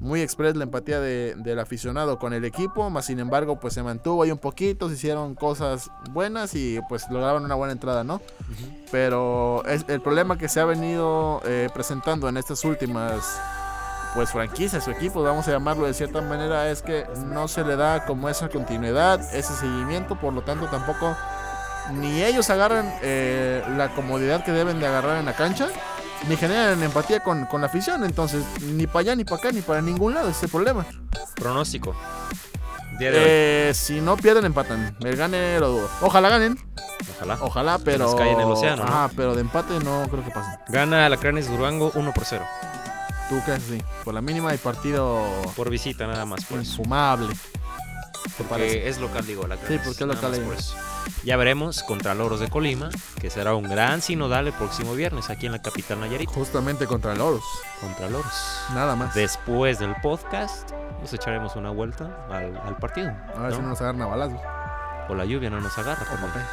muy 0.00 0.20
express 0.22 0.56
la 0.56 0.64
empatía 0.64 1.00
de- 1.00 1.34
del 1.36 1.58
aficionado 1.60 2.18
con 2.18 2.32
el 2.32 2.44
equipo, 2.44 2.90
más 2.90 3.06
sin 3.06 3.20
embargo 3.20 3.58
pues 3.60 3.74
se 3.74 3.82
mantuvo 3.82 4.22
ahí 4.22 4.30
un 4.32 4.38
poquito, 4.38 4.88
se 4.88 4.94
hicieron 4.94 5.34
cosas 5.34 5.90
buenas 6.10 6.54
y 6.54 6.80
pues 6.88 7.08
lograron 7.10 7.44
una 7.44 7.54
buena 7.54 7.72
entrada, 7.72 8.02
¿no? 8.04 8.20
Pero 8.90 9.64
es 9.66 9.84
el 9.88 10.00
problema 10.00 10.36
que 10.38 10.48
se 10.48 10.60
ha 10.60 10.64
venido 10.64 11.40
eh, 11.44 11.68
presentando 11.72 12.28
en 12.28 12.36
estas 12.36 12.64
últimas 12.64 13.40
pues 14.14 14.30
franquicias 14.30 14.86
o 14.86 14.92
equipos, 14.92 15.24
vamos 15.24 15.48
a 15.48 15.50
llamarlo 15.50 15.86
de 15.86 15.94
cierta 15.94 16.20
manera, 16.20 16.70
es 16.70 16.82
que 16.82 17.04
no 17.32 17.48
se 17.48 17.64
le 17.64 17.74
da 17.74 18.04
como 18.04 18.28
esa 18.28 18.48
continuidad, 18.48 19.20
ese 19.34 19.52
seguimiento, 19.54 20.14
por 20.20 20.32
lo 20.32 20.42
tanto 20.42 20.66
tampoco 20.66 21.16
ni 21.94 22.22
ellos 22.22 22.48
agarran 22.48 22.92
eh, 23.02 23.62
la 23.76 23.88
comodidad 23.94 24.44
que 24.44 24.52
deben 24.52 24.78
de 24.78 24.86
agarrar 24.86 25.18
en 25.18 25.26
la 25.26 25.34
cancha, 25.34 25.68
ni 26.28 26.36
generan 26.36 26.82
empatía 26.82 27.20
con, 27.20 27.44
con 27.46 27.60
la 27.60 27.66
afición, 27.68 28.04
entonces 28.04 28.44
ni 28.62 28.86
para 28.86 29.00
allá, 29.00 29.16
ni 29.16 29.24
para 29.24 29.36
acá, 29.36 29.52
ni 29.52 29.60
para 29.62 29.80
ningún 29.82 30.14
lado, 30.14 30.28
ese 30.28 30.38
es 30.38 30.42
el 30.44 30.50
problema. 30.50 30.86
Pronóstico. 31.36 31.94
Día 32.98 33.10
de 33.10 33.18
hoy. 33.18 33.24
Eh, 33.26 33.72
si 33.74 34.00
no 34.00 34.16
pierden, 34.16 34.44
empatan, 34.44 34.96
el 35.00 35.16
gane 35.16 35.58
lo 35.58 35.68
dudo. 35.68 35.90
Ojalá 36.00 36.28
ganen, 36.28 36.56
Ojalá. 37.16 37.38
ojalá, 37.40 37.78
pero... 37.84 38.14
cae 38.16 38.32
en 38.32 38.40
el 38.40 38.46
océano, 38.46 38.84
¿no? 38.84 38.88
Ajá, 38.92 39.10
pero 39.16 39.34
de 39.34 39.40
empate 39.40 39.78
no 39.80 40.06
creo 40.08 40.24
que 40.24 40.30
pase. 40.30 40.58
Gana 40.68 41.06
Alacranes 41.06 41.48
Durango 41.48 41.90
1 41.94 42.12
por 42.12 42.24
0. 42.24 42.44
¿Tú 43.28 43.40
crees 43.44 43.62
sí? 43.64 43.82
Por 44.04 44.12
la 44.14 44.20
mínima 44.20 44.50
hay 44.50 44.58
partido 44.58 45.24
Por 45.56 45.70
visita 45.70 46.06
nada 46.06 46.24
más 46.26 46.44
por 46.44 46.60
eso. 46.60 46.70
infumable. 46.70 47.34
Porque 48.48 48.88
es 48.88 48.98
local, 48.98 49.26
digo, 49.26 49.46
la 49.46 49.56
Sí, 49.56 49.78
porque 49.84 50.04
es 50.04 50.08
local 50.08 50.34
ahí. 50.34 50.42
Ya 51.24 51.36
veremos 51.36 51.82
contra 51.82 52.14
Loros 52.14 52.40
de 52.40 52.48
Colima, 52.48 52.90
que 53.20 53.30
será 53.30 53.54
un 53.54 53.64
gran 53.68 54.02
sinodal 54.02 54.46
el 54.46 54.52
próximo 54.52 54.94
viernes 54.94 55.30
aquí 55.30 55.46
en 55.46 55.52
la 55.52 55.62
capital 55.62 56.00
Nayarit. 56.00 56.28
Justamente 56.28 56.86
contra 56.86 57.14
Loros, 57.14 57.44
Contra 57.80 58.08
Loros. 58.10 58.32
nada 58.74 58.96
más. 58.96 59.14
Después 59.14 59.78
del 59.78 59.94
podcast, 60.02 60.70
nos 61.00 61.12
echaremos 61.12 61.56
una 61.56 61.70
vuelta 61.70 62.26
al, 62.30 62.56
al 62.56 62.76
partido. 62.76 63.08
A 63.36 63.40
ver 63.40 63.50
¿no? 63.50 63.56
si 63.56 63.62
no 63.62 63.68
nos 63.68 63.80
agarran 63.80 64.02
a 64.02 64.06
balazos. 64.06 64.40
O 65.08 65.14
la 65.14 65.24
lluvia 65.24 65.50
no 65.50 65.60
nos 65.60 65.76
agarra. 65.78 66.04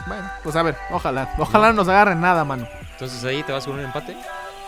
Bueno, 0.08 0.30
pues 0.44 0.56
a 0.56 0.64
ver, 0.64 0.78
ojalá. 0.92 1.34
Ojalá 1.38 1.68
no 1.68 1.74
nos 1.74 1.88
agarren 1.88 2.20
nada, 2.20 2.44
mano. 2.44 2.68
Entonces 2.92 3.24
ahí 3.24 3.44
te 3.44 3.52
vas 3.54 3.66
con 3.66 3.76
un 3.76 3.82
empate. 3.82 4.16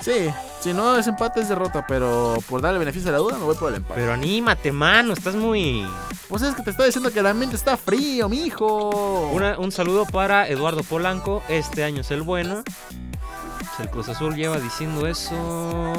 Sí, 0.02 0.30
si 0.62 0.74
no 0.74 0.98
es 0.98 1.08
empate 1.08 1.40
es 1.42 1.50
derrota, 1.50 1.86
pero 1.88 2.38
por 2.50 2.62
darle 2.62 2.80
beneficio 2.80 3.10
a 3.10 3.14
la 3.14 3.18
duda 3.20 3.38
me 3.38 3.46
voy 3.46 3.56
por 3.56 3.70
el 3.70 3.76
empate. 3.78 4.00
Pero 4.02 4.14
anímate, 4.14 4.72
mano, 4.72 5.14
estás 5.14 5.36
muy... 5.36 5.88
Pues 6.28 6.42
es 6.42 6.56
que 6.56 6.62
te 6.64 6.72
estoy 6.72 6.88
diciendo 6.88 7.12
que 7.12 7.20
el 7.20 7.28
ambiente 7.28 7.56
está 7.56 7.78
frío, 7.78 8.28
mijo. 8.28 8.90
Una- 9.32 9.58
un 9.60 9.72
saludo 9.72 10.06
para 10.06 10.48
Eduardo 10.48 10.84
Polanco. 10.84 11.44
Este 11.48 11.84
año 11.84 12.02
es 12.02 12.12
el 12.12 12.22
bueno. 12.24 12.64
Pues 12.66 13.80
el 13.80 13.90
Cruz 13.90 14.10
Azul 14.10 14.36
lleva 14.36 14.60
diciendo 14.60 15.06
eso. 15.08 15.94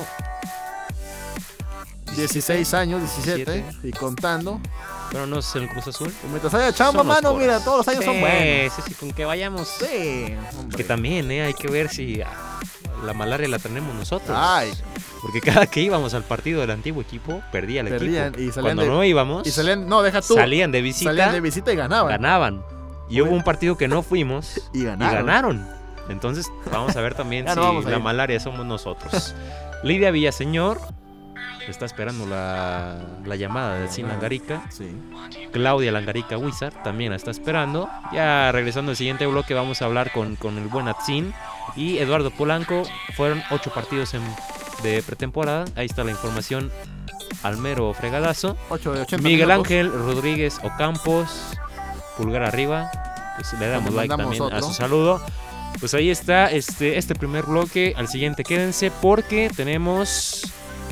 16 2.17 2.75
años, 2.75 3.01
17, 3.01 3.53
17. 3.53 3.89
y 3.89 3.93
contando. 3.93 4.61
Pero 5.11 5.27
no 5.27 5.39
es 5.39 5.55
el 5.55 5.69
Cruz 5.69 5.87
Azul. 5.89 6.13
Pues 6.21 6.31
mientras 6.31 6.55
haya 6.55 6.73
chamba, 6.73 7.01
Son 7.01 7.07
mano, 7.07 7.35
mira, 7.35 7.61
todos 7.61 7.79
los 7.79 7.89
años 7.89 8.05
son 8.05 8.15
Sí, 8.15 8.21
buenos. 8.21 8.73
Sí, 8.75 8.83
sí, 8.89 8.95
con 8.95 9.13
que 9.13 9.25
vayamos. 9.25 9.69
Sí, 9.69 10.35
hombre. 10.59 10.77
Que 10.77 10.85
también, 10.85 11.31
¿eh? 11.31 11.43
Hay 11.45 11.55
que 11.55 11.69
ver 11.69 11.89
si 11.91 12.21
ah, 12.23 12.31
la 13.05 13.13
malaria 13.15 13.49
la 13.49 13.59
tenemos 13.59 13.95
nosotros. 13.95 14.37
Ay, 14.39 14.73
Porque 15.23 15.41
cada 15.41 15.67
que 15.67 15.81
íbamos 15.81 16.13
al 16.15 16.23
partido 16.23 16.61
del 16.61 16.71
antiguo 16.71 17.01
equipo, 17.03 17.43
perdía 17.51 17.81
el 17.81 17.89
Perdían 17.89 18.29
equipo. 18.35 18.43
y 18.43 18.53
salían 18.53 18.77
Cuando 18.77 18.83
de- 18.83 18.89
no 18.89 19.05
íbamos, 19.05 19.47
y 19.47 19.51
salían, 19.51 19.89
no, 19.89 20.03
deja 20.03 20.21
tú. 20.21 20.35
salían 20.35 20.71
de 20.73 20.83
visita, 20.83 21.11
Salían 21.11 21.33
de 21.33 21.41
visita 21.41 21.73
y 21.73 21.77
ganaban. 21.77 22.09
ganaban. 22.11 22.63
Y 23.09 23.21
hubo 23.21 23.31
un 23.33 23.43
partido 23.43 23.77
que 23.77 23.89
no 23.89 24.03
fuimos 24.03 24.61
Y 24.73 24.81
y 24.81 24.85
ganaron. 24.85 25.27
ganaron. 25.27 25.69
Entonces, 26.11 26.51
vamos 26.71 26.95
a 26.97 27.01
ver 27.01 27.15
también 27.15 27.47
si 27.49 27.55
no 27.57 27.81
la 27.83 27.99
malaria 27.99 28.39
somos 28.41 28.67
nosotros. 28.67 29.35
Lidia 29.83 30.11
Villaseñor 30.11 30.79
está 31.71 31.85
esperando 31.87 32.27
la, 32.27 32.99
la 33.25 33.37
llamada 33.37 33.79
de 33.79 33.89
Sin 33.89 34.09
Langarica. 34.09 34.65
Sí. 34.71 34.91
Claudia 35.53 35.93
Langarica 35.93 36.37
Wizard 36.39 36.75
también 36.83 37.11
la 37.11 37.17
está 37.17 37.31
esperando. 37.31 37.89
Ya 38.13 38.51
regresando 38.53 38.91
al 38.91 38.97
siguiente 38.97 39.27
bloque 39.27 39.55
vamos 39.55 39.83
a 39.83 39.87
hablar 39.87 40.13
con, 40.13 40.37
con 40.37 40.59
el 40.59 40.69
buen 40.69 40.89
Atzin 40.89 41.33
y 41.77 41.99
Eduardo 41.99 42.31
Polanco. 42.31 42.83
Fueron 43.17 43.43
ocho 43.51 43.73
partidos 43.73 44.15
en- 44.15 44.23
de 44.83 45.03
pretemporada. 45.03 45.65
Ahí 45.77 45.87
está 45.87 46.05
la 46.05 46.11
información 46.11 46.71
al 47.43 47.57
mero 47.59 47.93
fregadazo. 47.95 48.57
8 48.71 48.93
de 48.93 49.01
80 49.03 49.23
Miguel 49.23 49.47
minutos. 49.49 49.65
Ángel 49.67 49.93
Rodríguez 49.93 50.59
Ocampos, 50.63 51.29
pulgar 52.17 52.43
arriba. 52.43 52.91
Pues 53.37 53.53
le 53.55 53.69
damos 53.69 53.93
like 53.95 54.15
también 54.17 54.43
a 54.53 54.61
su 54.63 54.73
saludo. 54.73 55.21
Pues 55.81 55.93
ahí 55.95 56.09
está 56.11 56.51
este, 56.53 56.99
este 56.99 57.15
primer 57.15 57.45
bloque. 57.47 57.95
Al 57.97 58.09
siguiente 58.09 58.45
quédense 58.45 58.91
porque 59.03 59.51
tenemos 59.55 60.43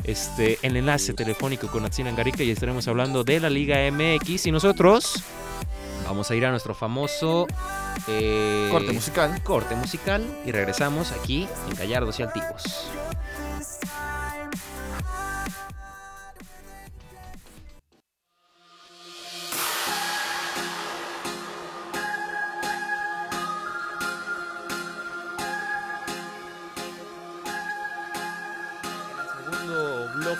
este, 0.03 0.59
el 0.61 0.77
enlace 0.77 1.13
telefónico 1.13 1.67
con 1.67 1.85
Atzin 1.85 2.07
Angarica 2.07 2.43
y 2.43 2.51
estaremos 2.51 2.87
hablando 2.87 3.23
de 3.23 3.39
la 3.39 3.49
Liga 3.49 3.77
MX. 3.91 4.47
Y 4.47 4.51
nosotros 4.51 5.23
vamos 6.05 6.29
a 6.29 6.35
ir 6.35 6.45
a 6.45 6.51
nuestro 6.51 6.73
famoso 6.73 7.47
eh, 8.07 8.67
Corte 8.71 8.91
musical. 8.91 9.41
corte 9.43 9.75
musical 9.75 10.25
y 10.45 10.51
regresamos 10.51 11.11
aquí 11.11 11.47
en 11.69 11.75
Gallardos 11.75 12.19
y 12.19 12.23
Altivos. 12.23 12.89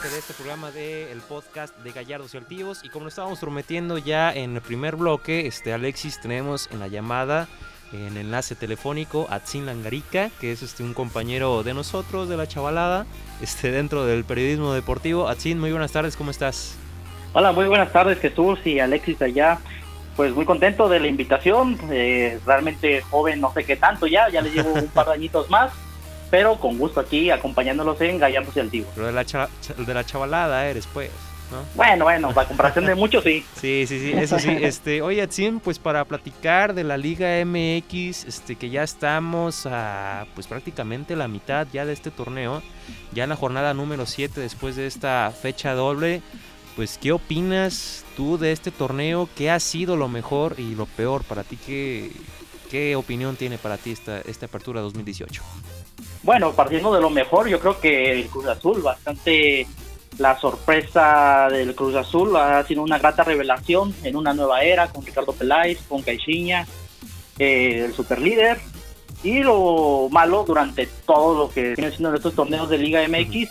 De 0.09 0.19
este 0.19 0.33
programa 0.33 0.69
del 0.71 1.21
podcast 1.21 1.77
de 1.77 1.93
Gallardos 1.93 2.33
y 2.33 2.37
Altivos. 2.37 2.83
Y 2.83 2.89
como 2.89 3.05
lo 3.05 3.09
estábamos 3.09 3.39
prometiendo 3.39 3.97
ya 3.97 4.33
en 4.33 4.55
el 4.55 4.61
primer 4.61 4.97
bloque, 4.97 5.47
este 5.47 5.71
Alexis, 5.71 6.19
tenemos 6.19 6.67
en 6.71 6.81
la 6.81 6.89
llamada, 6.89 7.47
en 7.93 8.17
enlace 8.17 8.55
telefónico, 8.55 9.27
a 9.29 9.39
Tzin 9.39 9.65
Langarica, 9.65 10.29
que 10.41 10.51
es 10.51 10.61
este, 10.61 10.83
un 10.83 10.93
compañero 10.93 11.63
de 11.63 11.73
nosotros, 11.73 12.27
de 12.27 12.35
la 12.35 12.47
chavalada, 12.47 13.05
este, 13.41 13.71
dentro 13.71 14.05
del 14.05 14.25
periodismo 14.25 14.73
deportivo. 14.73 15.29
Atzin, 15.29 15.57
muy 15.57 15.71
buenas 15.71 15.93
tardes, 15.93 16.17
¿cómo 16.17 16.31
estás? 16.31 16.75
Hola, 17.31 17.53
muy 17.53 17.67
buenas 17.67 17.93
tardes 17.93 18.19
Jesús 18.19 18.59
y 18.65 18.79
Alexis 18.79 19.21
allá. 19.21 19.59
Pues 20.17 20.33
muy 20.35 20.43
contento 20.43 20.89
de 20.89 20.99
la 20.99 21.07
invitación, 21.07 21.79
eh, 21.89 22.39
realmente 22.45 23.01
joven, 23.03 23.39
no 23.39 23.53
sé 23.53 23.63
qué 23.63 23.77
tanto 23.77 24.05
ya, 24.05 24.27
ya 24.29 24.41
le 24.41 24.51
llevo 24.51 24.73
un 24.73 24.87
par 24.89 25.07
de 25.07 25.13
añitos 25.13 25.49
más, 25.49 25.71
pero 26.33 26.55
con 26.55 26.79
gusto 26.79 26.99
aquí 26.99 27.29
acompañándolos 27.29 28.01
en 28.01 28.17
Gallardos 28.17 28.57
y 28.57 28.59
Antiguos. 28.59 28.89
Pero 28.95 29.05
de 29.05 29.13
la, 29.13 29.23
cha- 29.23 29.49
de 29.77 29.93
la 29.93 30.03
chavalada 30.03 30.65
eres, 30.67 30.87
pues, 30.91 31.11
¿no? 31.51 31.59
Bueno, 31.75 32.05
bueno, 32.05 32.31
a 32.35 32.45
comparación 32.47 32.87
de 32.87 32.95
muchos 32.95 33.23
sí. 33.23 33.45
Sí, 33.61 33.85
sí, 33.87 33.99
sí, 33.99 34.13
eso 34.13 34.39
sí. 34.39 34.49
Este, 34.61 35.03
oye, 35.03 35.21
Atzin, 35.21 35.59
pues 35.59 35.77
para 35.77 36.03
platicar 36.05 36.73
de 36.73 36.83
la 36.83 36.97
Liga 36.97 37.27
MX, 37.45 38.25
este, 38.25 38.55
que 38.55 38.71
ya 38.71 38.81
estamos 38.81 39.67
a 39.67 40.25
pues 40.33 40.47
prácticamente 40.47 41.15
la 41.15 41.27
mitad 41.27 41.67
ya 41.71 41.85
de 41.85 41.93
este 41.93 42.09
torneo, 42.09 42.63
ya 43.11 43.25
en 43.25 43.29
la 43.29 43.35
jornada 43.35 43.75
número 43.75 44.07
7 44.07 44.41
después 44.41 44.75
de 44.75 44.87
esta 44.87 45.31
fecha 45.39 45.75
doble. 45.75 46.23
Pues, 46.75 46.97
¿qué 46.99 47.11
opinas 47.11 48.03
tú 48.17 48.39
de 48.39 48.51
este 48.51 48.71
torneo? 48.71 49.29
¿Qué 49.37 49.51
ha 49.51 49.59
sido 49.59 49.95
lo 49.95 50.07
mejor 50.07 50.55
y 50.57 50.73
lo 50.73 50.87
peor 50.87 51.23
para 51.23 51.43
ti? 51.43 51.59
¿Qué, 51.63 52.11
qué 52.69 52.95
opinión 52.95 53.35
tiene 53.35 53.57
para 53.57 53.77
ti 53.77 53.91
esta, 53.91 54.21
esta 54.21 54.45
apertura 54.45 54.81
2018? 54.81 55.41
Bueno, 56.23 56.53
partiendo 56.53 56.93
de 56.93 57.01
lo 57.01 57.09
mejor, 57.09 57.47
yo 57.47 57.59
creo 57.59 57.79
que 57.79 58.11
el 58.11 58.27
Cruz 58.27 58.47
Azul, 58.47 58.81
bastante 58.81 59.67
la 60.17 60.39
sorpresa 60.39 61.47
del 61.51 61.75
Cruz 61.75 61.95
Azul, 61.95 62.35
ha 62.35 62.63
sido 62.65 62.81
una 62.81 62.99
grata 62.99 63.23
revelación 63.23 63.93
en 64.03 64.15
una 64.15 64.33
nueva 64.33 64.63
era 64.63 64.87
con 64.87 65.05
Ricardo 65.05 65.33
Peláez, 65.33 65.79
con 65.87 66.01
Caixinha, 66.01 66.65
eh, 67.39 67.83
el 67.85 67.93
superlíder. 67.93 68.59
Y 69.23 69.39
lo 69.39 70.09
malo 70.11 70.43
durante 70.45 70.87
todo 71.05 71.37
lo 71.37 71.49
que 71.49 71.75
viene 71.75 71.91
siendo 71.91 72.13
estos 72.13 72.35
torneos 72.35 72.69
de 72.69 72.77
Liga 72.77 73.07
MX 73.07 73.49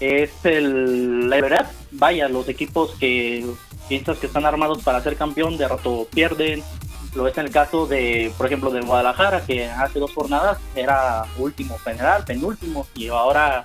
es 0.00 0.30
el, 0.44 1.28
la 1.28 1.40
verdad, 1.40 1.70
vaya, 1.90 2.28
los 2.28 2.48
equipos 2.48 2.92
que 2.98 3.46
piensas 3.88 4.18
que 4.18 4.26
están 4.26 4.46
armados 4.46 4.82
para 4.82 5.02
ser 5.02 5.16
campeón, 5.16 5.58
de 5.58 5.68
rato 5.68 6.06
pierden, 6.12 6.62
Lo 7.14 7.26
es 7.26 7.36
en 7.38 7.46
el 7.46 7.52
caso 7.52 7.86
de, 7.86 8.32
por 8.36 8.46
ejemplo, 8.46 8.70
de 8.70 8.80
Guadalajara, 8.82 9.44
que 9.44 9.68
hace 9.68 9.98
dos 9.98 10.12
jornadas 10.12 10.58
era 10.76 11.24
último 11.38 11.76
general, 11.78 12.24
penúltimo, 12.24 12.86
y 12.94 13.08
ahora 13.08 13.62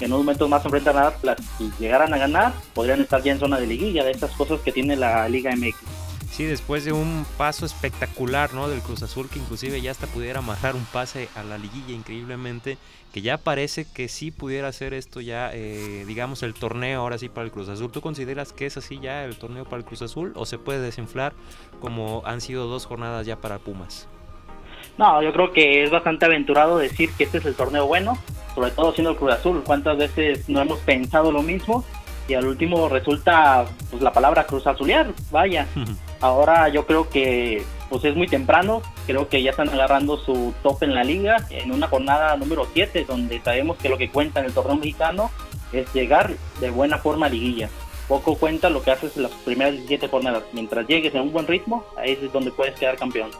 en 0.00 0.12
unos 0.12 0.26
momentos 0.26 0.48
más 0.48 0.64
enfrentan 0.64 0.98
a 0.98 1.06
Atlas 1.08 1.38
y 1.58 1.70
llegaran 1.78 2.12
a 2.12 2.18
ganar, 2.18 2.52
podrían 2.74 3.00
estar 3.00 3.22
ya 3.22 3.32
en 3.32 3.38
zona 3.38 3.58
de 3.58 3.66
liguilla, 3.66 4.04
de 4.04 4.10
estas 4.10 4.30
cosas 4.32 4.60
que 4.60 4.72
tiene 4.72 4.94
la 4.94 5.28
Liga 5.28 5.54
MX. 5.56 5.95
Sí, 6.36 6.44
después 6.44 6.84
de 6.84 6.92
un 6.92 7.24
paso 7.38 7.64
espectacular, 7.64 8.52
¿no? 8.52 8.68
Del 8.68 8.82
Cruz 8.82 9.02
Azul, 9.02 9.26
que 9.30 9.38
inclusive 9.38 9.80
ya 9.80 9.90
hasta 9.90 10.06
pudiera 10.06 10.40
amarrar 10.40 10.74
un 10.76 10.84
pase 10.84 11.30
a 11.34 11.42
la 11.42 11.56
liguilla 11.56 11.94
increíblemente, 11.94 12.76
que 13.14 13.22
ya 13.22 13.38
parece 13.38 13.86
que 13.90 14.06
sí 14.08 14.30
pudiera 14.32 14.68
hacer 14.68 14.92
esto 14.92 15.22
ya, 15.22 15.50
eh, 15.54 16.04
digamos, 16.06 16.42
el 16.42 16.52
torneo 16.52 17.00
ahora 17.00 17.16
sí 17.16 17.30
para 17.30 17.46
el 17.46 17.52
Cruz 17.52 17.70
Azul. 17.70 17.90
¿Tú 17.90 18.02
consideras 18.02 18.52
que 18.52 18.66
es 18.66 18.76
así 18.76 19.00
ya 19.00 19.24
el 19.24 19.38
torneo 19.38 19.64
para 19.64 19.78
el 19.78 19.86
Cruz 19.86 20.02
Azul 20.02 20.34
o 20.36 20.44
se 20.44 20.58
puede 20.58 20.80
desinflar 20.80 21.32
como 21.80 22.20
han 22.26 22.42
sido 22.42 22.66
dos 22.66 22.84
jornadas 22.84 23.26
ya 23.26 23.36
para 23.36 23.58
Pumas? 23.58 24.06
No, 24.98 25.22
yo 25.22 25.32
creo 25.32 25.54
que 25.54 25.84
es 25.84 25.90
bastante 25.90 26.26
aventurado 26.26 26.76
decir 26.76 27.08
que 27.16 27.24
este 27.24 27.38
es 27.38 27.46
el 27.46 27.54
torneo 27.54 27.86
bueno, 27.86 28.18
sobre 28.54 28.72
todo 28.72 28.92
siendo 28.92 29.12
el 29.12 29.16
Cruz 29.16 29.32
Azul. 29.32 29.62
¿Cuántas 29.64 29.96
veces 29.96 30.50
no 30.50 30.60
hemos 30.60 30.80
pensado 30.80 31.32
lo 31.32 31.40
mismo? 31.40 31.82
Y 32.28 32.34
al 32.34 32.46
último 32.46 32.90
resulta 32.90 33.64
pues 33.90 34.02
la 34.02 34.12
palabra 34.12 34.44
Cruz 34.44 34.66
Azulear, 34.66 35.14
vaya. 35.30 35.66
Ahora 36.20 36.68
yo 36.68 36.86
creo 36.86 37.08
que 37.08 37.64
pues 37.88 38.04
es 38.04 38.16
muy 38.16 38.26
temprano, 38.26 38.82
creo 39.06 39.28
que 39.28 39.42
ya 39.42 39.50
están 39.50 39.68
agarrando 39.68 40.16
su 40.18 40.52
top 40.62 40.82
en 40.82 40.94
la 40.94 41.04
liga 41.04 41.36
en 41.50 41.70
una 41.70 41.86
jornada 41.86 42.36
número 42.36 42.66
7 42.72 43.04
donde 43.06 43.40
sabemos 43.42 43.76
que 43.76 43.88
lo 43.88 43.96
que 43.96 44.10
cuenta 44.10 44.40
en 44.40 44.46
el 44.46 44.52
torneo 44.52 44.76
mexicano 44.76 45.30
es 45.72 45.92
llegar 45.94 46.34
de 46.60 46.70
buena 46.70 46.98
forma 46.98 47.26
a 47.26 47.28
liguilla. 47.28 47.68
Poco 48.08 48.36
cuenta 48.36 48.70
lo 48.70 48.82
que 48.82 48.92
haces 48.92 49.16
en 49.16 49.24
las 49.24 49.32
primeras 49.32 49.74
17 49.74 50.08
jornadas. 50.08 50.44
Mientras 50.52 50.86
llegues 50.86 51.14
en 51.14 51.22
un 51.22 51.32
buen 51.32 51.46
ritmo, 51.46 51.84
ahí 51.96 52.12
es 52.20 52.32
donde 52.32 52.52
puedes 52.52 52.78
quedar 52.78 52.96
campeón. 52.96 53.30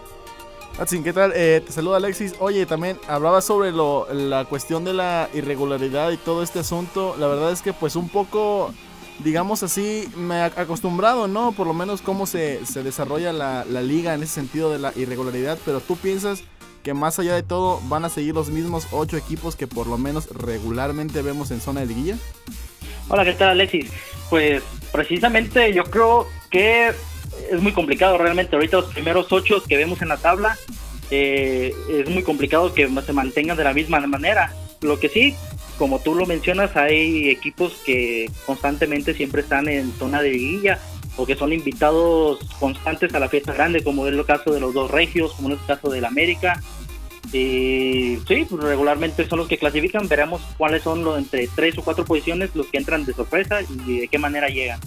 Atsin, 0.79 1.03
¿qué 1.03 1.13
tal? 1.13 1.33
Eh, 1.35 1.63
te 1.65 1.73
saluda 1.73 1.97
Alexis. 1.97 2.35
Oye, 2.39 2.67
también 2.67 2.99
hablaba 3.09 3.41
sobre 3.41 3.73
la 3.73 4.45
cuestión 4.45 4.85
de 4.85 4.93
la 4.93 5.29
irregularidad 5.33 6.11
y 6.11 6.19
todo 6.19 6.43
este 6.43 6.59
asunto. 6.59 7.17
La 7.19 7.29
verdad 7.29 7.53
es 7.53 7.63
que 7.63 7.73
pues 7.73 7.97
un 7.97 8.09
poco 8.09 8.75
digamos 9.21 9.63
así, 9.63 10.09
me 10.17 10.37
he 10.37 10.43
acostumbrado, 10.43 11.29
¿no? 11.29 11.53
Por 11.53 11.67
lo 11.67 11.75
menos 11.75 12.03
cómo 12.03 12.27
se, 12.27 12.65
se 12.67 12.83
desarrolla 12.83 13.33
la, 13.33 13.65
la, 13.65 13.83
liga 13.83 14.15
en 14.15 14.23
ese 14.23 14.35
sentido 14.35 14.71
de 14.71 14.79
la 14.79 14.93
irregularidad, 14.97 15.59
pero 15.65 15.81
tú 15.81 15.97
piensas 15.97 16.43
que 16.83 16.95
más 16.95 17.19
allá 17.19 17.35
de 17.35 17.43
todo 17.43 17.81
van 17.89 18.05
a 18.05 18.09
seguir 18.09 18.35
los 18.35 18.49
mismos 18.49 18.87
ocho 18.93 19.17
equipos 19.17 19.57
que 19.57 19.67
por 19.67 19.89
lo 19.89 19.99
menos 19.99 20.29
regularmente 20.31 21.23
vemos 21.23 21.51
en 21.51 21.61
zona 21.61 21.81
de 21.81 21.87
liguilla. 21.87 22.17
Hola, 23.09 23.25
¿qué 23.25 23.33
tal 23.33 23.51
Alexis? 23.51 23.91
Pues 24.31 24.63
precisamente 24.93 25.73
yo 25.73 25.85
creo 25.85 26.27
que 26.51 26.93
es 27.51 27.61
muy 27.61 27.73
complicado 27.73 28.19
realmente 28.19 28.55
ahorita 28.57 28.79
los 28.79 28.93
primeros 28.93 29.33
ocho 29.33 29.63
que 29.63 29.77
vemos 29.77 30.01
en 30.03 30.09
la 30.09 30.17
tabla. 30.17 30.57
Eh, 31.11 31.75
es 31.89 32.09
muy 32.09 32.23
complicado 32.23 32.75
que 32.75 32.89
se 32.89 33.13
mantengan 33.13 33.57
de 33.57 33.65
la 33.65 33.73
misma 33.73 34.01
manera. 34.01 34.53
Lo 34.87 34.99
que 34.99 35.09
sí, 35.09 35.35
como 35.79 35.99
tú 36.01 36.15
lo 36.15 36.27
mencionas, 36.27 36.77
hay 36.77 37.29
equipos 37.29 37.75
que 37.85 38.31
constantemente 38.47 39.15
siempre 39.15 39.43
están 39.43 39.69
en 39.69 39.93
zona 39.93 40.23
de 40.23 40.31
liguilla 40.31 40.79
o 41.17 41.27
que 41.27 41.35
son 41.35 41.53
invitados 41.53 42.39
constantes 42.61 43.15
a 43.15 43.19
la 43.19 43.29
fiesta 43.29 43.53
grande, 43.53 43.83
como 43.83 44.07
es 44.07 44.15
el 44.15 44.25
caso 44.25 44.53
de 44.53 44.61
los 44.61 44.75
dos 44.75 44.91
regios, 44.91 45.33
como 45.33 45.49
es 45.51 45.61
el 45.61 45.67
caso 45.67 45.91
del 45.91 46.05
América. 46.05 46.63
Y 47.33 48.19
sí, 48.29 48.47
pues 48.49 48.63
regularmente 48.63 49.27
son 49.29 49.41
los 49.41 49.49
que 49.49 49.59
clasifican. 49.59 50.09
Veremos 50.09 50.41
cuáles 50.57 50.83
son 50.83 51.03
los 51.03 51.19
entre 51.19 51.49
tres 51.49 51.77
o 51.79 51.83
cuatro 51.83 52.05
posiciones 52.05 52.55
los 52.55 52.69
que 52.69 52.79
entran 52.79 53.05
de 53.05 53.15
sorpresa 53.15 53.61
y 53.63 54.01
de 54.01 54.09
qué 54.09 54.19
manera 54.19 54.49
llegan. 54.49 54.79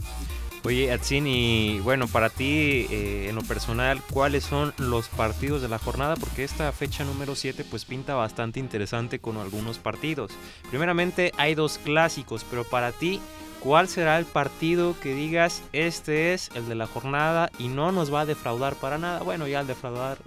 Oye, 0.65 0.91
Atsin, 0.91 1.25
y 1.25 1.79
bueno, 1.79 2.07
para 2.07 2.29
ti, 2.29 2.85
eh, 2.91 3.27
en 3.29 3.35
lo 3.35 3.41
personal, 3.43 4.01
¿cuáles 4.11 4.43
son 4.43 4.73
los 4.77 5.07
partidos 5.07 5.61
de 5.61 5.69
la 5.69 5.79
jornada? 5.79 6.15
Porque 6.17 6.43
esta 6.43 6.71
fecha 6.73 7.05
número 7.05 7.35
7 7.35 7.63
pues 7.63 7.85
pinta 7.85 8.13
bastante 8.13 8.59
interesante 8.59 9.19
con 9.19 9.37
algunos 9.37 9.77
partidos. 9.77 10.31
Primeramente 10.69 11.31
hay 11.37 11.55
dos 11.55 11.77
clásicos, 11.77 12.45
pero 12.49 12.65
para 12.65 12.91
ti, 12.91 13.21
¿cuál 13.61 13.87
será 13.87 14.19
el 14.19 14.25
partido 14.25 14.95
que 15.01 15.15
digas, 15.15 15.63
este 15.71 16.33
es 16.33 16.49
el 16.53 16.67
de 16.67 16.75
la 16.75 16.87
jornada 16.87 17.49
y 17.57 17.69
no 17.69 17.93
nos 17.93 18.13
va 18.13 18.21
a 18.21 18.25
defraudar 18.25 18.75
para 18.75 18.97
nada? 18.97 19.21
Bueno, 19.21 19.47
ya 19.47 19.61
el 19.61 19.67
defraudar 19.67 20.17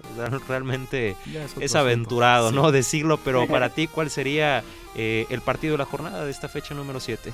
realmente 0.47 1.15
es, 1.59 1.75
aventurado, 1.75 2.51
¿no? 2.51 2.71
Decirlo, 2.71 3.19
pero 3.23 3.47
para 3.49 3.69
ti, 3.69 3.85
¿cuál 3.85 4.09
sería 4.09 4.63
eh, 4.95 5.27
el 5.29 5.41
partido 5.41 5.73
de 5.73 5.77
la 5.77 5.85
jornada 5.85 6.25
de 6.25 6.31
esta 6.31 6.49
fecha 6.49 6.73
número 6.73 6.99
7? 6.99 7.31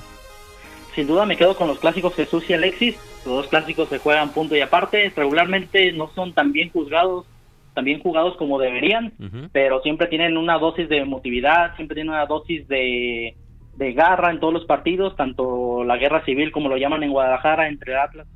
Sin 0.94 1.06
duda 1.06 1.26
me 1.26 1.36
quedo 1.36 1.56
con 1.56 1.68
los 1.68 1.78
clásicos 1.78 2.14
Jesús 2.14 2.48
y 2.48 2.54
Alexis. 2.54 2.96
Los 3.24 3.34
dos 3.36 3.46
clásicos 3.48 3.88
se 3.88 3.98
juegan 3.98 4.32
punto 4.32 4.56
y 4.56 4.60
aparte. 4.60 5.12
Regularmente 5.14 5.92
no 5.92 6.08
son 6.14 6.32
tan 6.32 6.52
bien 6.52 6.70
juzgados, 6.70 7.26
tan 7.74 7.84
bien 7.84 8.00
jugados 8.00 8.36
como 8.36 8.58
deberían, 8.58 9.12
pero 9.52 9.80
siempre 9.82 10.06
tienen 10.08 10.36
una 10.36 10.58
dosis 10.58 10.88
de 10.88 10.98
emotividad, 10.98 11.76
siempre 11.76 11.94
tienen 11.94 12.12
una 12.12 12.26
dosis 12.26 12.66
de, 12.68 13.36
de 13.76 13.92
garra 13.92 14.30
en 14.30 14.40
todos 14.40 14.52
los 14.52 14.64
partidos, 14.64 15.16
tanto 15.16 15.84
la 15.84 15.96
guerra 15.96 16.24
civil 16.24 16.50
como 16.52 16.68
lo 16.68 16.76
llaman 16.76 17.02
en 17.02 17.12
Guadalajara 17.12 17.68
entre 17.68 17.96
Atlas. 17.96 18.26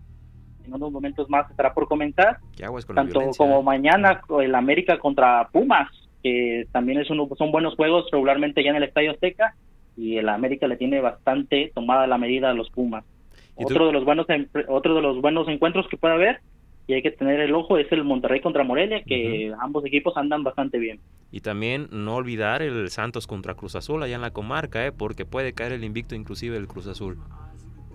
En 0.64 0.73
unos 0.73 0.93
momentos 0.93 1.29
más 1.29 1.51
estará 1.51 1.75
por 1.75 1.88
comentar. 1.88 2.38
Tanto 2.95 3.21
como 3.37 3.62
mañana 3.62 4.23
el 4.40 4.55
América 4.55 4.99
contra 4.99 5.49
Pumas, 5.53 5.88
que 6.23 6.67
también 6.73 7.01
es 7.01 7.11
uno, 7.11 7.29
son 7.37 7.53
buenos 7.53 7.75
juegos 7.75 8.07
regularmente 8.11 8.64
ya 8.64 8.71
en 8.71 8.77
el 8.77 8.85
Estadio 8.85 9.11
Azteca 9.11 9.55
y 9.97 10.17
el 10.17 10.29
América 10.29 10.67
le 10.67 10.77
tiene 10.77 11.01
bastante 11.01 11.71
tomada 11.75 12.07
la 12.07 12.19
medida 12.19 12.51
a 12.51 12.55
los 12.55 12.71
Pumas. 12.71 13.05
Otro 13.57 13.87
de 13.87 13.93
los 13.93 14.05
buenos 14.05 14.27
otro 14.69 14.95
de 14.95 15.03
los 15.03 15.21
buenos 15.21 15.47
encuentros 15.49 15.87
que 15.89 15.97
puede 15.97 16.15
haber 16.15 16.41
y 16.87 16.95
hay 16.95 17.03
que 17.03 17.11
tener 17.11 17.41
el 17.41 17.55
ojo 17.55 17.79
es 17.79 17.91
el 17.93 18.05
Monterrey 18.05 18.41
contra 18.41 18.65
Morelia, 18.65 19.03
que 19.05 19.53
ambos 19.61 19.85
equipos 19.87 20.17
andan 20.17 20.43
bastante 20.43 20.79
bien. 20.79 21.01
Y 21.31 21.41
también 21.41 21.89
no 21.91 22.17
olvidar 22.17 22.63
el 22.63 22.91
Santos 22.91 23.27
contra 23.27 23.55
Cruz 23.55 23.75
Azul 23.75 24.03
allá 24.03 24.17
en 24.17 24.21
la 24.21 24.33
comarca, 24.33 24.87
¿eh? 24.87 24.93
porque 24.93 25.25
puede 25.25 25.55
caer 25.55 25.73
el 25.73 25.85
invicto 25.85 26.15
inclusive 26.15 26.57
el 26.57 26.67
Cruz 26.67 26.87
Azul. 26.87 27.19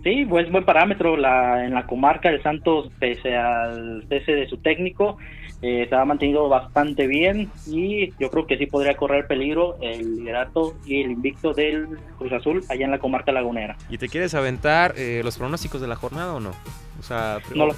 Sí, 0.04 0.26
pues 0.28 0.50
buen 0.50 0.66
parámetro 0.66 1.18
la, 1.18 1.66
en 1.66 1.74
la 1.74 1.86
comarca 1.86 2.30
el 2.30 2.42
Santos, 2.42 2.90
pese 3.00 3.36
al 3.36 4.06
cese 4.08 4.32
de 4.32 4.48
su 4.48 4.58
técnico, 4.58 5.18
eh, 5.62 5.88
se 5.90 5.96
ha 5.96 6.06
mantenido 6.06 6.48
bastante 6.48 7.06
bien 7.06 7.52
y 7.68 8.14
yo 8.18 8.30
creo 8.32 8.48
que 8.48 8.58
sí 8.58 8.66
podría 8.66 8.96
correr 8.96 9.28
peligro 9.28 9.78
el 9.82 10.16
liderato 10.16 10.76
y 10.86 11.02
el 11.02 11.12
invicto 11.12 11.54
del 11.54 12.00
Cruz 12.18 12.32
Azul 12.32 12.64
allá 12.70 12.86
en 12.86 12.92
la 12.92 13.00
comarca 13.00 13.34
lagunera. 13.34 13.76
¿Y 13.90 13.98
te 13.98 14.08
quieres 14.08 14.34
aventar 14.36 14.94
eh, 14.96 15.22
los 15.24 15.38
pronósticos 15.38 15.82
de 15.82 15.88
la 15.88 15.98
jornada 15.98 16.34
o 16.34 16.40
no? 16.40 16.52
O 17.00 17.04
sea, 17.04 17.40
no 17.54 17.66
lo 17.66 17.74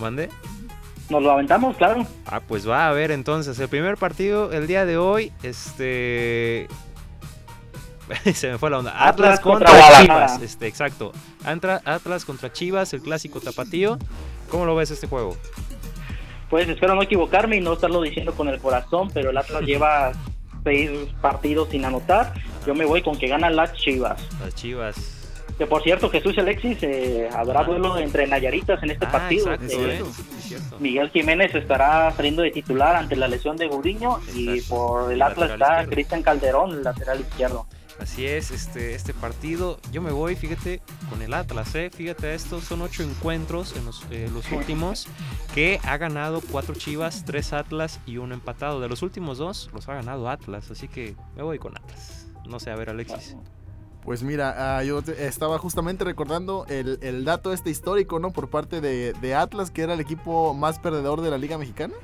¿Mande? 0.00 0.30
Nos 1.10 1.22
lo 1.22 1.30
aventamos, 1.30 1.76
claro. 1.76 2.06
Ah, 2.26 2.40
pues 2.40 2.68
va 2.68 2.88
a 2.88 2.92
ver 2.92 3.10
entonces. 3.10 3.58
El 3.58 3.68
primer 3.68 3.96
partido 3.96 4.52
el 4.52 4.66
día 4.66 4.84
de 4.84 4.96
hoy, 4.98 5.32
este. 5.42 6.68
Se 8.34 8.50
me 8.50 8.58
fue 8.58 8.70
la 8.70 8.78
onda. 8.78 9.08
Atlas, 9.08 9.40
contra, 9.40 9.70
Chivas. 10.00 10.40
Este, 10.42 10.66
exacto. 10.66 11.12
Atlas 11.44 12.24
contra 12.24 12.52
Chivas, 12.52 12.92
el 12.92 13.00
clásico 13.00 13.40
tapatío. 13.40 13.98
¿Cómo 14.50 14.64
lo 14.66 14.74
ves 14.74 14.90
este 14.90 15.06
juego? 15.06 15.36
Pues 16.50 16.68
espero 16.68 16.94
no 16.94 17.02
equivocarme 17.02 17.56
y 17.56 17.60
no 17.60 17.74
estarlo 17.74 18.00
diciendo 18.02 18.34
con 18.34 18.48
el 18.48 18.58
corazón, 18.58 19.10
pero 19.12 19.30
el 19.30 19.36
Atlas 19.36 19.62
lleva 19.66 20.12
seis 20.64 20.90
partidos 21.20 21.68
sin 21.70 21.84
anotar. 21.84 22.32
Yo 22.66 22.74
me 22.74 22.84
voy 22.84 23.02
con 23.02 23.18
que 23.18 23.28
gana 23.28 23.50
las 23.50 23.72
Chivas. 23.74 24.20
Las 24.40 24.54
Chivas. 24.54 25.14
Que 25.56 25.66
por 25.66 25.82
cierto, 25.82 26.08
Jesús 26.08 26.34
y 26.36 26.40
Alexis, 26.40 26.78
eh, 26.82 27.28
habrá 27.32 27.64
duelo 27.64 27.98
entre 27.98 28.28
Nayaritas 28.28 28.80
en 28.84 28.92
este 28.92 29.06
ah, 29.06 29.10
partido. 29.12 29.52
Eh, 29.54 30.04
Miguel 30.78 31.10
Jiménez 31.10 31.52
estará 31.52 32.12
saliendo 32.12 32.42
de 32.42 32.52
titular 32.52 32.94
ante 32.94 33.16
la 33.16 33.26
lesión 33.26 33.56
de 33.56 33.66
Gudiño 33.66 34.20
y 34.34 34.60
por 34.62 35.12
el 35.12 35.20
Atlas 35.20 35.50
está 35.50 35.84
Cristian 35.86 36.22
Calderón, 36.22 36.84
lateral 36.84 37.20
izquierdo. 37.20 37.66
Así 38.00 38.26
es, 38.26 38.50
este, 38.52 38.94
este 38.94 39.12
partido. 39.12 39.80
Yo 39.90 40.00
me 40.00 40.12
voy, 40.12 40.36
fíjate, 40.36 40.80
con 41.10 41.20
el 41.20 41.34
Atlas, 41.34 41.74
¿eh? 41.74 41.90
Fíjate 41.90 42.32
esto, 42.34 42.60
son 42.60 42.82
ocho 42.82 43.02
encuentros 43.02 43.76
en 43.76 43.84
los, 43.84 44.04
eh, 44.10 44.30
los 44.32 44.50
últimos 44.52 45.08
que 45.54 45.80
ha 45.82 45.96
ganado 45.96 46.40
cuatro 46.40 46.74
Chivas, 46.74 47.24
tres 47.24 47.52
Atlas 47.52 47.98
y 48.06 48.18
uno 48.18 48.34
empatado. 48.34 48.80
De 48.80 48.88
los 48.88 49.02
últimos 49.02 49.38
dos 49.38 49.68
los 49.74 49.88
ha 49.88 49.94
ganado 49.94 50.28
Atlas, 50.28 50.70
así 50.70 50.86
que 50.86 51.16
me 51.36 51.42
voy 51.42 51.58
con 51.58 51.76
Atlas. 51.76 52.28
No 52.46 52.60
sé, 52.60 52.70
a 52.70 52.76
ver, 52.76 52.90
Alexis. 52.90 53.36
Pues 54.04 54.22
mira, 54.22 54.78
ah, 54.78 54.84
yo 54.84 55.00
estaba 55.00 55.58
justamente 55.58 56.04
recordando 56.04 56.66
el, 56.68 56.98
el, 57.02 57.24
dato 57.24 57.52
este 57.52 57.68
histórico, 57.68 58.20
¿no? 58.20 58.30
Por 58.30 58.48
parte 58.48 58.80
de, 58.80 59.12
de 59.12 59.34
Atlas, 59.34 59.70
que 59.70 59.82
era 59.82 59.94
el 59.94 60.00
equipo 60.00 60.54
más 60.54 60.78
perdedor 60.78 61.20
de 61.20 61.30
la 61.30 61.36
Liga 61.36 61.58
Mexicana 61.58 61.94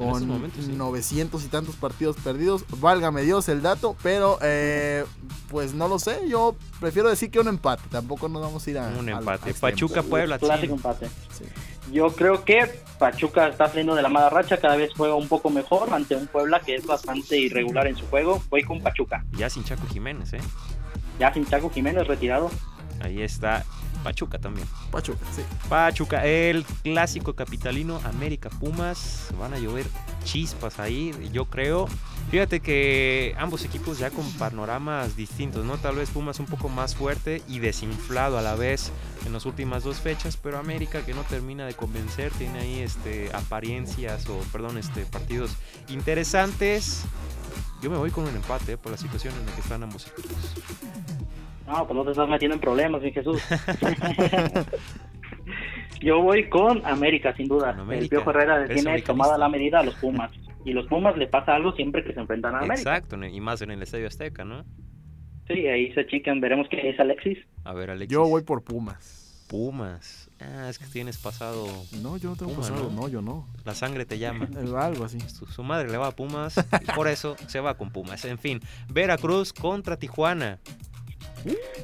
con 0.00 0.78
900 0.78 1.44
y 1.44 1.48
tantos 1.48 1.76
partidos 1.76 2.16
perdidos. 2.16 2.64
Válgame 2.80 3.22
Dios 3.22 3.48
el 3.48 3.60
dato, 3.60 3.96
pero 4.02 4.38
eh, 4.40 5.04
pues 5.50 5.74
no 5.74 5.88
lo 5.88 5.98
sé. 5.98 6.20
Yo 6.28 6.56
prefiero 6.80 7.10
decir 7.10 7.30
que 7.30 7.38
un 7.38 7.48
empate. 7.48 7.82
Tampoco 7.90 8.28
nos 8.28 8.40
vamos 8.40 8.66
a 8.66 8.70
ir 8.70 8.78
a 8.78 8.88
un 8.88 9.08
empate. 9.08 9.52
Pachuca 9.52 10.02
Puebla. 10.02 10.38
Clásico 10.38 10.74
empate. 10.74 11.08
Yo 11.92 12.08
creo 12.12 12.44
que 12.44 12.82
Pachuca 12.98 13.48
está 13.48 13.68
saliendo 13.68 13.94
de 13.94 14.02
la 14.02 14.08
mala 14.08 14.30
racha, 14.30 14.58
cada 14.58 14.76
vez 14.76 14.92
juega 14.96 15.14
un 15.14 15.28
poco 15.28 15.50
mejor 15.50 15.92
ante 15.92 16.14
un 16.14 16.28
Puebla 16.28 16.60
que 16.60 16.76
es 16.76 16.86
bastante 16.86 17.36
irregular 17.36 17.86
en 17.86 17.96
su 17.96 18.06
juego. 18.06 18.42
Voy 18.48 18.62
con 18.62 18.80
Pachuca. 18.80 19.24
Ya 19.32 19.50
sin 19.50 19.64
Chaco 19.64 19.86
Jiménez, 19.88 20.32
¿eh? 20.32 20.40
Ya 21.18 21.32
sin 21.34 21.44
Chaco 21.46 21.68
Jiménez 21.70 22.06
retirado. 22.06 22.50
Ahí 23.00 23.22
está. 23.22 23.64
Pachuca 24.02 24.38
también. 24.38 24.66
Pachuca, 24.90 25.24
sí. 25.34 25.42
Pachuca, 25.68 26.24
el 26.24 26.64
clásico 26.82 27.34
capitalino 27.34 28.00
América 28.04 28.50
Pumas. 28.50 29.28
Van 29.38 29.54
a 29.54 29.58
llover 29.58 29.86
chispas 30.24 30.78
ahí, 30.78 31.14
yo 31.32 31.46
creo. 31.46 31.88
Fíjate 32.30 32.60
que 32.60 33.34
ambos 33.38 33.64
equipos 33.64 33.98
ya 33.98 34.10
con 34.10 34.30
panoramas 34.34 35.16
distintos, 35.16 35.64
¿no? 35.64 35.78
Tal 35.78 35.96
vez 35.96 36.10
Pumas 36.10 36.38
un 36.38 36.46
poco 36.46 36.68
más 36.68 36.94
fuerte 36.94 37.42
y 37.48 37.58
desinflado 37.58 38.38
a 38.38 38.42
la 38.42 38.54
vez 38.54 38.92
en 39.26 39.32
las 39.32 39.46
últimas 39.46 39.82
dos 39.82 40.00
fechas, 40.00 40.36
pero 40.36 40.58
América 40.58 41.04
que 41.04 41.12
no 41.12 41.22
termina 41.22 41.66
de 41.66 41.74
convencer, 41.74 42.30
tiene 42.32 42.60
ahí 42.60 42.78
este 42.78 43.30
apariencias 43.34 44.28
o 44.28 44.38
perdón, 44.52 44.78
este 44.78 45.04
partidos 45.06 45.50
interesantes. 45.88 47.02
Yo 47.82 47.90
me 47.90 47.96
voy 47.96 48.10
con 48.10 48.24
un 48.24 48.36
empate 48.36 48.72
¿eh? 48.72 48.76
por 48.76 48.92
la 48.92 48.98
situación 48.98 49.34
en 49.34 49.46
la 49.46 49.54
que 49.54 49.60
están 49.62 49.82
ambos 49.82 50.06
equipos. 50.06 50.36
No, 51.70 51.86
pues 51.86 51.96
no 51.96 52.04
te 52.04 52.10
estás 52.10 52.28
metiendo 52.28 52.56
en 52.56 52.60
problemas, 52.60 53.00
mi 53.00 53.12
Jesús. 53.12 53.40
Yo 56.00 56.20
voy 56.20 56.48
con 56.48 56.84
América, 56.84 57.32
sin 57.36 57.46
duda. 57.46 57.70
América. 57.70 58.02
El 58.02 58.08
Piojo 58.08 58.30
Herrera 58.30 58.66
tiene 58.66 59.00
tomada 59.02 59.38
la 59.38 59.48
medida 59.48 59.78
a 59.78 59.84
los 59.84 59.94
Pumas. 59.96 60.32
Y 60.64 60.72
los 60.72 60.86
Pumas 60.86 61.16
le 61.16 61.28
pasa 61.28 61.54
algo 61.54 61.72
siempre 61.72 62.02
que 62.02 62.12
se 62.12 62.20
enfrentan 62.20 62.54
a 62.54 62.58
América. 62.58 62.96
Exacto, 62.96 63.24
y 63.24 63.40
más 63.40 63.62
en 63.62 63.70
el 63.70 63.82
Estadio 63.82 64.08
Azteca, 64.08 64.44
¿no? 64.44 64.64
Sí, 65.46 65.66
ahí 65.68 65.92
se 65.92 66.06
chican. 66.06 66.40
Veremos 66.40 66.66
qué 66.68 66.90
es 66.90 66.98
Alexis. 66.98 67.38
A 67.64 67.72
ver, 67.72 67.90
Alexis. 67.90 68.12
Yo 68.12 68.24
voy 68.24 68.42
por 68.42 68.64
Pumas. 68.64 69.44
Pumas. 69.48 70.30
Ah, 70.40 70.68
es 70.68 70.78
que 70.78 70.86
tienes 70.86 71.18
pasado. 71.18 71.66
No, 72.02 72.16
yo 72.16 72.30
no 72.30 72.36
tengo 72.36 72.52
Puma, 72.52 72.62
pasado. 72.62 72.90
¿no? 72.90 73.02
No, 73.02 73.08
yo 73.08 73.20
no. 73.20 73.46
La 73.64 73.74
sangre 73.74 74.06
te 74.06 74.18
llama. 74.18 74.48
Algo 74.78 75.04
así. 75.04 75.20
Su, 75.20 75.46
su 75.46 75.62
madre 75.62 75.90
le 75.90 75.98
va 75.98 76.08
a 76.08 76.12
Pumas, 76.12 76.56
y 76.80 76.92
por 76.92 77.08
eso 77.08 77.36
se 77.46 77.60
va 77.60 77.76
con 77.76 77.90
Pumas. 77.90 78.24
En 78.24 78.38
fin, 78.38 78.60
Veracruz 78.92 79.52
contra 79.52 79.96
Tijuana. 79.96 80.58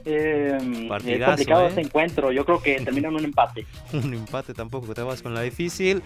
Eh, 0.04 0.58
es 0.60 0.88
Partidazo, 0.88 1.30
complicado 1.32 1.64
¿eh? 1.64 1.68
este 1.68 1.80
encuentro. 1.80 2.32
Yo 2.32 2.44
creo 2.44 2.62
que 2.62 2.80
termina 2.80 3.08
en 3.08 3.14
un 3.14 3.24
empate. 3.24 3.66
Un 3.92 4.12
empate 4.14 4.54
tampoco, 4.54 4.94
te 4.94 5.02
vas 5.02 5.22
con 5.22 5.34
la 5.34 5.42
difícil. 5.42 6.02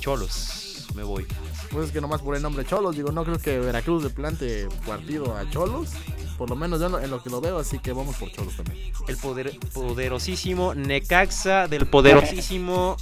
Cholos, 0.00 0.86
me 0.94 1.02
voy. 1.02 1.26
Pues 1.70 1.86
es 1.86 1.92
que 1.92 2.00
nomás 2.00 2.20
por 2.22 2.36
el 2.36 2.42
nombre 2.42 2.64
Cholos, 2.64 2.94
digo, 2.96 3.10
no 3.12 3.24
creo 3.24 3.38
que 3.38 3.58
Veracruz 3.58 4.02
le 4.04 4.10
plante 4.10 4.68
partido 4.86 5.36
a 5.36 5.48
Cholos. 5.50 5.90
Por 6.36 6.50
lo 6.50 6.56
menos 6.56 6.80
yo 6.80 6.86
en 6.86 6.92
lo- 6.92 7.00
en 7.00 7.10
lo 7.10 7.22
que 7.22 7.30
lo 7.30 7.40
veo, 7.40 7.58
así 7.58 7.78
que 7.78 7.92
vamos 7.92 8.16
por 8.16 8.30
Cholos 8.30 8.56
también. 8.56 8.92
El 9.08 9.16
poder, 9.16 9.58
poderosísimo 9.72 10.74
Necaxa 10.74 11.66
del 11.66 11.86
poderosísimo 11.86 12.96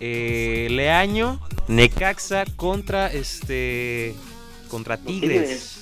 eh, 0.00 0.66
Leaño. 0.70 1.40
Necaxa 1.68 2.44
contra 2.56 3.06
este. 3.12 4.14
contra 4.68 4.96
Tigres. 4.96 5.75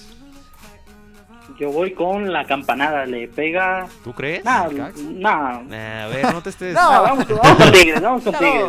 Yo 1.59 1.71
voy 1.71 1.93
con 1.93 2.33
la 2.33 2.45
campanada. 2.45 3.07
Le 3.07 3.29
pega. 3.29 3.87
¿Tú 4.03 4.13
crees? 4.13 4.45
Nah, 4.45 4.67
Necaxa. 4.69 5.03
nah. 5.13 5.63
Nah, 5.63 6.05
a 6.05 6.09
ver, 6.09 6.33
no 6.33 6.43
te 6.43 6.51
estés. 6.51 6.75
No. 6.75 6.81
Vamos, 7.03 7.29
vamos 7.29 7.57
con 7.57 7.73
Tigres, 7.73 8.01
vamos 8.01 8.23
con 8.25 8.33
Tigres. 8.35 8.65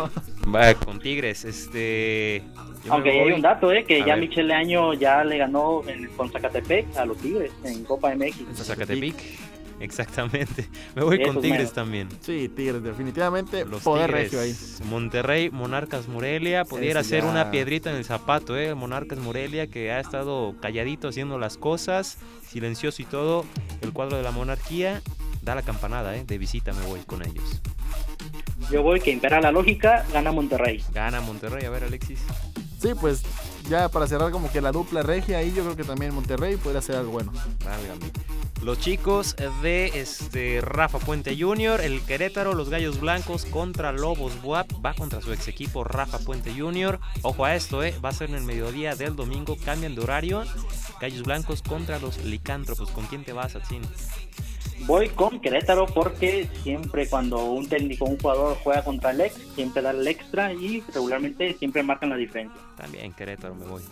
Va 0.54 0.74
con 0.74 0.98
Tigres, 1.00 1.44
este. 1.44 2.42
Aunque 2.88 3.10
hay 3.10 3.32
un 3.32 3.42
dato, 3.42 3.72
eh, 3.72 3.84
que 3.84 4.02
A 4.02 4.06
ya 4.06 4.14
ver. 4.14 4.20
Michele 4.28 4.54
Año 4.54 4.94
ya 4.94 5.24
le 5.24 5.38
ganó 5.38 5.82
en- 5.88 6.06
con 6.16 6.30
Zacatepec 6.30 6.96
a 6.96 7.04
los 7.04 7.16
Tigres 7.18 7.50
en 7.64 7.82
Copa 7.84 8.14
MX. 8.14 8.36
Zacatepec. 8.54 9.14
Exactamente. 9.80 10.68
Me 10.96 11.02
voy 11.02 11.22
con 11.22 11.40
Tigres 11.40 11.72
también. 11.72 12.08
Sí, 12.20 12.48
Tigres, 12.48 12.82
definitivamente. 12.82 13.64
Los 13.64 13.82
poder 13.82 14.06
Tigres. 14.06 14.32
regio 14.32 14.40
ahí. 14.40 14.56
Monterrey, 14.88 15.50
Monarcas 15.50 16.08
Morelia. 16.08 16.64
Pudiera 16.64 17.02
ser 17.04 17.22
ya- 17.24 17.30
una 17.30 17.50
piedrita 17.50 17.90
en 17.90 17.96
el 17.96 18.04
zapato, 18.04 18.56
¿eh? 18.56 18.74
Monarcas 18.74 19.18
Morelia 19.18 19.66
que 19.66 19.92
ha 19.92 20.00
estado 20.00 20.54
calladito 20.60 21.08
haciendo 21.08 21.38
las 21.38 21.56
cosas, 21.58 22.18
silencioso 22.48 23.02
y 23.02 23.04
todo. 23.04 23.44
El 23.82 23.92
cuadro 23.92 24.16
de 24.16 24.22
la 24.22 24.30
monarquía 24.30 25.02
da 25.42 25.54
la 25.54 25.62
campanada, 25.62 26.16
¿eh? 26.16 26.24
De 26.26 26.38
visita 26.38 26.72
me 26.72 26.84
voy 26.86 27.00
con 27.00 27.22
ellos. 27.22 27.60
Yo 28.70 28.82
voy 28.82 29.00
que 29.00 29.10
impera 29.12 29.40
la 29.40 29.52
lógica, 29.52 30.04
gana 30.12 30.32
Monterrey. 30.32 30.82
Gana 30.92 31.20
Monterrey. 31.20 31.64
A 31.66 31.70
ver, 31.70 31.84
Alexis. 31.84 32.18
Sí, 32.80 32.88
pues 33.00 33.22
ya 33.68 33.88
para 33.88 34.06
cerrar 34.06 34.30
como 34.32 34.50
que 34.50 34.60
la 34.60 34.72
dupla 34.72 35.02
regia 35.02 35.38
ahí, 35.38 35.52
yo 35.54 35.62
creo 35.62 35.76
que 35.76 35.84
también 35.84 36.14
Monterrey 36.14 36.56
podría 36.56 36.80
ser 36.82 36.96
algo 36.96 37.12
bueno. 37.12 37.32
Válgame. 37.64 38.10
Los 38.62 38.80
chicos 38.80 39.36
de 39.62 39.86
este 39.94 40.60
Rafa 40.60 40.98
Puente 40.98 41.36
Jr., 41.38 41.80
el 41.82 42.00
Querétaro, 42.02 42.54
los 42.54 42.70
Gallos 42.70 43.00
Blancos 43.00 43.44
contra 43.44 43.92
Lobos 43.92 44.40
Buap, 44.42 44.66
va 44.84 44.94
contra 44.94 45.20
su 45.20 45.32
ex 45.32 45.46
equipo 45.48 45.84
Rafa 45.84 46.18
Puente 46.18 46.52
Jr. 46.56 46.98
Ojo 47.22 47.44
a 47.44 47.54
esto, 47.54 47.84
eh, 47.84 47.94
va 48.04 48.08
a 48.08 48.12
ser 48.12 48.30
en 48.30 48.36
el 48.36 48.42
mediodía 48.42 48.96
del 48.96 49.14
domingo, 49.14 49.56
cambian 49.64 49.94
de 49.94 50.00
horario. 50.00 50.44
Gallos 51.00 51.22
Blancos 51.22 51.62
contra 51.62 51.98
los 51.98 52.24
Licántropos. 52.24 52.90
¿Con 52.90 53.06
quién 53.06 53.24
te 53.24 53.32
vas, 53.32 53.54
Atsin? 53.54 53.82
Voy 54.80 55.08
con 55.08 55.40
Querétaro 55.40 55.86
porque 55.86 56.48
siempre 56.62 57.08
cuando 57.08 57.44
un 57.44 57.68
técnico, 57.68 58.04
un 58.04 58.18
jugador 58.18 58.56
juega 58.62 58.84
contra 58.84 59.10
el 59.10 59.20
ex, 59.20 59.34
siempre 59.54 59.82
da 59.82 59.90
el 59.90 60.06
extra 60.06 60.52
y 60.52 60.80
regularmente 60.92 61.54
siempre 61.54 61.82
marcan 61.82 62.10
la 62.10 62.16
diferencia. 62.16 62.60
También 62.76 63.12
Querétaro 63.12 63.54
me 63.54 63.66
voy. 63.66 63.82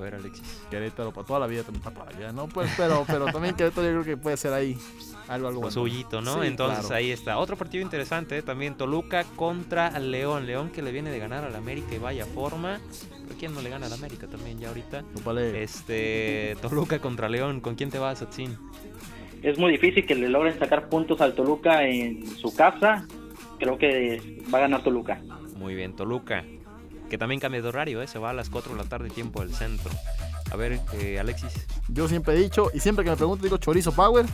A 0.00 0.02
ver, 0.02 0.14
Alexis. 0.14 0.62
Querétaro 0.70 1.12
para 1.12 1.26
toda 1.26 1.40
la 1.40 1.46
vida, 1.46 1.62
también 1.62 1.82
para 1.82 1.94
toda 1.94 2.10
la 2.10 2.16
vida, 2.18 2.32
¿no? 2.32 2.48
Pues, 2.48 2.70
pero, 2.74 3.04
pero 3.06 3.26
también 3.26 3.54
Querétaro 3.54 3.86
yo 3.86 3.92
creo 4.00 4.04
que 4.04 4.16
puede 4.16 4.38
ser 4.38 4.54
ahí 4.54 4.78
algo, 5.28 5.48
algo 5.48 5.50
Lo 5.50 5.60
bueno. 5.60 5.70
suyito, 5.70 6.22
¿no? 6.22 6.40
Sí, 6.40 6.46
Entonces 6.46 6.80
claro. 6.86 6.94
ahí 6.94 7.10
está. 7.10 7.36
Otro 7.36 7.56
partido 7.56 7.82
interesante 7.84 8.38
eh, 8.38 8.42
también. 8.42 8.76
Toluca 8.76 9.24
contra 9.36 9.90
León. 9.98 10.46
León 10.46 10.70
que 10.70 10.80
le 10.80 10.90
viene 10.90 11.10
de 11.10 11.18
ganar 11.18 11.44
al 11.44 11.54
América 11.54 11.94
y 11.94 11.98
vaya 11.98 12.24
forma. 12.24 12.80
Pero 13.10 13.38
¿quién 13.38 13.54
no 13.54 13.60
le 13.60 13.68
gana 13.68 13.86
al 13.86 13.92
América 13.92 14.26
también 14.26 14.58
ya 14.58 14.68
ahorita? 14.68 15.04
Vale. 15.22 15.62
Este, 15.62 16.56
Toluca 16.62 16.98
contra 16.98 17.28
León, 17.28 17.60
¿con 17.60 17.74
quién 17.74 17.90
te 17.90 17.98
vas, 17.98 18.22
Atsin? 18.22 18.56
Es 19.42 19.58
muy 19.58 19.72
difícil 19.72 20.06
que 20.06 20.14
le 20.14 20.30
logren 20.30 20.58
sacar 20.58 20.88
puntos 20.88 21.20
al 21.20 21.34
Toluca 21.34 21.84
en 21.84 22.26
su 22.26 22.54
casa. 22.54 23.06
Creo 23.58 23.76
que 23.76 24.40
va 24.52 24.58
a 24.58 24.60
ganar 24.62 24.82
Toluca. 24.82 25.20
Muy 25.56 25.74
bien, 25.74 25.94
Toluca, 25.94 26.42
que 27.10 27.18
también 27.18 27.40
cambia 27.40 27.60
de 27.60 27.68
horario, 27.68 28.00
¿eh? 28.00 28.06
se 28.06 28.18
va 28.18 28.30
a 28.30 28.32
las 28.32 28.48
4 28.48 28.72
de 28.72 28.82
la 28.82 28.88
tarde, 28.88 29.10
tiempo 29.10 29.40
del 29.40 29.54
centro. 29.54 29.90
A 30.50 30.56
ver, 30.56 30.80
eh, 30.94 31.18
Alexis, 31.18 31.66
Yo 31.88 32.08
siempre 32.08 32.34
he 32.34 32.38
dicho, 32.38 32.70
y 32.72 32.80
siempre 32.80 33.04
que 33.04 33.10
me 33.10 33.16
pregunto 33.16 33.42
digo 33.42 33.58
chorizo 33.58 33.92
power. 33.92 34.24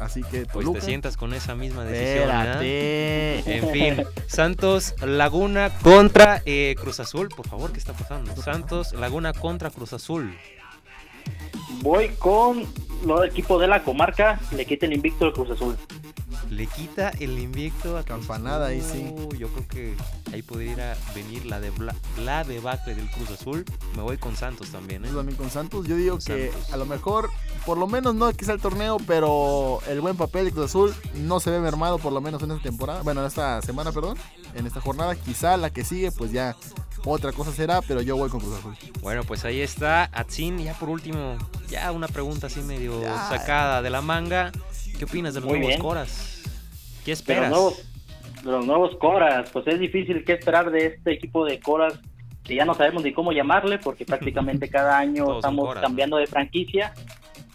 Así 0.00 0.22
que 0.22 0.46
pues 0.46 0.64
Toluca. 0.64 0.78
te 0.80 0.86
sientas 0.86 1.16
con 1.16 1.34
esa 1.34 1.54
misma 1.54 1.84
decisión. 1.84 2.30
Espérate. 2.30 3.56
En 3.56 3.70
fin, 3.70 4.06
Santos 4.28 4.94
Laguna 5.02 5.70
contra 5.82 6.40
eh, 6.46 6.76
Cruz 6.80 7.00
Azul, 7.00 7.28
por 7.28 7.48
favor, 7.48 7.72
¿qué 7.72 7.78
está 7.78 7.92
pasando? 7.92 8.34
Santos 8.36 8.92
Laguna 8.92 9.32
contra 9.32 9.70
Cruz 9.70 9.92
Azul. 9.92 10.36
Voy 11.82 12.10
con 12.18 12.64
los 13.04 13.26
equipos 13.26 13.60
de 13.60 13.66
la 13.66 13.82
comarca, 13.82 14.40
le 14.52 14.66
quita 14.66 14.86
el 14.86 14.92
invicto 14.92 15.24
al 15.24 15.32
Cruz 15.32 15.50
Azul. 15.50 15.76
Le 16.50 16.66
quita 16.66 17.10
el 17.20 17.38
invicto 17.38 17.96
a 17.98 18.02
Cruz 18.02 18.18
Campanada 18.18 18.68
ahí, 18.68 18.80
Azul. 18.80 18.92
sí. 19.32 19.38
Yo 19.38 19.48
creo 19.48 19.68
que 19.68 19.94
ahí 20.32 20.42
podría 20.42 20.96
venir 21.14 21.44
la 21.46 21.60
de 21.60 21.70
Bla- 21.72 21.94
la 22.24 22.42
debacle 22.44 22.94
del 22.94 23.10
Cruz 23.10 23.30
Azul. 23.30 23.64
Me 23.94 24.02
voy 24.02 24.16
con 24.16 24.34
Santos 24.34 24.70
también, 24.70 25.04
¿eh? 25.04 25.08
Yo 25.10 25.16
también 25.18 25.36
con 25.36 25.50
Santos. 25.50 25.86
Yo 25.86 25.96
digo 25.96 26.16
Con 26.16 26.24
que 26.24 26.50
Santos. 26.50 26.72
a 26.72 26.76
lo 26.78 26.86
mejor, 26.86 27.30
por 27.66 27.76
lo 27.76 27.86
menos 27.86 28.14
no 28.14 28.32
quizá 28.32 28.52
el 28.54 28.60
torneo, 28.60 28.96
pero 29.06 29.80
el 29.88 30.00
buen 30.00 30.16
papel 30.16 30.46
de 30.46 30.52
Cruz 30.52 30.66
Azul 30.66 30.94
no 31.16 31.38
se 31.38 31.50
ve 31.50 31.60
mermado 31.60 31.98
por 31.98 32.12
lo 32.12 32.20
menos 32.20 32.42
en 32.42 32.50
esta 32.52 32.62
temporada. 32.62 33.02
Bueno, 33.02 33.20
en 33.20 33.26
esta 33.26 33.60
semana, 33.62 33.92
perdón. 33.92 34.16
En 34.54 34.66
esta 34.66 34.80
jornada. 34.80 35.14
Quizá 35.16 35.56
la 35.58 35.70
que 35.70 35.84
sigue, 35.84 36.10
pues 36.12 36.32
ya 36.32 36.56
otra 37.04 37.32
cosa 37.32 37.52
será, 37.52 37.82
pero 37.82 38.00
yo 38.00 38.16
voy 38.16 38.30
con 38.30 38.40
Cruz 38.40 38.58
Azul. 38.58 38.74
Bueno, 39.02 39.22
pues 39.24 39.44
ahí 39.44 39.60
está. 39.60 40.04
Atsin, 40.04 40.58
ya 40.58 40.72
por 40.78 40.88
último, 40.88 41.36
ya 41.68 41.92
una 41.92 42.08
pregunta 42.08 42.46
así 42.46 42.60
medio 42.60 43.02
Ya. 43.02 43.28
sacada 43.28 43.82
de 43.82 43.90
la 43.90 44.00
manga. 44.00 44.50
¿Qué 44.98 45.04
opinas 45.04 45.32
de 45.34 45.40
los 45.40 45.48
Muy 45.48 45.58
nuevos 45.60 45.76
bien. 45.76 45.80
coras? 45.82 46.37
¿Qué 47.08 47.12
De 47.12 47.16
los 47.16 47.20
esperas? 47.20 47.50
nuevos, 47.50 47.84
de 48.44 48.50
los 48.50 48.66
nuevos 48.66 48.96
Coras, 48.96 49.50
pues 49.50 49.66
es 49.66 49.78
difícil 49.80 50.24
que 50.24 50.34
esperar 50.34 50.70
de 50.70 50.86
este 50.86 51.12
equipo 51.12 51.44
de 51.44 51.58
Coras 51.60 51.98
que 52.44 52.54
ya 52.54 52.64
no 52.64 52.72
sabemos 52.74 53.02
ni 53.04 53.12
cómo 53.12 53.32
llamarle 53.32 53.78
porque 53.78 54.04
prácticamente 54.06 54.68
cada 54.68 54.98
año 54.98 55.36
estamos 55.36 55.66
Coras, 55.68 55.82
cambiando 55.82 56.16
de 56.16 56.26
franquicia. 56.26 56.92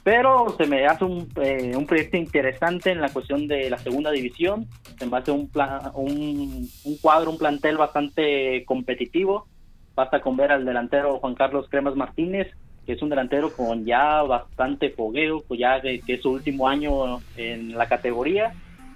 Pero 0.03 0.53
se 0.57 0.67
me 0.67 0.85
hace 0.85 1.05
un, 1.05 1.29
eh, 1.41 1.71
un 1.77 1.85
proyecto 1.85 2.17
interesante 2.17 2.91
en 2.91 2.99
la 2.99 3.07
cuestión 3.09 3.47
de 3.47 3.69
la 3.69 3.77
segunda 3.77 4.11
división. 4.11 4.67
Se 4.99 5.05
me 5.05 5.17
hace 5.17 5.31
un, 5.31 5.47
pla- 5.47 5.91
un, 5.95 6.67
un 6.83 6.97
cuadro, 6.97 7.31
un 7.31 7.37
plantel 7.37 7.77
bastante 7.77 8.65
competitivo. 8.65 9.47
Basta 9.95 10.19
con 10.19 10.35
ver 10.35 10.51
al 10.51 10.65
delantero 10.65 11.19
Juan 11.19 11.35
Carlos 11.35 11.67
Cremas 11.69 11.95
Martínez, 11.95 12.47
que 12.85 12.91
es 12.93 13.01
un 13.01 13.09
delantero 13.09 13.53
con 13.53 13.85
ya 13.85 14.23
bastante 14.23 14.89
fogueo, 14.89 15.41
pues 15.47 15.59
ya 15.61 15.79
que, 15.79 16.01
que 16.01 16.15
es 16.15 16.21
su 16.21 16.31
último 16.31 16.67
año 16.67 17.21
en 17.37 17.77
la 17.77 17.87
categoría 17.87 18.51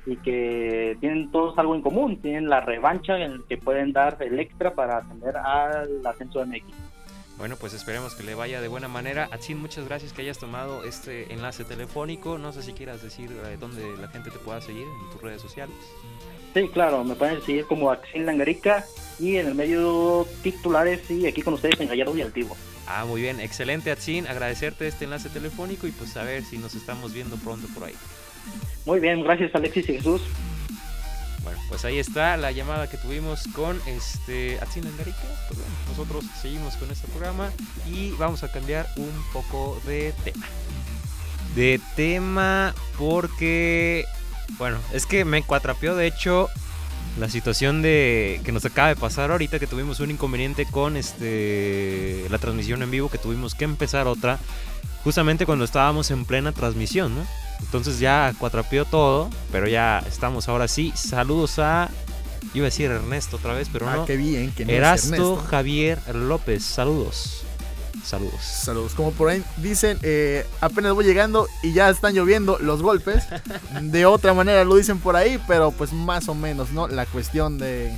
y 0.07 0.15
que 0.17 0.97
tienen 1.01 1.29
todos 1.31 1.57
algo 1.57 1.75
en 1.75 1.81
común, 1.81 2.21
tienen 2.21 2.49
la 2.49 2.61
revancha 2.61 3.17
en 3.17 3.33
el 3.33 3.43
que 3.43 3.57
pueden 3.57 3.91
dar 3.91 4.17
el 4.21 4.39
extra 4.39 4.73
para 4.73 4.99
ascender 4.99 5.35
al 5.35 6.05
ascenso 6.05 6.39
de 6.39 6.45
México. 6.45 6.77
Bueno, 7.37 7.55
pues 7.57 7.73
esperemos 7.73 8.15
que 8.15 8.23
le 8.23 8.33
vaya 8.33 8.61
de 8.61 8.67
buena 8.67 8.87
manera. 8.87 9.27
Atsin, 9.31 9.59
muchas 9.59 9.85
gracias 9.85 10.13
que 10.13 10.23
hayas 10.23 10.39
tomado 10.39 10.85
este 10.85 11.31
enlace 11.33 11.65
telefónico. 11.65 12.39
No 12.39 12.51
sé 12.51 12.63
si 12.63 12.73
quieras 12.73 13.03
decir 13.03 13.29
eh, 13.31 13.57
dónde 13.59 13.95
la 13.97 14.07
gente 14.07 14.31
te 14.31 14.39
pueda 14.39 14.59
seguir 14.61 14.83
en 14.83 15.11
tus 15.11 15.21
redes 15.21 15.41
sociales. 15.41 15.75
Sí, 16.53 16.67
claro, 16.69 17.03
me 17.03 17.13
pueden 17.13 17.39
seguir 17.41 17.65
como 17.65 17.91
Axel 17.91 18.25
Langarica 18.25 18.85
y 19.19 19.35
en 19.35 19.47
el 19.47 19.55
medio 19.55 20.25
titulares 20.41 21.11
y 21.11 21.27
aquí 21.27 21.41
con 21.41 21.53
ustedes 21.53 21.79
en 21.79 21.89
Gallardo 21.89 22.17
y 22.17 22.21
Altivo. 22.21 22.55
Ah, 22.87 23.05
muy 23.05 23.21
bien, 23.21 23.41
excelente 23.41 23.91
Atsin, 23.91 24.25
agradecerte 24.27 24.87
este 24.87 25.03
enlace 25.03 25.29
telefónico 25.29 25.85
y 25.85 25.91
pues 25.91 26.15
a 26.15 26.23
ver 26.23 26.43
si 26.43 26.57
nos 26.57 26.73
estamos 26.73 27.13
viendo 27.13 27.35
pronto 27.35 27.67
por 27.75 27.83
ahí. 27.83 27.93
Muy 28.85 28.99
bien, 28.99 29.23
gracias 29.23 29.53
Alexis 29.53 29.89
y 29.89 29.93
Jesús. 29.93 30.21
Bueno, 31.43 31.59
pues 31.69 31.85
ahí 31.85 31.99
está 31.99 32.35
la 32.37 32.51
llamada 32.51 32.89
que 32.89 32.97
tuvimos 32.97 33.43
con 33.53 33.79
este 33.85 34.59
Atzin 34.61 34.85
Angarica. 34.85 35.17
Pues 35.47 35.59
bueno, 35.59 35.75
nosotros 35.89 36.25
seguimos 36.41 36.75
con 36.75 36.91
este 36.91 37.07
programa 37.07 37.51
y 37.89 38.11
vamos 38.11 38.43
a 38.43 38.51
cambiar 38.51 38.87
un 38.97 39.13
poco 39.31 39.81
de 39.85 40.13
tema. 40.23 40.45
De 41.55 41.79
tema 41.95 42.75
porque, 42.97 44.05
bueno, 44.57 44.77
es 44.93 45.05
que 45.05 45.25
me 45.25 45.41
cuatrapeó 45.43 45.95
de 45.95 46.07
hecho 46.07 46.49
la 47.19 47.29
situación 47.29 47.81
de 47.81 48.41
que 48.43 48.51
nos 48.51 48.65
acaba 48.65 48.89
de 48.89 48.95
pasar 48.95 49.31
ahorita 49.31 49.59
que 49.59 49.67
tuvimos 49.67 49.99
un 49.99 50.11
inconveniente 50.11 50.65
con 50.65 50.97
este 50.97 52.25
la 52.29 52.37
transmisión 52.37 52.83
en 52.83 52.91
vivo 52.91 53.09
que 53.09 53.17
tuvimos 53.17 53.55
que 53.55 53.63
empezar 53.65 54.05
otra 54.07 54.37
justamente 55.03 55.45
cuando 55.45 55.65
estábamos 55.65 56.11
en 56.11 56.25
plena 56.25 56.51
transmisión, 56.51 57.15
¿no? 57.15 57.25
Entonces 57.59 57.99
ya 57.99 58.33
cuatrapeó 58.37 58.85
todo, 58.85 59.29
pero 59.51 59.67
ya 59.67 59.99
estamos 60.07 60.47
ahora 60.47 60.67
sí. 60.67 60.93
Saludos 60.95 61.59
a 61.59 61.89
iba 62.53 62.63
a 62.65 62.69
decir 62.69 62.89
Ernesto 62.89 63.35
otra 63.37 63.53
vez, 63.53 63.67
pero 63.71 63.87
Ah, 63.89 63.97
no. 63.97 64.05
qué 64.05 64.15
bien, 64.17 64.51
que 64.51 64.65
no 64.65 64.71
Erasto. 64.71 65.35
Javier 65.49 65.99
López, 66.15 66.63
saludos. 66.63 67.43
Saludos. 68.03 68.39
Saludos. 68.41 68.93
Como 68.93 69.11
por 69.11 69.27
ahí 69.29 69.43
dicen, 69.57 69.99
eh, 70.01 70.45
apenas 70.61 70.93
voy 70.93 71.03
llegando 71.03 71.47
y 71.61 71.73
ya 71.73 71.89
están 71.89 72.13
lloviendo 72.13 72.57
los 72.59 72.81
golpes. 72.81 73.25
De 73.81 74.05
otra 74.05 74.33
manera 74.33 74.63
lo 74.63 74.75
dicen 74.75 74.99
por 74.99 75.17
ahí, 75.17 75.37
pero 75.45 75.71
pues 75.71 75.91
más 75.91 76.29
o 76.29 76.35
menos, 76.35 76.71
¿no? 76.71 76.87
La 76.87 77.05
cuestión 77.05 77.57
de... 77.57 77.93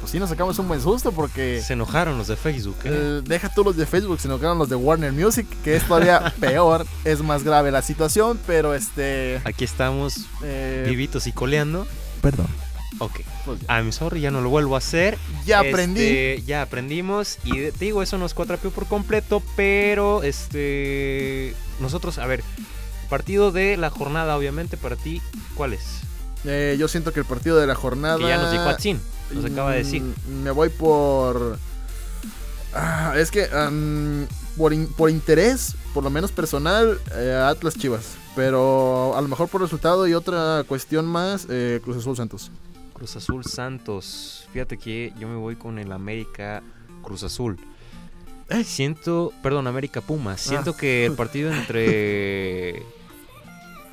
Pues 0.00 0.12
sí 0.12 0.18
nos 0.18 0.30
sacamos 0.30 0.58
un 0.58 0.66
buen 0.66 0.80
susto 0.80 1.12
porque... 1.12 1.60
Se 1.60 1.74
enojaron 1.74 2.16
los 2.16 2.26
de 2.26 2.36
Facebook, 2.36 2.76
¿eh? 2.84 2.88
eh, 2.90 3.22
deja 3.22 3.52
tú 3.52 3.62
los 3.62 3.76
de 3.76 3.84
Facebook, 3.84 4.18
se 4.18 4.28
quedaron 4.28 4.58
los 4.58 4.70
de 4.70 4.76
Warner 4.76 5.12
Music, 5.12 5.46
que 5.62 5.76
es 5.76 5.86
todavía 5.86 6.32
peor, 6.40 6.86
es 7.04 7.22
más 7.22 7.44
grave 7.44 7.70
la 7.70 7.82
situación, 7.82 8.38
pero 8.46 8.74
este... 8.74 9.42
Aquí 9.44 9.64
estamos 9.64 10.26
eh, 10.42 10.86
vivitos 10.88 11.26
y 11.26 11.32
coleando. 11.32 11.86
perdón. 12.22 12.48
Ok. 12.98 13.20
pues 13.44 13.60
ya. 13.60 13.66
I'm 13.76 13.92
sorry, 13.92 14.20
ya 14.20 14.30
no 14.30 14.40
lo 14.40 14.50
vuelvo 14.50 14.74
a 14.74 14.78
hacer. 14.78 15.18
Ya 15.46 15.60
aprendí. 15.60 16.02
Este, 16.02 16.42
ya 16.46 16.62
aprendimos 16.62 17.38
y 17.44 17.70
te 17.70 17.84
digo, 17.84 18.02
eso 18.02 18.18
nos 18.18 18.34
cuatrapeó 18.34 18.70
por 18.70 18.86
completo, 18.86 19.42
pero 19.56 20.22
este 20.22 21.54
nosotros, 21.78 22.18
a 22.18 22.26
ver, 22.26 22.42
partido 23.08 23.52
de 23.52 23.76
la 23.76 23.90
jornada 23.90 24.36
obviamente 24.36 24.76
para 24.76 24.96
ti, 24.96 25.20
¿cuál 25.54 25.72
es? 25.72 26.00
Eh, 26.44 26.76
yo 26.78 26.88
siento 26.88 27.12
que 27.12 27.20
el 27.20 27.26
partido 27.26 27.58
de 27.58 27.66
la 27.66 27.74
jornada... 27.74 28.18
Que 28.18 28.28
ya 28.28 28.38
nos 28.38 28.52
dijo 28.52 28.64
Atsin, 28.64 29.00
nos 29.34 29.44
acaba 29.44 29.72
de 29.72 29.78
decir. 29.78 30.02
Mm, 30.02 30.42
Me 30.42 30.50
voy 30.50 30.68
por. 30.68 31.58
Ah, 32.72 33.14
es 33.16 33.30
que 33.30 33.46
por, 34.56 34.72
in- 34.72 34.86
por 34.88 35.10
interés, 35.10 35.74
por 35.92 36.04
lo 36.04 36.10
menos 36.10 36.30
personal, 36.32 37.00
eh, 37.16 37.34
Atlas 37.44 37.74
Chivas. 37.74 38.14
Pero 38.36 39.16
a 39.16 39.20
lo 39.20 39.26
mejor 39.28 39.48
por 39.48 39.60
resultado 39.60 40.06
y 40.06 40.14
otra 40.14 40.62
cuestión 40.68 41.04
más, 41.06 41.46
eh, 41.50 41.80
Cruz 41.82 41.96
Azul 41.96 42.16
Santos. 42.16 42.50
Cruz 42.92 43.16
Azul 43.16 43.44
Santos. 43.44 44.46
Fíjate 44.52 44.76
que 44.78 45.12
yo 45.18 45.26
me 45.26 45.34
voy 45.36 45.56
con 45.56 45.78
el 45.80 45.90
América 45.90 46.62
Cruz 47.02 47.24
Azul. 47.24 47.58
Eh. 48.50 48.62
Siento, 48.64 49.32
perdón, 49.42 49.66
América 49.66 50.00
Pumas. 50.00 50.40
Siento 50.40 50.70
Ah. 50.70 50.76
que 50.76 51.06
el 51.06 51.12
partido 51.16 51.52
entre 51.52 52.78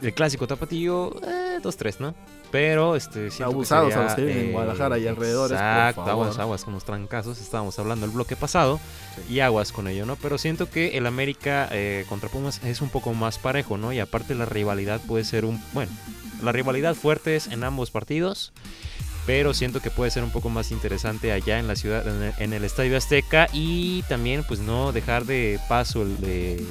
el 0.02 0.14
clásico 0.14 0.46
tapatío, 0.48 1.16
eh, 1.24 1.60
2-3, 1.64 1.96
¿no? 2.00 2.14
Pero 2.52 2.96
este 2.96 3.30
siento 3.30 3.54
Abusados 3.54 3.90
que 3.90 4.00
a 4.00 4.04
los 4.04 4.12
sería, 4.14 4.26
que 4.26 4.34
viven 4.34 4.46
en 4.48 4.54
Guadalajara 4.54 4.98
y 4.98 5.08
alrededores, 5.08 5.58
por 5.58 5.68
Exacto, 5.68 6.06
favor. 6.06 6.12
aguas, 6.28 6.40
aguas 6.40 6.64
con 6.64 6.74
los 6.74 6.86
trancazos. 6.86 7.42
Estábamos 7.42 7.78
hablando 7.78 8.06
el 8.06 8.12
bloque 8.12 8.36
pasado 8.36 8.80
y 9.30 9.42
aguas 9.42 9.72
con 9.72 9.88
ello, 9.88 10.06
¿no? 10.06 10.16
Pero 10.16 10.38
siento 10.38 10.70
que 10.70 10.98
el 10.98 11.06
América 11.08 11.68
eh, 11.72 12.06
contra 12.08 12.30
Pumas 12.30 12.64
es 12.64 12.82
un 12.82 12.90
poco 12.90 13.14
más 13.14 13.38
parejo, 13.38 13.78
¿no? 13.78 13.92
Y 13.92 14.00
aparte 14.00 14.34
la 14.34 14.46
rivalidad 14.46 15.02
puede 15.02 15.26
ser 15.26 15.44
un, 15.44 15.62
bueno, 15.74 15.92
la 16.42 16.52
rivalidad 16.52 16.96
fuerte 16.96 17.36
es 17.36 17.48
en 17.48 17.64
ambos 17.64 17.92
partidos. 17.92 18.54
Pero 19.26 19.54
siento 19.54 19.82
que 19.82 19.92
puede 19.92 20.10
ser 20.10 20.24
un 20.24 20.30
poco 20.32 20.48
más 20.48 20.72
interesante 20.72 21.34
allá 21.34 21.60
en 21.60 21.68
la 21.68 21.76
ciudad, 21.76 22.08
en 22.08 22.24
el, 22.24 22.34
en 22.38 22.54
el 22.54 22.64
Estadio 22.64 22.96
Azteca. 22.96 23.50
Y 23.52 24.04
también, 24.04 24.46
pues, 24.48 24.62
no 24.62 24.94
dejar 24.94 25.26
de 25.26 25.60
paso 25.68 26.04
el 26.04 26.22
de 26.22 26.66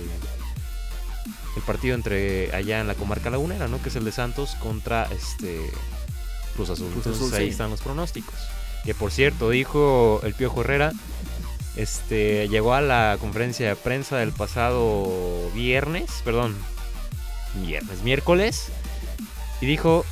el 1.56 1.62
partido 1.62 1.94
entre 1.94 2.54
allá 2.54 2.80
en 2.80 2.86
la 2.86 2.94
comarca 2.94 3.30
lagunera, 3.30 3.66
¿no? 3.66 3.82
Que 3.82 3.88
es 3.88 3.96
el 3.96 4.04
de 4.04 4.12
Santos 4.12 4.54
contra 4.60 5.04
este 5.04 5.70
Cruz 6.54 6.70
Azul. 6.70 6.90
Cruz 6.92 7.06
Entonces 7.06 7.32
ahí 7.38 7.48
están 7.48 7.70
los 7.70 7.80
pronósticos. 7.80 8.34
Que 8.84 8.94
por 8.94 9.10
cierto, 9.10 9.50
dijo 9.50 10.20
el 10.22 10.34
Piojo 10.34 10.60
Herrera, 10.60 10.92
este 11.76 12.48
llegó 12.48 12.74
a 12.74 12.80
la 12.80 13.16
conferencia 13.20 13.68
de 13.68 13.76
prensa 13.76 14.16
del 14.18 14.32
pasado 14.32 15.50
viernes, 15.54 16.10
perdón, 16.24 16.56
viernes, 17.62 18.02
miércoles, 18.02 18.68
y 19.60 19.66
dijo, 19.66 20.04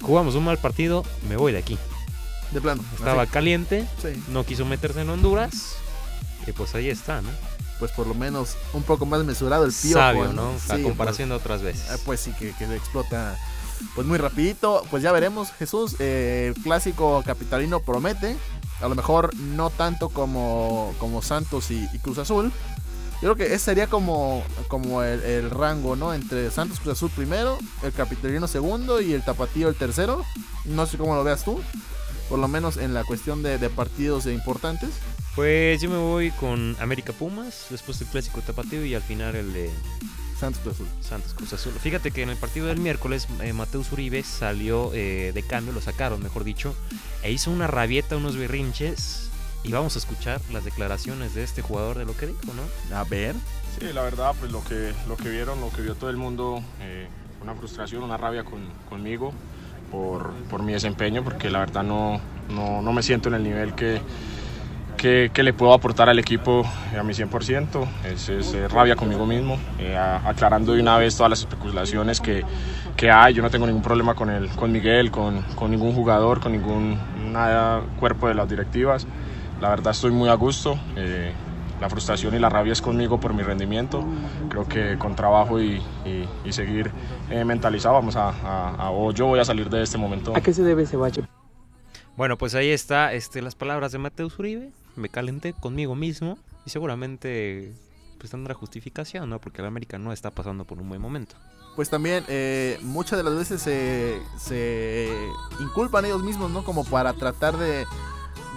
jugamos 0.00 0.34
un 0.34 0.44
mal 0.44 0.58
partido, 0.58 1.04
me 1.28 1.36
voy 1.36 1.52
de 1.52 1.58
aquí. 1.58 1.78
De 2.52 2.60
plano. 2.60 2.84
Estaba 2.98 3.22
así. 3.22 3.32
caliente, 3.32 3.86
Sí. 4.02 4.22
no 4.28 4.44
quiso 4.44 4.64
meterse 4.64 5.00
en 5.02 5.10
Honduras, 5.10 5.76
y 6.46 6.52
pues 6.52 6.74
ahí 6.74 6.88
está, 6.88 7.20
¿no? 7.22 7.30
Pues 7.80 7.90
por 7.92 8.06
lo 8.06 8.14
menos 8.14 8.56
un 8.74 8.84
poco 8.84 9.06
más 9.06 9.24
mesurado 9.24 9.64
el 9.64 9.72
piojo. 9.72 9.98
Sabio, 9.98 10.32
¿no? 10.32 10.52
Sí, 10.58 10.82
comparación 10.82 11.30
de 11.30 11.34
otras 11.34 11.62
veces. 11.62 11.82
pues, 11.88 11.98
eh, 11.98 12.02
pues 12.04 12.20
sí, 12.20 12.32
que, 12.38 12.52
que 12.54 12.76
explota. 12.76 13.36
Pues 13.94 14.06
muy 14.06 14.18
rapidito. 14.18 14.84
Pues 14.90 15.02
ya 15.02 15.10
veremos, 15.10 15.50
Jesús. 15.58 15.96
eh, 15.98 16.52
el 16.54 16.62
clásico 16.62 17.22
capitalino 17.26 17.80
promete. 17.80 18.36
A 18.82 18.88
lo 18.88 18.94
mejor 18.94 19.34
no 19.36 19.70
tanto 19.70 20.10
como, 20.10 20.94
como 20.98 21.22
Santos 21.22 21.70
y, 21.70 21.88
y 21.92 21.98
Cruz 21.98 22.18
Azul. 22.18 22.52
Yo 23.22 23.34
creo 23.34 23.36
que 23.36 23.54
ese 23.54 23.64
sería 23.66 23.86
como, 23.86 24.42
como 24.68 25.02
el, 25.02 25.22
el 25.22 25.50
rango, 25.50 25.96
¿no? 25.96 26.14
Entre 26.14 26.50
Santos 26.50 26.80
Cruz 26.80 26.92
Azul 26.98 27.10
primero, 27.10 27.58
el 27.82 27.92
Capitalino 27.92 28.48
segundo 28.48 29.00
y 29.02 29.12
el 29.12 29.22
Tapatío 29.24 29.68
el 29.68 29.74
tercero. 29.74 30.24
No 30.64 30.86
sé 30.86 30.96
cómo 30.96 31.14
lo 31.14 31.24
veas 31.24 31.44
tú. 31.44 31.60
Por 32.30 32.38
lo 32.38 32.48
menos 32.48 32.76
en 32.76 32.94
la 32.94 33.04
cuestión 33.04 33.42
de, 33.42 33.58
de 33.58 33.68
partidos 33.70 34.26
importantes. 34.26 34.90
Pues 35.40 35.80
yo 35.80 35.88
me 35.88 35.96
voy 35.96 36.32
con 36.32 36.76
América 36.80 37.14
Pumas, 37.14 37.68
después 37.70 37.98
el 38.02 38.08
clásico 38.08 38.42
tapatío 38.42 38.84
y 38.84 38.94
al 38.94 39.00
final 39.00 39.34
el 39.34 39.54
de 39.54 39.70
Santos 40.38 40.60
Cruz 40.60 40.74
Azul. 40.74 40.86
Santos 41.00 41.32
Cruz 41.32 41.52
Azul. 41.54 41.72
Fíjate 41.80 42.10
que 42.10 42.22
en 42.22 42.28
el 42.28 42.36
partido 42.36 42.66
del 42.66 42.78
miércoles 42.78 43.26
eh, 43.40 43.54
Mateus 43.54 43.90
Uribe 43.90 44.22
salió 44.22 44.90
eh, 44.92 45.32
de 45.32 45.42
cambio, 45.42 45.72
lo 45.72 45.80
sacaron, 45.80 46.22
mejor 46.22 46.44
dicho, 46.44 46.74
e 47.22 47.32
hizo 47.32 47.50
una 47.50 47.66
rabieta, 47.66 48.18
unos 48.18 48.36
berrinches. 48.36 49.30
Y 49.64 49.72
vamos 49.72 49.96
a 49.96 50.00
escuchar 50.00 50.42
las 50.52 50.66
declaraciones 50.66 51.34
de 51.34 51.42
este 51.42 51.62
jugador 51.62 51.96
de 51.96 52.04
lo 52.04 52.14
que 52.14 52.26
dijo, 52.26 52.40
¿no? 52.54 52.94
A 52.94 53.04
ver. 53.04 53.34
Sí, 53.78 53.86
la 53.94 54.02
verdad, 54.02 54.34
pues 54.38 54.52
lo 54.52 54.62
que, 54.62 54.92
lo 55.08 55.16
que 55.16 55.30
vieron, 55.30 55.58
lo 55.62 55.70
que 55.72 55.80
vio 55.80 55.94
todo 55.94 56.10
el 56.10 56.18
mundo, 56.18 56.62
eh, 56.82 57.08
una 57.42 57.54
frustración, 57.54 58.02
una 58.02 58.18
rabia 58.18 58.44
con- 58.44 58.68
conmigo 58.90 59.32
por, 59.90 60.34
por 60.50 60.62
mi 60.62 60.74
desempeño, 60.74 61.24
porque 61.24 61.48
la 61.48 61.60
verdad 61.60 61.82
no, 61.82 62.20
no, 62.50 62.82
no 62.82 62.92
me 62.92 63.02
siento 63.02 63.30
en 63.30 63.36
el 63.36 63.42
nivel 63.42 63.74
que, 63.74 64.02
que, 65.00 65.30
que 65.32 65.42
le 65.42 65.54
puedo 65.54 65.72
aportar 65.72 66.10
al 66.10 66.18
equipo 66.18 66.62
eh, 66.92 66.98
a 66.98 67.02
mi 67.02 67.14
100%. 67.14 67.86
Es, 68.04 68.28
es, 68.28 68.52
eh, 68.52 68.68
rabia 68.68 68.96
conmigo 68.96 69.24
mismo, 69.24 69.56
eh, 69.78 69.96
a- 69.96 70.28
aclarando 70.28 70.74
de 70.74 70.82
una 70.82 70.98
vez 70.98 71.16
todas 71.16 71.30
las 71.30 71.40
especulaciones 71.40 72.20
que, 72.20 72.44
que 72.96 73.10
hay. 73.10 73.32
Yo 73.32 73.42
no 73.42 73.48
tengo 73.48 73.66
ningún 73.66 73.80
problema 73.82 74.14
con, 74.14 74.28
el, 74.28 74.50
con 74.50 74.70
Miguel, 74.70 75.10
con, 75.10 75.40
con 75.54 75.70
ningún 75.70 75.94
jugador, 75.94 76.40
con 76.40 76.52
ningún 76.52 76.98
nada, 77.32 77.80
cuerpo 77.98 78.28
de 78.28 78.34
las 78.34 78.46
directivas. 78.48 79.06
La 79.60 79.70
verdad 79.70 79.92
estoy 79.92 80.10
muy 80.10 80.28
a 80.28 80.34
gusto. 80.34 80.78
eh, 80.96 81.32
la 81.80 81.88
frustración 81.88 82.34
y 82.34 82.38
la 82.38 82.50
rabia 82.50 82.74
es 82.74 82.82
conmigo 82.82 83.18
por 83.18 83.32
mi 83.32 83.42
rendimiento. 83.42 84.04
Creo 84.50 84.68
que 84.68 84.98
con 84.98 85.16
trabajo 85.16 85.62
y, 85.62 85.80
y- 86.04 86.28
y 86.44 86.52
seguir 86.52 86.90
eh, 87.30 87.42
mentalizado 87.46 87.94
vamos 87.94 88.16
a, 88.16 88.28
a- 88.28 88.74
a- 88.76 88.90
o 88.90 89.12
yo 89.12 89.24
voy 89.28 89.40
a 89.40 89.46
salir 89.46 89.70
de 89.70 89.82
este 89.82 89.96
momento. 89.96 90.36
¿A 90.36 90.42
qué 90.42 90.52
se 90.52 90.62
debe 90.62 90.82
ese 90.82 90.98
bache? 90.98 91.22
Bueno, 92.18 92.36
pues 92.36 92.54
ahí 92.54 92.68
está 92.68 93.14
este, 93.14 93.40
las 93.40 93.54
palabras 93.54 93.92
de 93.92 93.98
Mateus 93.98 94.38
Uribe. 94.38 94.72
Me 94.96 95.08
calenté 95.08 95.52
conmigo 95.52 95.94
mismo 95.94 96.38
y 96.66 96.70
seguramente 96.70 97.72
pues 98.18 98.30
tendrá 98.30 98.54
justificación, 98.54 99.30
¿no? 99.30 99.40
Porque 99.40 99.62
el 99.62 99.66
América 99.66 99.98
no 99.98 100.12
está 100.12 100.30
pasando 100.30 100.64
por 100.64 100.78
un 100.78 100.88
buen 100.88 101.00
momento. 101.00 101.36
pues 101.76 101.88
también 101.88 102.24
eh, 102.28 102.78
muchas 102.82 103.16
de 103.16 103.22
las 103.22 103.34
veces 103.34 103.62
se, 103.62 104.20
se 104.38 105.08
inculpan 105.60 106.04
ellos 106.04 106.22
mismos, 106.22 106.50
¿no? 106.50 106.62
Como 106.64 106.84
para 106.84 107.14
tratar 107.14 107.56
de, 107.56 107.86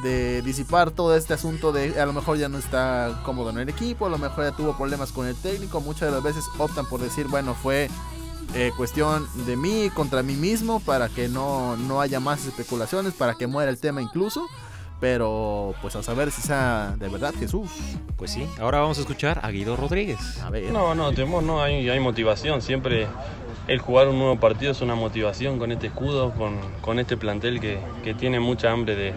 de 0.04 0.42
disipar 0.42 0.92
todo 0.92 1.16
este 1.16 1.34
asunto 1.34 1.72
de 1.72 2.00
a 2.02 2.06
lo 2.06 2.12
mejor 2.12 2.38
ya 2.38 2.50
no 2.50 2.58
está 2.58 3.22
cómodo 3.24 3.52
en 3.52 3.60
el 3.60 3.70
equipo, 3.70 4.06
a 4.08 4.10
lo 4.10 4.18
mejor 4.18 4.44
ya 4.44 4.52
tuvo 4.52 4.76
problemas 4.76 5.14
con 5.14 5.28
el 5.28 5.36
técnico, 5.36 5.80
muchas 5.80 6.10
de 6.10 6.12
las 6.16 6.24
veces 6.24 6.44
optan 6.58 6.86
por 6.86 7.00
decir, 7.00 7.28
bueno, 7.28 7.54
fue 7.54 7.90
eh, 8.56 8.72
cuestión 8.76 9.26
de 9.46 9.56
mí 9.56 9.90
contra 9.96 10.22
mí 10.22 10.36
mismo 10.36 10.82
para 10.82 11.08
que 11.08 11.30
no, 11.30 11.78
no 11.78 12.02
haya 12.02 12.20
más 12.20 12.46
especulaciones, 12.46 13.14
para 13.14 13.36
que 13.36 13.48
muera 13.48 13.72
el 13.72 13.78
tema 13.80 14.02
incluso. 14.02 14.48
Pero 15.04 15.76
pues 15.82 15.98
a 15.98 16.02
saber 16.02 16.32
si 16.32 16.42
sea 16.42 16.96
de 16.98 17.10
verdad 17.10 17.34
Jesús. 17.38 17.70
Pues 18.16 18.32
sí, 18.32 18.48
ahora 18.58 18.80
vamos 18.80 18.98
a 19.00 19.02
escuchar 19.02 19.42
a 19.44 19.52
Guido 19.52 19.76
Rodríguez. 19.76 20.42
A 20.42 20.50
ver. 20.50 20.72
No, 20.72 20.96
no, 20.96 21.12
temor 21.12 21.44
no, 21.44 21.62
hay, 21.62 21.90
hay 21.90 22.00
motivación. 22.00 22.62
Siempre 22.62 23.08
el 23.68 23.80
jugar 23.80 24.08
un 24.08 24.18
nuevo 24.18 24.40
partido 24.40 24.72
es 24.72 24.80
una 24.80 24.96
motivación 24.96 25.60
con 25.60 25.74
este 25.74 25.88
escudo, 25.88 26.32
con, 26.32 26.58
con 26.80 27.00
este 27.00 27.18
plantel 27.18 27.60
que, 27.60 27.80
que 28.02 28.14
tiene 28.14 28.40
mucha 28.40 28.72
hambre 28.72 28.96
de, 28.96 29.14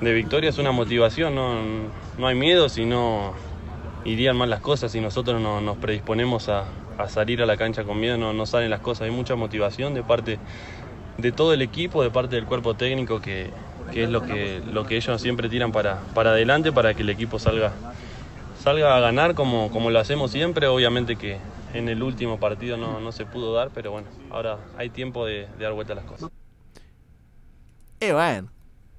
de 0.00 0.12
victoria. 0.12 0.50
Es 0.50 0.58
una 0.58 0.72
motivación, 0.72 1.36
no, 1.36 1.54
no 2.18 2.26
hay 2.26 2.34
miedo, 2.34 2.68
sino 2.68 3.32
irían 4.04 4.36
mal 4.36 4.50
las 4.50 4.60
cosas. 4.60 4.90
Si 4.90 5.00
nosotros 5.00 5.40
no, 5.40 5.60
nos 5.60 5.76
predisponemos 5.76 6.48
a, 6.48 6.64
a 6.98 7.08
salir 7.08 7.40
a 7.42 7.46
la 7.46 7.56
cancha 7.56 7.84
con 7.84 8.00
miedo, 8.00 8.18
no, 8.18 8.32
no 8.32 8.44
salen 8.44 8.70
las 8.70 8.80
cosas. 8.80 9.02
Hay 9.02 9.12
mucha 9.12 9.36
motivación 9.36 9.94
de 9.94 10.02
parte 10.02 10.40
de 11.16 11.30
todo 11.30 11.52
el 11.52 11.62
equipo, 11.62 12.02
de 12.02 12.10
parte 12.10 12.34
del 12.34 12.46
cuerpo 12.46 12.74
técnico, 12.74 13.20
que, 13.20 13.50
que 13.92 14.04
es 14.04 14.10
lo 14.10 14.22
que, 14.22 14.62
lo 14.72 14.84
que 14.86 14.96
ellos 14.96 15.20
siempre 15.20 15.48
tiran 15.48 15.72
para, 15.72 16.00
para 16.14 16.30
adelante 16.30 16.72
para 16.72 16.94
que 16.94 17.02
el 17.02 17.10
equipo 17.10 17.38
salga, 17.38 17.72
salga 18.62 18.96
a 18.96 19.00
ganar 19.00 19.34
como, 19.34 19.70
como 19.70 19.90
lo 19.90 19.98
hacemos 19.98 20.30
siempre. 20.30 20.66
Obviamente 20.66 21.16
que 21.16 21.38
en 21.74 21.88
el 21.88 22.02
último 22.02 22.40
partido 22.40 22.76
no, 22.76 23.00
no 23.00 23.12
se 23.12 23.26
pudo 23.26 23.54
dar, 23.54 23.70
pero 23.74 23.92
bueno, 23.92 24.08
ahora 24.30 24.58
hay 24.76 24.90
tiempo 24.90 25.26
de, 25.26 25.46
de 25.58 25.64
dar 25.64 25.72
vuelta 25.72 25.92
a 25.92 25.96
las 25.96 26.04
cosas. 26.04 26.30
Y 28.00 28.10
bueno, 28.10 28.50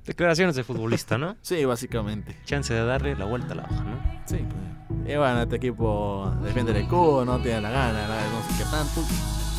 Declaraciones 0.05 0.55
de 0.55 0.63
futbolista, 0.63 1.17
¿no? 1.17 1.37
sí, 1.41 1.63
básicamente. 1.65 2.37
Chance 2.45 2.73
de 2.73 2.85
darle 2.85 3.15
la 3.15 3.25
vuelta 3.25 3.53
a 3.53 3.57
la 3.57 3.63
hoja, 3.63 3.83
¿no? 3.83 4.21
Sí, 4.25 4.37
pues. 4.37 5.13
Y 5.13 5.17
bueno, 5.17 5.41
este 5.41 5.55
equipo 5.55 6.31
defiende 6.43 6.71
el 6.71 6.77
escudo, 6.77 7.25
no 7.25 7.39
tiene 7.39 7.61
la 7.61 7.69
gana, 7.69 8.07
nada, 8.07 8.21
no 8.29 8.41
sé 8.41 8.63
qué 8.63 8.69
tanto. 8.69 9.01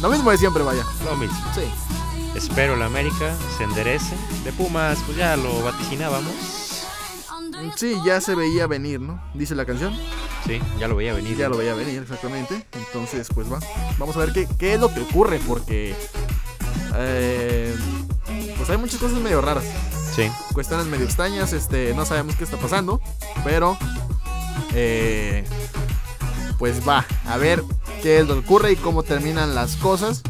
Lo 0.02 0.10
mismo 0.10 0.30
de 0.30 0.38
siempre, 0.38 0.62
vaya. 0.62 0.82
Lo 1.04 1.16
mismo. 1.16 1.36
Sí. 1.54 1.62
Espero 2.34 2.76
la 2.76 2.86
América 2.86 3.34
se 3.56 3.64
enderece. 3.64 4.14
De 4.44 4.52
Pumas, 4.52 4.98
pues 5.06 5.16
ya 5.16 5.36
lo 5.36 5.62
vaticinábamos. 5.62 6.32
Sí, 7.76 7.96
ya 8.04 8.20
se 8.20 8.34
veía 8.34 8.66
venir, 8.66 9.00
¿no? 9.00 9.22
Dice 9.34 9.54
la 9.54 9.64
canción. 9.64 9.96
Sí, 10.46 10.60
ya 10.78 10.88
lo 10.88 10.96
veía 10.96 11.14
venir. 11.14 11.36
Ya 11.36 11.48
lo 11.48 11.56
veía 11.56 11.74
venir, 11.74 12.02
exactamente. 12.02 12.66
Entonces, 12.72 13.28
pues 13.34 13.50
va. 13.50 13.58
Vamos 13.98 14.16
a 14.16 14.20
ver 14.20 14.32
qué, 14.32 14.48
qué 14.58 14.74
es 14.74 14.80
lo 14.80 14.92
que 14.92 15.00
ocurre, 15.00 15.40
porque. 15.46 15.94
eh, 16.96 17.74
pues 18.56 18.68
hay 18.70 18.76
muchas 18.76 18.98
cosas 19.00 19.18
medio 19.20 19.40
raras. 19.40 19.64
Sí. 20.14 20.30
Cuestiones 20.52 20.86
medio 20.86 21.04
extrañas. 21.04 21.52
Este, 21.52 21.94
no 21.94 22.04
sabemos 22.04 22.36
qué 22.36 22.44
está 22.44 22.56
pasando. 22.56 23.00
Pero. 23.44 23.78
eh, 24.74 25.44
pues 26.58 26.86
va. 26.86 27.06
A 27.26 27.36
ver 27.36 27.62
qué 28.02 28.18
es 28.18 28.26
lo 28.28 28.34
que 28.34 28.40
ocurre 28.40 28.72
y 28.72 28.76
cómo 28.76 29.02
terminan 29.04 29.54
las 29.54 29.76
cosas 29.76 30.22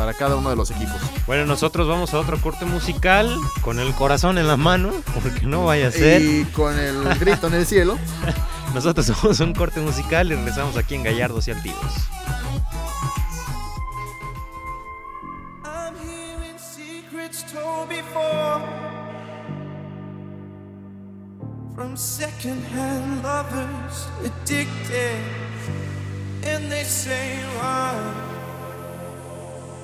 para 0.00 0.14
cada 0.14 0.36
uno 0.36 0.48
de 0.48 0.56
los 0.56 0.70
equipos. 0.70 0.96
Bueno, 1.26 1.44
nosotros 1.44 1.86
vamos 1.86 2.14
a 2.14 2.18
otro 2.18 2.40
corte 2.40 2.64
musical 2.64 3.36
con 3.60 3.78
el 3.78 3.92
corazón 3.92 4.38
en 4.38 4.48
la 4.48 4.56
mano, 4.56 4.92
porque 5.12 5.46
no 5.46 5.66
vaya 5.66 5.88
a 5.88 5.92
ser. 5.92 6.22
Y 6.22 6.46
con 6.46 6.78
el 6.78 7.04
grito 7.18 7.48
en 7.48 7.54
el 7.54 7.66
cielo. 7.66 7.98
Nosotros 8.74 9.04
somos 9.04 9.38
un 9.40 9.52
corte 9.52 9.78
musical 9.80 10.32
y 10.32 10.36
regresamos 10.36 10.78
aquí 10.78 10.94
en 10.94 11.02
Gallardos 11.02 11.48
y 11.48 11.50
Altivos. 11.50 11.92
I'm 15.66 15.94
hearing 15.96 16.56
secrets 16.56 17.44
told 17.52 17.90
before 17.90 18.62
from 21.74 21.94
secondhand 21.94 23.22
lovers 23.22 24.08
addicted, 24.24 25.22
and 26.44 26.72
they 26.72 26.84
say 26.84 27.38
run, 27.60 28.29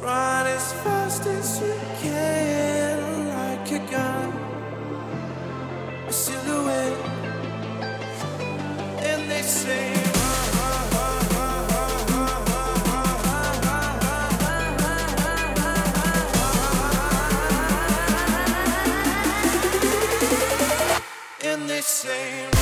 run 0.07 0.47
as 0.47 0.73
fast 0.85 1.27
as 1.27 1.61
you 1.61 1.75
can, 2.01 3.29
like 3.35 3.73
a 3.73 3.81
gun, 3.91 4.29
a 6.07 6.13
silhouette, 6.13 6.99
and 9.11 9.31
they 9.31 9.43
say. 9.43 9.93
And 21.43 21.69
they 21.71 21.81
say 21.81 22.56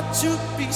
to 0.00 0.38
be 0.56 0.72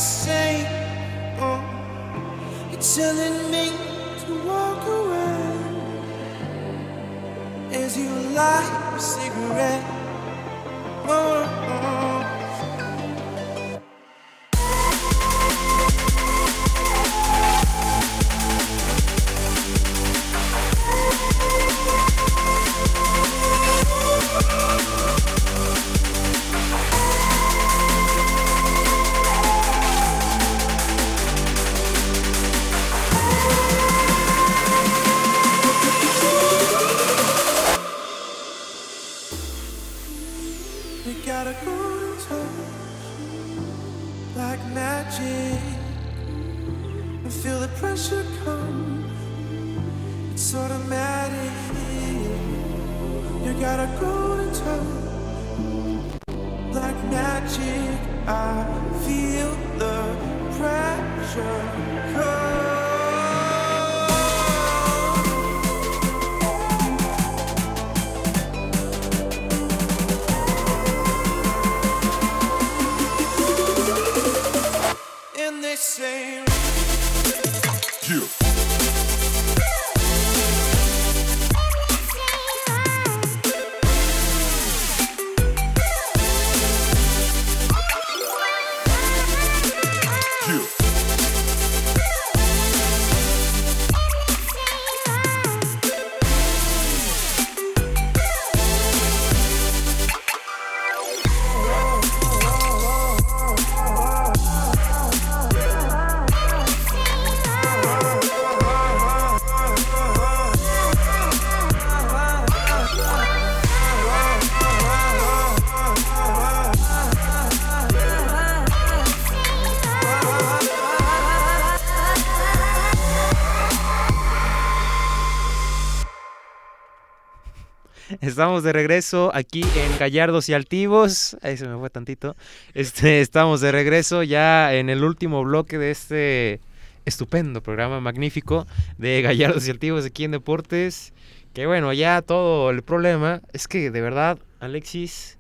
Estamos 128.35 128.65
de 128.65 128.73
regreso 128.73 129.31
aquí 129.33 129.61
en 129.63 129.97
Gallardos 129.97 130.49
y 130.49 130.55
Altivos. 130.55 131.37
Ahí 131.41 131.57
se 131.57 131.69
me 131.69 131.79
fue 131.79 131.89
tantito. 131.89 132.35
Este, 132.75 133.21
estamos 133.21 133.61
de 133.61 133.71
regreso 133.71 134.25
ya 134.25 134.75
en 134.75 134.91
el 134.91 135.05
último 135.05 135.45
bloque 135.45 135.79
de 135.79 135.93
este 135.93 136.61
estupendo 137.05 137.63
programa 137.63 138.01
magnífico 138.01 138.67
de 138.99 139.23
Gallardos 139.23 139.69
y 139.69 139.71
Altivos 139.71 140.05
aquí 140.05 140.25
en 140.25 140.33
Deportes. 140.33 141.13
Que 141.53 141.69
bueno, 141.69 141.93
ya 141.93 142.23
todo 142.23 142.71
el 142.71 142.83
problema 142.83 143.41
es 143.53 143.69
que 143.69 143.93
de 143.93 144.01
verdad, 144.01 144.37
Alexis, 144.59 145.39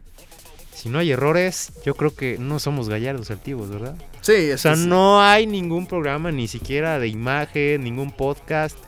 si 0.72 0.88
no 0.88 1.00
hay 1.00 1.10
errores, 1.10 1.72
yo 1.84 1.96
creo 1.96 2.14
que 2.14 2.38
no 2.38 2.60
somos 2.60 2.88
Gallardos 2.88 3.28
y 3.28 3.32
Altivos, 3.32 3.70
¿verdad? 3.70 3.96
Sí, 4.20 4.52
O 4.52 4.58
sea, 4.58 4.76
no 4.76 5.20
hay 5.20 5.48
ningún 5.48 5.88
programa, 5.88 6.30
ni 6.30 6.46
siquiera 6.46 7.00
de 7.00 7.08
imagen, 7.08 7.82
ningún 7.82 8.12
podcast 8.12 8.78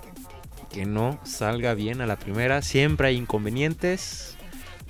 que 0.77 0.85
no 0.85 1.19
salga 1.25 1.73
bien 1.73 2.03
a 2.03 2.07
la 2.07 2.17
primera. 2.19 2.61
Siempre 2.61 3.09
hay 3.09 3.17
inconvenientes 3.17 4.37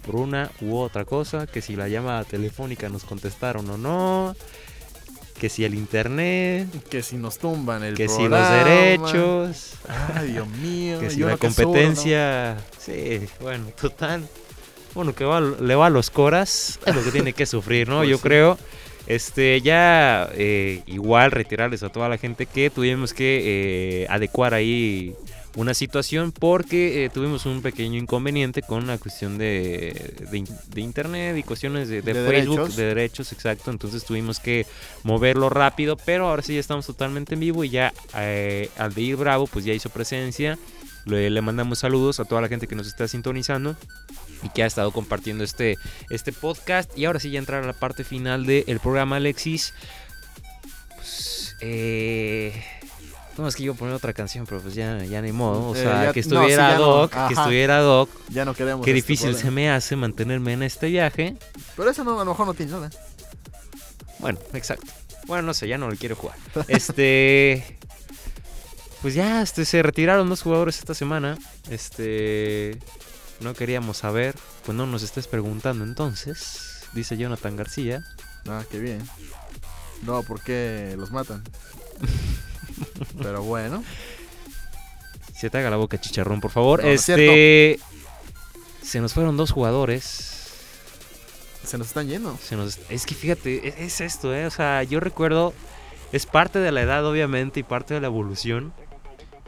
por 0.05 0.17
una 0.17 0.51
u 0.61 0.77
otra 0.79 1.05
cosa, 1.05 1.47
que 1.47 1.63
si 1.63 1.77
la 1.77 1.87
llamada 1.87 2.25
telefónica 2.25 2.89
nos 2.89 3.05
contestaron 3.05 3.71
o 3.71 3.79
no, 3.79 4.35
que 5.39 5.49
si 5.49 5.65
el 5.65 5.75
internet, 5.75 6.67
Que 6.91 7.03
si 7.05 7.17
nos 7.17 7.39
tumban 7.39 7.85
el 7.85 7.95
que 7.95 8.09
si 8.09 8.27
los 8.27 8.51
derechos, 8.51 9.75
Ay, 10.15 10.33
Dios 10.33 10.49
mío. 10.49 10.99
que 10.99 11.11
si 11.11 11.21
la 11.21 11.37
competencia. 11.37 12.57
Sí, 12.79 13.21
bueno, 13.41 13.67
total. 13.81 14.27
Bueno, 14.93 15.15
que 15.15 15.25
va- 15.25 15.41
le 15.41 15.75
va 15.77 15.87
a 15.87 15.91
los 15.91 16.11
coras, 16.11 16.81
es 16.85 16.95
lo 16.97 17.05
que 17.05 17.13
tiene 17.13 17.33
que 17.33 17.47
sufrir, 17.47 17.89
¿no? 17.89 17.99
Pues 17.99 18.09
Yo 18.11 18.17
sí. 18.17 18.23
creo. 18.25 18.59
Este, 19.07 19.61
ya 19.61 20.29
eh, 20.35 20.83
igual 20.87 21.31
retirarles 21.31 21.85
a 21.85 21.91
toda 21.91 22.09
la 22.09 22.19
gente 22.19 22.45
que 22.47 22.71
tuvimos 22.71 23.15
que 23.15 24.03
eh, 24.03 24.07
adecuar 24.09 24.53
ahí 24.53 25.15
una 25.57 25.75
situación 25.75 26.33
porque 26.33 27.05
eh, 27.05 27.09
tuvimos 27.11 27.47
un 27.47 27.63
pequeño 27.63 27.99
inconveniente 27.99 28.63
con 28.63 28.87
la 28.87 28.99
cuestión 28.99 29.39
de, 29.39 30.15
de 30.31 30.39
in- 30.39 30.47
de 30.69 30.81
internet 30.81 31.37
y 31.37 31.43
cuestiones 31.43 31.89
de, 31.89 32.03
Facebook, 32.03 32.25
derechos. 32.27 32.77
de 32.77 32.85
derechos, 32.85 33.33
exacto. 33.33 33.71
Entonces 33.71 34.05
tuvimos 34.05 34.39
que 34.39 34.67
moverlo 35.03 35.49
rápido, 35.49 35.97
pero 35.97 36.29
ahora 36.29 36.43
sí 36.43 36.55
ya 36.55 36.61
estamos 36.61 36.87
totalmente 36.87 37.35
en 37.35 37.41
vivo 37.41 37.65
y 37.65 37.71
ya 37.71 37.93
eh, 38.17 38.69
al 38.77 38.93
de 38.95 39.01
ir 39.01 39.17
Bravo 39.17 39.47
pues 39.47 39.65
ya 39.65 39.73
hizo 39.73 39.89
presencia. 39.91 40.59
Le, 41.07 41.31
le 41.31 41.41
mandamos 41.41 41.79
saludos 41.79 42.21
a 42.21 42.25
toda 42.25 42.41
la 42.43 42.49
gente 42.49 42.67
que 42.67 42.75
nos 42.75 42.87
está 42.89 43.07
sintonizando 43.09 43.77
y 44.43 44.49
que 44.51 44.63
ha 44.63 44.67
estado 44.67 44.91
compartiendo 44.91 45.45
este, 45.45 45.77
este 46.11 46.33
podcast. 46.33 46.91
Y 46.99 47.05
ahora 47.07 47.21
sí 47.21 47.31
ya 47.31 47.39
entrar 47.39 47.63
a 47.63 47.67
la 47.67 47.73
parte 47.73 48.05
final 48.05 48.45
del 48.45 48.79
programa, 48.81 49.17
Alexis. 49.17 49.73
Pues, 50.97 51.57
eh, 51.61 52.53
no, 53.37 53.49
es 53.49 53.57
que 53.57 53.65
iba 53.65 53.75
a 53.75 53.77
poner 53.77 53.95
otra 53.95 54.13
canción, 54.13 54.47
pero 54.47 54.61
pues 54.61 54.75
ya, 54.75 55.03
ya 55.05 55.21
ni 55.23 55.33
modo. 55.33 55.69
O 55.71 55.77
Eh, 55.77 55.83
sea, 55.83 56.05
ya- 56.07 56.13
que 56.13 56.21
no, 56.23 56.29
sí, 56.29 56.35
estuviera 56.35 56.75
no. 56.79 56.79
Doc, 56.85 57.13
que 57.29 57.35
estuviera 57.35 57.79
Doc. 57.81 58.11
Ya 58.31 58.45
no 58.45 58.55
queremos. 58.55 58.85
Qué 58.85 58.91
este 58.93 58.95
difícil 59.13 59.35
se 59.37 59.51
me 59.51 59.71
hace 59.71 59.97
mantenerme 59.97 60.53
en 60.55 60.63
este 60.63 60.87
viaje. 60.89 61.37
Pero 61.77 61.91
eso 61.91 62.03
no, 62.05 62.21
a 62.21 62.25
lo 62.25 62.31
mejor 62.33 62.47
no 62.47 62.55
tiene 62.55 62.73
nada. 62.73 62.91
Bueno, 64.19 64.39
exacto. 64.55 64.91
Bueno, 65.27 65.43
no 65.43 65.55
sé, 65.55 65.69
ya 65.69 65.77
no 65.79 65.91
le 65.91 65.97
quiero 65.97 66.17
jugar. 66.17 66.37
Este. 66.69 67.79
Pues 69.03 69.15
ya 69.15 69.43
este, 69.43 69.65
se 69.65 69.83
retiraron 69.83 70.29
dos 70.29 70.43
jugadores 70.43 70.79
esta 70.79 70.95
semana. 70.95 71.37
Este. 71.71 72.79
No 73.41 73.53
queríamos 73.55 73.99
saber. 73.99 74.35
Pues 74.65 74.77
no 74.77 74.87
nos 74.87 75.03
estés 75.03 75.29
preguntando 75.29 75.85
entonces. 75.85 76.81
Dice 76.95 77.17
Jonathan 77.17 77.57
García. 77.57 78.03
Ah, 78.49 78.63
qué 78.71 78.79
bien. 78.79 78.99
No, 80.03 80.23
¿por 80.23 80.43
qué 80.43 80.95
los 80.97 81.11
matan? 81.11 81.43
Pero 83.23 83.43
bueno. 83.43 83.83
Se 85.35 85.51
te 85.51 85.59
haga 85.59 85.71
la 85.71 85.77
boca 85.77 86.01
chicharrón, 86.01 86.41
por 86.41 86.51
favor. 86.51 86.83
No, 86.83 86.89
es 86.89 87.09
este. 87.09 87.79
Se 88.83 89.01
nos 89.01 89.13
fueron 89.13 89.37
dos 89.37 89.51
jugadores. 89.51 90.33
Se 91.65 91.77
nos 91.79 91.89
están 91.89 92.09
yendo. 92.09 92.39
Se 92.43 92.57
nos- 92.57 92.79
es 92.89 93.05
que 93.07 93.15
fíjate, 93.15 93.69
e- 93.69 93.85
es, 93.85 94.01
esto, 94.01 94.35
¿eh? 94.35 94.47
O 94.47 94.51
sea, 94.51 94.83
yo 94.85 95.01
recuerdo, 95.01 95.53
es 96.13 96.25
parte 96.27 96.59
de 96.61 96.71
la 96.73 96.83
edad 96.83 97.05
obviamente 97.05 97.61
y 97.61 97.63
parte 97.65 97.93
de 97.95 98.01
la 98.01 98.07
evolución, 98.07 98.73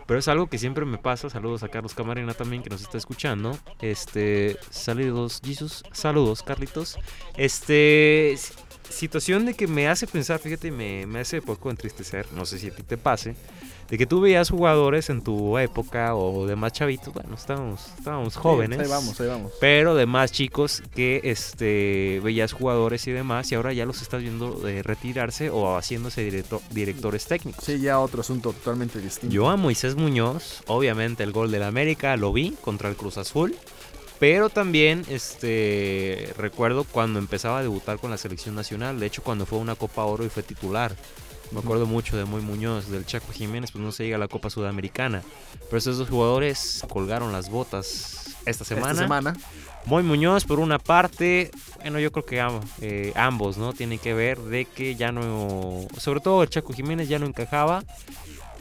pero 0.06 0.18
es 0.18 0.26
algo 0.26 0.48
que 0.48 0.58
siempre 0.58 0.84
me 0.84 0.98
pasa. 0.98 1.30
Saludos 1.30 1.62
a 1.62 1.68
Carlos 1.68 1.94
Camarena 1.94 2.34
también 2.34 2.62
que 2.62 2.70
nos 2.70 2.82
está 2.82 2.98
escuchando. 2.98 3.56
Este, 3.80 4.58
saludos, 4.70 5.40
Jesus, 5.44 5.84
saludos, 5.92 6.42
Carlitos. 6.42 6.98
Este, 7.36 8.36
situación 8.90 9.46
de 9.46 9.54
que 9.54 9.66
me 9.66 9.88
hace 9.88 10.06
pensar, 10.06 10.38
fíjate, 10.38 10.70
me, 10.70 11.06
me 11.06 11.20
hace 11.20 11.40
poco 11.42 11.70
entristecer, 11.70 12.26
no 12.32 12.44
sé 12.46 12.58
si 12.58 12.68
a 12.68 12.70
ti 12.74 12.82
te 12.82 12.96
pase, 12.96 13.34
de 13.88 13.96
que 13.96 14.06
tú 14.06 14.20
veías 14.20 14.50
jugadores 14.50 15.08
en 15.08 15.22
tu 15.22 15.56
época 15.56 16.14
o 16.14 16.46
de 16.46 16.56
más 16.56 16.72
chavitos, 16.74 17.12
bueno, 17.14 17.34
estábamos, 17.34 17.86
estábamos 17.98 18.36
jóvenes. 18.36 18.78
Sí, 18.78 18.84
ahí 18.84 18.90
vamos, 18.90 19.20
ahí 19.20 19.26
vamos. 19.28 19.52
Pero 19.60 19.94
de 19.94 20.04
más 20.04 20.30
chicos 20.30 20.82
que 20.94 21.20
este 21.24 22.20
veías 22.22 22.52
jugadores 22.52 23.06
y 23.06 23.12
demás, 23.12 23.50
y 23.50 23.54
ahora 23.54 23.72
ya 23.72 23.86
los 23.86 24.02
estás 24.02 24.20
viendo 24.20 24.52
de 24.60 24.82
retirarse 24.82 25.48
o 25.48 25.76
haciéndose 25.78 26.22
directo- 26.22 26.60
directores 26.70 27.24
técnicos. 27.26 27.64
Sí, 27.64 27.80
ya 27.80 27.98
otro 27.98 28.20
asunto 28.20 28.52
totalmente 28.52 29.00
distinto. 29.00 29.34
Yo 29.34 29.48
a 29.48 29.56
Moisés 29.56 29.96
Muñoz, 29.96 30.62
obviamente 30.66 31.22
el 31.22 31.32
gol 31.32 31.50
del 31.50 31.62
América 31.62 32.16
lo 32.16 32.32
vi 32.32 32.56
contra 32.60 32.90
el 32.90 32.96
Cruz 32.96 33.16
Azul, 33.16 33.56
pero 34.18 34.48
también 34.48 35.04
este 35.08 36.32
recuerdo 36.36 36.84
cuando 36.84 37.18
empezaba 37.18 37.58
a 37.58 37.62
debutar 37.62 37.98
con 37.98 38.10
la 38.10 38.18
selección 38.18 38.54
nacional, 38.54 38.98
de 38.98 39.06
hecho 39.06 39.22
cuando 39.22 39.46
fue 39.46 39.58
a 39.58 39.62
una 39.62 39.74
Copa 39.74 40.04
Oro 40.04 40.24
y 40.24 40.28
fue 40.28 40.42
titular. 40.42 40.94
Me 41.50 41.60
acuerdo 41.60 41.86
mucho 41.86 42.14
de 42.18 42.26
Muy 42.26 42.42
Muñoz, 42.42 42.90
del 42.90 43.06
Chaco 43.06 43.32
Jiménez, 43.32 43.70
pues 43.72 43.82
no 43.82 43.90
se 43.90 44.04
llega 44.04 44.16
a 44.16 44.18
la 44.18 44.28
Copa 44.28 44.50
Sudamericana. 44.50 45.22
Pero 45.64 45.78
esos 45.78 45.96
dos 45.96 46.10
jugadores 46.10 46.84
colgaron 46.90 47.32
las 47.32 47.48
botas 47.48 48.36
esta 48.44 48.66
semana. 48.66 48.90
Esta 48.90 49.02
semana. 49.04 49.34
Muy 49.86 50.02
Muñoz, 50.02 50.44
por 50.44 50.60
una 50.60 50.78
parte, 50.78 51.50
bueno, 51.80 52.00
yo 52.00 52.12
creo 52.12 52.26
que 52.26 52.62
eh, 52.82 53.12
ambos, 53.16 53.56
¿no? 53.56 53.72
Tienen 53.72 53.98
que 53.98 54.12
ver 54.12 54.38
de 54.38 54.66
que 54.66 54.94
ya 54.94 55.10
no, 55.10 55.86
sobre 55.96 56.20
todo 56.20 56.42
el 56.42 56.50
Chaco 56.50 56.74
Jiménez 56.74 57.08
ya 57.08 57.18
no 57.18 57.24
encajaba 57.24 57.82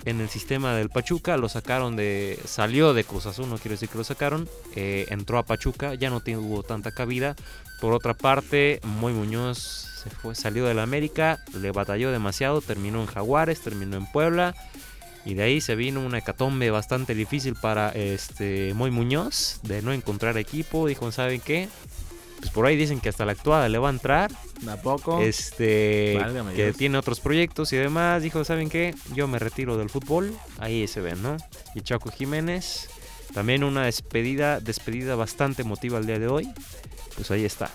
en 0.08 0.22
el 0.22 0.30
sistema 0.30 0.74
del 0.74 0.90
Pachuca, 0.90 1.36
lo 1.36 1.50
sacaron 1.50 1.98
de, 1.98 2.40
salió 2.46 2.94
de 2.94 3.04
Cruz 3.04 3.26
Azul, 3.26 3.50
no 3.50 3.58
quiero 3.58 3.74
decir 3.74 3.90
que 3.90 3.98
lo 3.98 4.06
sacaron, 4.06 4.48
eh, 4.74 5.06
entró 5.10 5.38
a 5.38 5.44
Pachuca, 5.44 5.96
ya 5.96 6.10
no 6.10 6.22
tuvo 6.22 6.64
tanta 6.64 6.92
cabida. 6.92 7.36
Por 7.82 7.94
otra 7.94 8.14
parte, 8.14 8.80
Muy 8.84 9.12
Muñoz 9.12 9.58
se 10.02 10.10
fue, 10.10 10.34
salió 10.34 10.66
del 10.66 10.80
América, 10.80 11.44
le 11.54 11.72
batalló 11.72 12.10
demasiado, 12.10 12.62
terminó 12.62 13.02
en 13.02 13.08
Jaguares, 13.08 13.62
terminó 13.62 13.98
en 13.98 14.10
Puebla. 14.10 14.56
Y 15.26 15.34
de 15.34 15.44
ahí 15.44 15.60
se 15.60 15.76
vino 15.76 16.00
una 16.00 16.20
hecatombe 16.20 16.72
bastante 16.72 17.14
difícil 17.14 17.56
para 17.56 17.90
este 17.90 18.74
Moy 18.76 18.92
Muñoz 18.92 19.60
de 19.64 19.82
no 19.82 19.92
encontrar 19.92 20.38
equipo. 20.38 20.88
Dijo, 20.88 21.12
¿saben 21.12 21.42
qué? 21.42 21.68
Pues 22.40 22.52
por 22.52 22.66
ahí 22.66 22.76
dicen 22.76 23.00
que 23.00 23.10
hasta 23.10 23.26
la 23.26 23.32
actuada 23.32 23.68
le 23.70 23.78
va 23.78 23.88
a 23.90 23.92
entrar. 23.92 24.32
Tampoco. 24.64 25.22
Este 25.22 26.18
Válgame 26.20 26.54
que 26.54 26.66
Dios. 26.66 26.78
tiene 26.78 26.98
otros 26.98 27.20
proyectos 27.20 27.74
y 27.74 27.78
demás. 27.78 28.22
Dijo, 28.22 28.44
¿saben 28.44 28.70
qué? 28.70 28.94
Yo 29.14 29.28
me 29.28 29.40
retiro 29.40 29.78
del 29.78 29.90
fútbol. 29.90 30.34
Ahí 30.60 30.88
se 30.88 31.02
ven, 31.02 31.22
¿no? 31.22 31.38
Y 31.76 31.82
Chaco 31.82 32.12
Jiménez. 32.12 32.90
También 33.34 33.64
una 33.64 33.86
despedida, 33.86 34.60
despedida 34.60 35.16
bastante 35.16 35.64
emotiva 35.64 35.98
el 36.00 36.06
día 36.08 36.20
de 36.20 36.28
hoy. 36.28 36.50
Pues 37.16 37.32
ahí 37.32 37.46
está. 37.46 37.70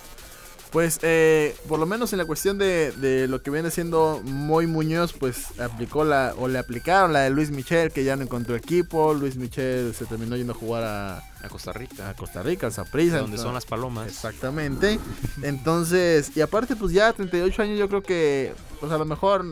Pues 0.72 0.98
eh, 1.02 1.54
por 1.68 1.78
lo 1.78 1.84
menos 1.84 2.12
en 2.12 2.18
la 2.18 2.24
cuestión 2.24 2.56
de, 2.56 2.92
de 2.92 3.28
lo 3.28 3.42
que 3.42 3.50
viene 3.50 3.70
siendo 3.70 4.22
Moy 4.24 4.66
Muñoz, 4.66 5.12
pues 5.12 5.58
aplicó 5.60 6.02
la, 6.02 6.34
o 6.38 6.48
le 6.48 6.58
aplicaron 6.58 7.12
la 7.12 7.20
de 7.20 7.30
Luis 7.30 7.50
Michel, 7.50 7.92
que 7.92 8.04
ya 8.04 8.16
no 8.16 8.22
encontró 8.22 8.56
equipo. 8.56 9.12
Luis 9.12 9.36
Michel 9.36 9.94
se 9.94 10.06
terminó 10.06 10.34
yendo 10.34 10.54
a 10.54 10.56
jugar 10.56 10.82
a, 10.84 11.18
A 11.42 11.48
Costa 11.50 11.72
Rica. 11.74 12.08
a 12.08 12.14
Costa 12.16 12.42
Rica, 12.42 12.68
al 12.68 12.72
Saprissa. 12.72 13.18
donde 13.18 13.36
son 13.36 13.52
las 13.52 13.66
palomas. 13.66 14.08
Exactamente. 14.08 14.98
Entonces, 15.42 16.34
y 16.34 16.40
aparte, 16.40 16.74
pues 16.74 16.92
ya 16.92 17.12
38 17.12 17.62
años, 17.62 17.78
yo 17.78 17.88
creo 17.88 18.02
que, 18.02 18.54
pues 18.80 18.90
a 18.92 18.96
lo 18.98 19.04
mejor, 19.04 19.44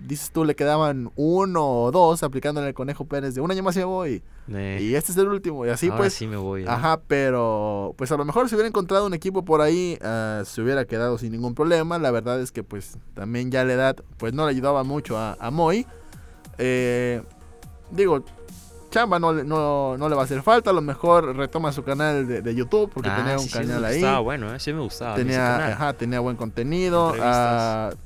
dices 0.00 0.30
tú, 0.30 0.44
le 0.44 0.54
quedaban 0.54 1.10
uno 1.16 1.66
o 1.82 1.90
dos 1.90 2.22
aplicándole 2.22 2.68
el 2.68 2.74
Conejo 2.74 3.04
Pérez 3.06 3.34
de 3.34 3.40
un 3.40 3.50
año 3.50 3.62
más 3.62 3.74
y 3.76 3.80
me 3.80 3.84
voy. 3.84 4.22
Eh, 4.52 4.78
Y 4.80 4.94
este 4.94 5.12
es 5.12 5.18
el 5.18 5.28
último. 5.28 5.66
Y 5.66 5.68
así 5.70 5.86
ahora 5.86 5.98
pues. 5.98 6.14
sí 6.14 6.26
me 6.26 6.36
voy. 6.36 6.64
Ajá, 6.66 7.00
pero 7.06 7.94
pues 7.98 8.10
a 8.12 8.16
lo 8.16 8.24
mejor 8.24 8.48
si 8.48 8.54
hubiera 8.54 8.68
encontrado 8.68 9.06
un 9.06 9.14
equipo 9.14 9.44
por 9.44 9.60
ahí, 9.60 9.98
ah, 10.02 10.42
se 10.46 10.62
hubiera 10.62 10.84
quedado 10.84 11.18
sin 11.18 11.32
ningún 11.32 11.54
problema. 11.54 11.98
La 11.98 12.10
verdad 12.10 12.40
es 12.40 12.52
que 12.52 12.62
pues 12.62 12.96
también 13.14 13.50
ya 13.50 13.64
la 13.64 13.72
edad 13.74 13.96
pues 14.16 14.32
no 14.32 14.44
le 14.46 14.50
ayudaba 14.52 14.84
mucho 14.84 15.18
a, 15.18 15.36
a 15.40 15.50
Moy. 15.50 15.86
Eh, 16.58 17.22
digo, 17.90 18.24
chamba 18.90 19.18
no, 19.18 19.32
le- 19.32 19.44
no, 19.44 19.96
no 19.98 20.08
le 20.08 20.14
va 20.14 20.22
a 20.22 20.24
hacer 20.24 20.42
falta. 20.42 20.70
A 20.70 20.72
lo 20.72 20.80
mejor 20.80 21.36
retoma 21.36 21.72
su 21.72 21.82
canal 21.84 22.26
de, 22.26 22.40
de 22.42 22.54
YouTube 22.54 22.90
porque 22.92 23.10
Ah, 23.10 23.16
tenía 23.16 23.34
un 23.34 23.40
sí, 23.40 23.48
sí, 23.48 23.52
canal 23.58 23.82
me 23.82 23.86
ahí. 23.88 23.96
Estaba 23.96 24.20
bueno, 24.20 24.54
¿eh? 24.54 24.58
Sí 24.60 24.72
me 24.72 24.80
gustaba. 24.80 25.14
tenía, 25.14 25.66
ajá, 25.74 25.92
tenía 25.92 26.20
buen 26.20 26.36
contenido. 26.36 27.08
Entrevistas. 27.14 27.96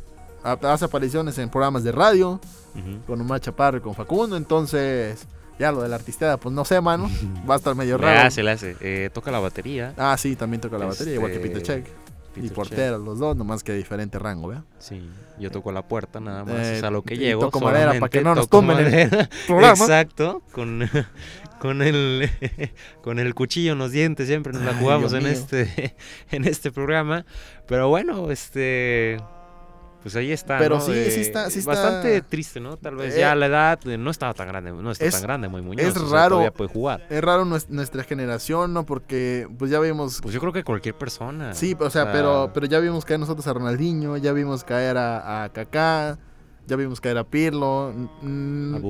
Hace 0.45 0.85
apariciones 0.85 1.39
en 1.39 1.49
programas 1.49 1.85
de 1.85 1.93
radio 1.93 2.41
con 3.07 3.21
Omar 3.21 3.41
Chaparro 3.41 3.79
y 3.79 3.81
con 3.81 3.95
Facundo. 3.95 4.37
Entonces, 4.37 5.27
ya 5.59 5.71
lo 5.73 5.83
de 5.83 5.89
la 5.89 5.97
artisteada, 5.97 6.37
pues 6.39 6.55
no 6.55 6.65
sé, 6.65 6.81
mano. 6.81 7.11
Va 7.49 7.55
a 7.55 7.59
estar 7.59 7.75
medio 7.75 7.99
Le 7.99 8.05
raro. 8.07 8.29
hace, 8.29 8.43
le 8.43 8.51
hace. 8.53 8.77
Eh, 8.81 9.11
toca 9.13 9.31
la 9.31 9.39
batería. 9.41 9.95
Ah, 9.97 10.17
sí, 10.19 10.37
también 10.37 10.61
toca 10.61 10.79
la 10.79 10.87
batería, 10.87 11.15
igual 11.15 11.31
que 11.31 11.37
Este, 11.37 11.49
Peter 11.49 11.63
Check. 11.63 11.87
y 12.35 12.41
Peter 12.41 12.53
portero, 12.55 12.99
los 12.99 13.19
dos, 13.19 13.37
nomás 13.37 13.63
que 13.63 13.75
diferente 13.75 14.19
rango, 14.19 14.49
¿vea? 14.49 14.65
Sí, 14.79 15.07
yo 15.39 15.51
toco 15.51 15.71
la 15.71 15.83
puerta 15.87 16.19
nada 16.19 16.45
más, 16.45 16.55
Eh, 16.67 16.79
es 16.79 16.83
a 16.83 16.91
lo 16.91 17.03
que 17.03 17.17
llego. 17.19 17.43
toco 17.43 17.61
madera 17.61 17.93
para 18.01 18.09
que 18.09 18.23
no 18.23 18.35
nos 18.35 18.49
tumben 18.49 18.79
el 18.79 19.11
programa. 19.47 19.73
Exacto, 19.85 20.43
con, 20.53 20.89
con 21.61 21.83
el 21.83 22.31
con 23.03 23.19
el 23.19 23.35
cuchillo 23.35 23.73
en 23.73 23.79
los 23.79 23.93
dientes 23.93 24.27
siempre 24.29 24.53
nos 24.55 24.63
la 24.63 24.73
jugamos 24.75 25.13
en 25.13 25.25
mío. 25.25 25.29
este 25.33 25.95
en 26.31 26.47
este 26.47 26.73
programa, 26.73 27.27
pero 27.69 27.89
bueno, 27.91 28.31
este 28.31 29.19
pues 30.03 30.17
ahí 30.17 30.33
está, 30.33 30.59
Pero 30.59 30.77
¿no? 30.77 30.81
sí, 30.81 30.93
sí 30.93 30.99
Eh, 30.99 31.21
está- 31.21 31.49
sí 31.51 31.61
está- 31.61 31.71
bastante 31.73 32.21
triste, 32.23 32.59
¿no? 32.61 32.77
Tal 32.77 32.97
vez 32.97 33.15
Eh, 33.15 33.21
ya 33.21 33.35
la 33.35 33.47
edad 33.47 33.79
eh, 33.87 33.97
no 33.97 34.11
estaba 34.11 34.35
tan 34.35 34.49
grande, 34.49 34.73
no 34.73 34.91
está 34.91 35.05
es- 35.05 35.13
tan 35.15 35.23
grande 35.23 35.49
muy 35.49 35.63
Muñoz, 35.63 35.87
es 35.87 35.97
o 35.97 36.07
sea, 36.09 36.17
raro. 36.19 36.29
todavía 36.37 36.53
puede 36.53 36.71
jugar. 36.71 37.07
Es 37.09 37.23
raro 37.23 37.45
nues- 37.45 37.69
nuestra 37.69 38.03
generación, 38.05 38.73
¿no? 38.75 38.85
Porque 38.85 39.47
pues 39.59 39.71
ya 39.71 39.79
vimos... 39.81 40.21
Pues 40.23 40.35
yo 40.35 40.41
creo 40.41 40.53
que 40.53 40.65
cualquier 40.65 40.97
persona. 40.97 41.55
Sí, 41.55 41.77
o 41.79 41.91
sea, 41.91 42.11
pero, 42.13 42.51
pero 42.53 42.67
ya 42.67 42.79
vimos 42.81 43.05
caer 43.05 43.21
nosotros 43.21 43.47
a 43.47 43.53
Ronaldinho, 43.53 44.17
ya 44.17 44.33
vimos 44.33 44.65
caer 44.65 44.97
a, 44.99 45.45
a 45.45 45.49
Kaká, 45.51 46.19
ya 46.67 46.77
vimos 46.77 47.01
caer 47.01 47.19
a 47.19 47.25
Pirlo, 47.25 47.93
mm, 48.23 48.75
al 48.75 48.81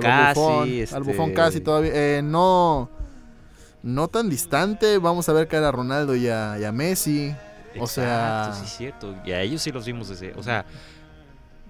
casi, 0.00 0.40
Buffon, 0.40 0.68
este, 0.68 0.94
al 0.96 1.02
Buffon 1.02 1.32
casi 1.34 1.60
todavía. 1.60 1.90
eh, 1.94 2.22
no, 2.22 2.90
no 3.82 4.08
tan 4.08 4.28
distante, 4.28 4.98
vamos 4.98 5.28
a 5.28 5.32
ver 5.32 5.46
caer 5.48 5.64
a 5.64 5.72
Ronaldo 5.72 6.14
y 6.16 6.28
a, 6.28 6.58
y 6.60 6.64
a 6.64 6.72
Messi. 6.72 7.34
O 7.80 7.86
sea- 7.86 8.46
Exacto, 8.48 8.58
sí 8.60 8.64
es 8.66 8.76
cierto. 8.76 9.14
Y 9.24 9.32
a 9.32 9.40
ellos 9.42 9.62
sí 9.62 9.70
los 9.72 9.84
vimos 9.86 10.08
desde, 10.08 10.32
o 10.34 10.42
sea, 10.42 10.64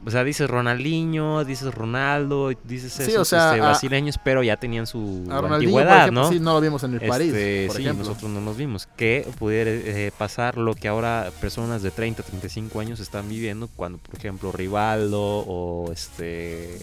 o 0.07 0.11
sea, 0.13 0.23
dices 0.23 0.49
Ronaldinho, 0.49 1.45
dices 1.45 1.75
Ronaldo, 1.75 2.53
dices 2.63 2.93
Sí, 2.93 3.03
esos 3.03 3.17
o 3.23 3.25
sea, 3.25 3.49
este, 3.51 3.61
a- 3.61 3.65
brasileños, 3.71 4.17
pero 4.23 4.45
ya 4.45 4.57
tenían 4.57 4.87
su 4.87 5.25
antigüedad, 5.29 6.03
ejemplo, 6.03 6.23
¿no? 6.23 6.29
sí, 6.31 6.39
no 6.39 6.53
lo 6.55 6.61
vimos 6.61 6.85
en 6.85 6.95
el 6.95 7.01
París, 7.01 7.35
Este, 7.35 7.67
por 7.67 7.77
sí, 7.77 7.83
ejemplo. 7.83 8.07
nosotros 8.07 8.31
no 8.31 8.41
nos 8.41 8.57
vimos. 8.57 8.87
Que 8.97 9.27
pudiera 9.41 9.71
eh, 9.73 10.13
pasar 10.17 10.57
lo 10.57 10.75
que 10.75 10.87
ahora 10.87 11.33
personas 11.41 11.83
de 11.83 11.91
30, 11.91 12.23
35 12.23 12.79
años 12.79 13.01
están 13.01 13.29
viviendo 13.29 13.69
cuando, 13.75 13.99
por 13.99 14.15
ejemplo, 14.15 14.53
Rivaldo 14.53 15.21
o 15.21 15.91
este 15.91 16.79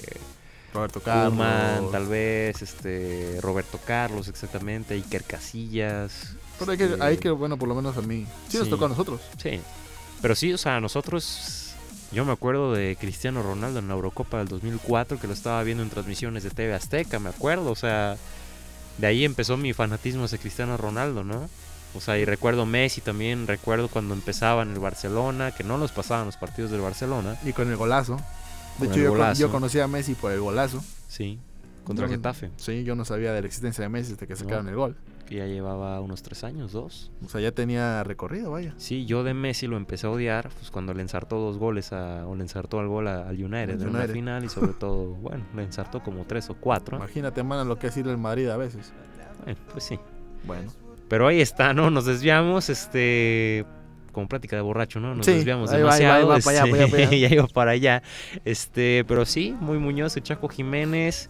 Roberto 0.74 1.00
Carlos. 1.00 1.30
Koeman, 1.38 1.92
tal 1.94 2.08
vez, 2.08 2.62
este 2.62 3.38
Roberto 3.42 3.80
Carlos, 3.88 4.28
exactamente, 4.28 4.94
Iker 4.94 5.24
Casillas. 5.24 6.36
Pero 6.60 6.72
hay 6.72 6.78
que, 6.78 6.98
hay 7.00 7.18
que, 7.18 7.30
bueno, 7.32 7.58
por 7.58 7.68
lo 7.68 7.76
menos 7.76 7.98
a 7.98 8.02
mí. 8.02 8.26
Sí, 8.50 8.58
nos 8.58 8.70
tocó 8.70 8.86
a 8.86 8.90
nosotros. 8.90 9.22
Sí. 9.42 9.60
Pero 10.22 10.36
sí, 10.36 10.54
o 10.54 10.58
sea, 10.58 10.80
nosotros. 10.80 11.62
Yo 12.12 12.24
me 12.24 12.32
acuerdo 12.32 12.72
de 12.74 12.96
Cristiano 13.00 13.42
Ronaldo 13.44 13.80
en 13.80 13.88
la 13.88 13.96
Eurocopa 13.96 14.38
del 14.38 14.48
2004, 14.48 15.20
que 15.20 15.28
lo 15.28 15.34
estaba 15.34 15.62
viendo 15.64 15.84
en 15.84 15.90
transmisiones 15.90 16.44
de 16.44 16.50
TV 16.50 16.74
Azteca, 16.74 17.20
me 17.20 17.30
acuerdo. 17.30 17.72
O 17.72 17.76
sea, 17.76 18.16
de 18.98 19.08
ahí 19.08 19.26
empezó 19.26 19.58
mi 19.58 19.74
fanatismo 19.74 20.24
hacia 20.26 20.38
Cristiano 20.38 20.78
Ronaldo, 20.78 21.24
¿no? 21.24 21.50
O 21.96 22.02
sea, 22.02 22.18
y 22.18 22.26
recuerdo 22.26 22.66
Messi 22.66 23.02
también, 23.02 23.48
recuerdo 23.48 23.88
cuando 23.88 24.14
empezaba 24.14 24.62
en 24.64 24.72
el 24.72 24.80
Barcelona, 24.80 25.52
que 25.52 25.64
no 25.64 25.78
los 25.78 25.92
pasaban 25.92 26.26
los 26.26 26.38
partidos 26.38 26.72
del 26.72 26.82
Barcelona. 26.82 27.38
Y 27.44 27.54
con 27.54 27.70
el 27.70 27.76
golazo. 27.76 28.18
De 28.80 28.88
Con 28.88 28.94
hecho, 28.94 29.04
yo, 29.04 29.10
golazo. 29.12 29.42
yo 29.42 29.52
conocí 29.52 29.80
a 29.80 29.88
Messi 29.88 30.14
por 30.14 30.32
el 30.32 30.42
golazo. 30.42 30.84
Sí, 31.08 31.40
contra 31.86 32.08
no- 32.08 32.12
Getafe, 32.14 32.52
Sí, 32.58 32.84
yo 32.84 32.96
no 32.96 33.06
sabía 33.06 33.32
de 33.32 33.40
la 33.42 33.48
existencia 33.48 33.84
de 33.84 33.90
Messi 33.90 34.12
hasta 34.14 34.28
que 34.28 34.36
sacaron 34.36 34.66
No. 34.66 34.72
el 34.72 34.76
gol. 34.76 34.98
que 35.26 35.38
ya 35.38 35.48
llevaba 35.48 36.00
unos 36.02 36.22
tres 36.22 36.44
años, 36.44 36.72
dos. 36.72 37.10
O 37.26 37.30
sea, 37.30 37.42
ya 37.42 37.52
tenía 37.52 38.04
recorrido, 38.04 38.52
vaya. 38.52 38.76
Sí, 38.78 39.08
yo 39.08 39.24
de 39.24 39.34
Messi 39.34 39.66
lo 39.66 39.76
empecé 39.76 40.06
a 40.06 40.12
odiar 40.12 40.50
pues 40.50 40.70
cuando 40.70 40.94
le 40.94 41.02
ensartó 41.02 41.40
dos 41.40 41.58
goles 41.58 41.94
a, 41.94 42.28
o 42.28 42.36
le 42.36 42.44
ensartó 42.44 42.80
al 42.80 42.88
gol 42.88 43.08
al 43.08 43.34
United 43.44 43.82
en 43.82 43.90
una 43.90 44.04
final 44.08 44.44
y 44.44 44.50
sobre 44.50 44.74
todo, 44.80 45.06
bueno, 45.16 45.44
le 45.56 45.64
ensartó 45.64 46.04
como 46.04 46.26
tres 46.26 46.52
o 46.52 46.54
cuatro. 46.56 46.98
Imagínate, 46.98 47.42
mana, 47.42 47.64
lo 47.64 47.80
que 47.80 47.88
es 47.88 47.98
ir 47.98 48.08
al 48.08 48.20
Madrid 48.20 48.48
a 48.50 48.58
veces. 48.58 48.94
Eh, 49.48 49.56
pues 49.72 49.84
sí. 49.86 49.98
Bueno. 50.46 50.72
Pero 51.08 51.26
ahí 51.28 51.42
está, 51.42 51.74
¿no? 51.74 51.90
Nos 51.90 52.06
desviamos, 52.06 52.70
este 52.70 53.66
como 54.12 54.28
plática 54.30 54.56
de 54.56 54.62
borracho, 54.62 55.00
¿no? 55.00 55.14
Nos 55.16 55.26
Sí, 55.26 55.34
desviamos 55.34 55.72
ahí 55.72 55.78
ahí 55.78 55.84
va, 55.84 55.96
demasiado. 55.98 56.16
ahí 56.18 56.24
va, 56.26 56.36
allá, 56.36 56.44
para 56.44 56.60
allá, 56.62 56.72
para 56.72 56.84
allá. 56.84 57.04
este, 57.04 57.20
ya 57.20 57.30
iba 57.34 57.48
para 57.48 57.72
allá. 57.72 58.04
Este, 58.46 59.04
pero 59.08 59.26
sí, 59.26 59.56
muy 59.60 59.78
Muñoz, 59.80 60.16
el 60.18 60.24
Chaco 60.24 60.48
Jiménez. 60.50 61.30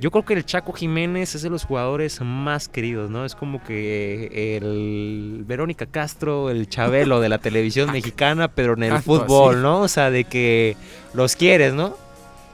Yo 0.00 0.10
creo 0.10 0.24
que 0.24 0.34
el 0.34 0.44
Chaco 0.44 0.72
Jiménez 0.72 1.34
es 1.34 1.42
de 1.42 1.50
los 1.50 1.64
jugadores 1.64 2.20
más 2.20 2.68
queridos, 2.68 3.10
¿no? 3.10 3.24
Es 3.24 3.34
como 3.34 3.62
que 3.62 4.56
el 4.56 5.44
Verónica 5.46 5.86
Castro, 5.86 6.50
el 6.50 6.68
Chabelo 6.68 7.20
de 7.20 7.28
la 7.28 7.38
televisión 7.38 7.90
mexicana, 7.92 8.48
pero 8.48 8.74
en 8.74 8.82
el 8.84 9.00
fútbol. 9.02 9.62
¿no? 9.62 9.80
O 9.82 9.88
sea, 9.88 10.10
de 10.10 10.24
que 10.24 10.76
los 11.14 11.36
quieres, 11.36 11.74
¿no? 11.74 11.96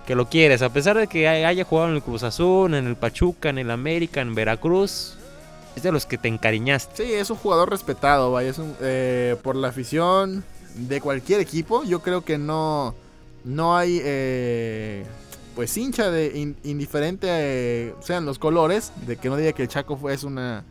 Que 0.07 0.15
lo 0.15 0.29
quieres, 0.29 0.61
a 0.63 0.73
pesar 0.73 0.97
de 0.99 1.07
que 1.07 1.29
hay- 1.29 1.45
haya 1.45 1.65
jugado 1.65 1.89
en 1.89 1.95
el 1.97 2.03
Cruz 2.03 2.23
Azul, 2.25 2.75
en 2.75 2.87
el 2.87 2.97
Pachuca, 2.97 3.49
en 3.49 3.59
el 3.59 3.71
América, 3.71 4.21
en 4.21 4.35
Veracruz, 4.35 5.17
es 5.77 5.83
de 5.83 5.93
los 5.93 6.05
que 6.07 6.19
te 6.19 6.29
encariñaste. 6.29 7.05
Sí, 7.07 7.13
es 7.13 7.31
un 7.31 7.37
jugador 7.37 7.71
respetado, 7.71 8.33
vaya. 8.33 8.51
Es 8.51 8.59
un, 8.59 8.75
eh, 8.81 9.37
por 9.43 9.57
la 9.57 9.69
afición 9.69 10.45
de 10.75 11.01
cualquier 11.01 11.41
equipo. 11.41 11.85
Yo 11.85 12.01
creo 12.03 12.23
que 12.25 12.39
no, 12.39 12.95
no 13.45 13.77
hay, 13.77 14.01
eh, 14.05 15.05
pues, 15.55 15.77
hincha 15.77 16.11
de 16.11 16.37
in- 16.39 16.57
indiferente 16.65 17.27
eh, 17.31 17.95
sean 18.01 18.25
los 18.27 18.39
colores. 18.39 18.93
De 19.07 19.17
que 19.17 19.29
no 19.29 19.37
diga 19.37 19.53
que 19.53 19.63
el 19.63 19.69
Chaco 19.69 19.97
fue, 19.97 20.15
es 20.15 20.25
una, 20.25 20.65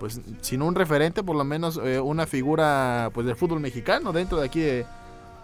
pues, 0.00 0.20
sino 0.40 0.66
un 0.66 0.74
referente, 0.74 1.22
por 1.22 1.36
lo 1.36 1.44
menos 1.44 1.80
eh, 1.82 2.00
una 2.00 2.26
figura, 2.26 3.10
pues, 3.14 3.26
del 3.26 3.36
fútbol 3.36 3.60
mexicano 3.60 4.12
dentro 4.12 4.38
de 4.40 4.46
aquí 4.46 4.60
de, 4.60 4.86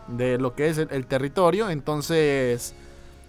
de 0.08 0.38
lo 0.38 0.54
que 0.54 0.68
es 0.68 0.78
el, 0.78 0.88
el 0.90 1.06
territorio. 1.06 1.70
Entonces... 1.70 2.74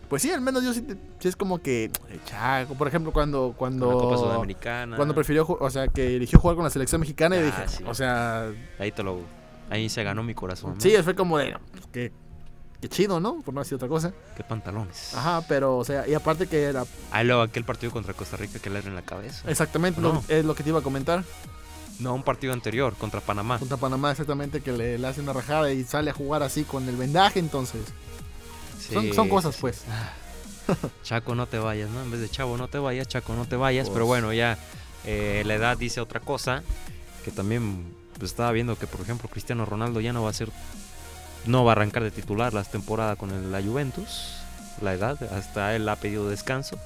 Pues 0.09 0.21
sí, 0.21 0.29
al 0.31 0.39
menos 0.39 0.63
yo 0.63 0.71
sí, 0.71 0.85
sí 1.17 1.27
es 1.27 1.35
como 1.35 1.57
que 1.63 1.85
el 2.11 2.23
Chaco, 2.25 2.75
por 2.75 2.87
ejemplo, 2.87 3.11
cuando 3.11 3.55
cuando 3.57 3.87
la 3.87 3.93
Copa 3.93 4.17
Sudamericana. 4.17 4.95
cuando 4.97 5.15
prefirió, 5.15 5.47
o 5.47 5.69
sea, 5.71 5.87
que 5.87 6.15
eligió 6.17 6.37
jugar 6.39 6.55
con 6.55 6.63
la 6.63 6.69
selección 6.69 7.01
mexicana 7.01 7.37
y 7.37 7.39
Ah, 7.39 7.43
dije, 7.45 7.67
sí. 7.69 7.83
o 7.87 7.93
sea, 7.95 8.51
Ahí 8.77 8.91
te 8.91 9.01
lo. 9.01 9.21
Ahí 9.67 9.89
se 9.89 10.03
ganó 10.03 10.21
mi 10.21 10.35
corazón. 10.35 10.75
¿no? 10.75 10.79
sí, 10.79 10.93
fue 11.03 11.15
como 11.15 11.39
de, 11.39 11.57
pues, 11.71 11.87
que, 11.87 12.11
que 12.88 12.95
chido, 12.95 13.19
¿no? 13.19 13.41
Por 13.41 13.53
no 13.53 13.61
decir 13.61 13.75
otra 13.75 13.88
cosa. 13.88 14.13
Qué 14.38 14.43
pantalones. 14.43 15.13
Ajá, 15.15 15.43
pero, 15.47 15.77
o 15.77 15.83
sea, 15.86 16.07
y 16.07 16.13
aparte 16.13 16.47
que 16.47 16.63
era 16.63 16.86
Ahí 17.11 17.25
luego 17.25 17.41
aquel 17.41 17.63
partido 17.63 17.91
contra 17.91 18.13
Costa 18.13 18.38
Rica 18.38 18.59
que 18.59 18.69
le 18.69 18.79
era 18.79 18.88
en 18.88 18.95
la 18.95 19.01
cabeza. 19.01 19.49
exactamente 19.49 19.99
No. 20.01 20.13
lo, 20.13 20.23
es 20.27 20.45
lo 20.45 20.53
que 20.55 20.63
te 20.63 20.69
iba 20.69 20.79
a 20.79 20.83
comentar. 20.83 21.23
No, 21.99 22.13
un 22.13 22.23
partido 22.23 22.51
anterior 22.53 22.93
contra 22.95 23.21
Panamá. 23.21 23.57
Contra 23.57 23.77
Panamá, 23.77 24.11
exactamente, 24.11 24.61
que 24.61 24.71
le, 24.73 24.97
le 24.97 25.07
hace 25.07 25.21
una 25.21 25.31
rajada 25.33 25.71
y 25.71 25.83
sale 25.86 26.11
a 26.11 26.13
jugar 26.13 26.43
así 26.43 26.63
con 26.63 26.88
el 26.89 26.95
vendaje, 26.97 27.39
entonces. 27.39 27.81
son, 28.91 29.03
Sí, 29.03 29.13
son 29.13 29.29
cosas, 29.29 29.55
sí, 29.55 29.57
sí. 29.57 29.61
pues. 29.61 29.83
Chaco, 31.03 31.36
no 31.36 31.47
te 31.47 31.57
vayas, 31.59 31.89
¿no? 31.89 32.01
En 32.01 32.11
vez 32.11 32.19
de 32.19 32.29
Chavo, 32.29 32.57
no 32.57 32.67
te 32.67 32.77
vayas, 32.79 33.07
Chaco, 33.07 33.33
no 33.36 33.45
te 33.45 33.55
vayas. 33.55 33.88
Pues. 33.88 33.93
Pero 33.93 34.05
bueno, 34.07 34.33
ya 34.33 34.57
eh, 35.05 35.43
la 35.45 35.55
edad 35.55 35.77
dice 35.77 36.01
otra 36.01 36.19
cosa. 36.19 36.63
Que 37.23 37.31
también 37.31 37.86
pues, 38.19 38.31
estaba 38.31 38.51
viendo 38.51 38.77
que, 38.77 38.88
por 38.88 39.01
ejemplo, 39.01 39.29
Cristiano 39.29 39.65
Ronaldo 39.65 40.01
ya 40.01 40.11
no 40.13 40.23
va 40.23 40.29
a 40.29 40.33
ser. 40.33 40.49
No 41.45 41.63
va 41.63 41.71
a 41.71 41.73
arrancar 41.73 42.03
de 42.03 42.11
titular 42.11 42.53
la 42.53 42.63
temporada 42.63 43.15
con 43.15 43.31
el- 43.31 43.51
la 43.51 43.61
Juventus. 43.61 44.37
La 44.81 44.93
edad, 44.93 45.21
hasta 45.33 45.75
él 45.75 45.87
ha 45.87 45.95
pedido 45.95 46.29
descanso. 46.29 46.77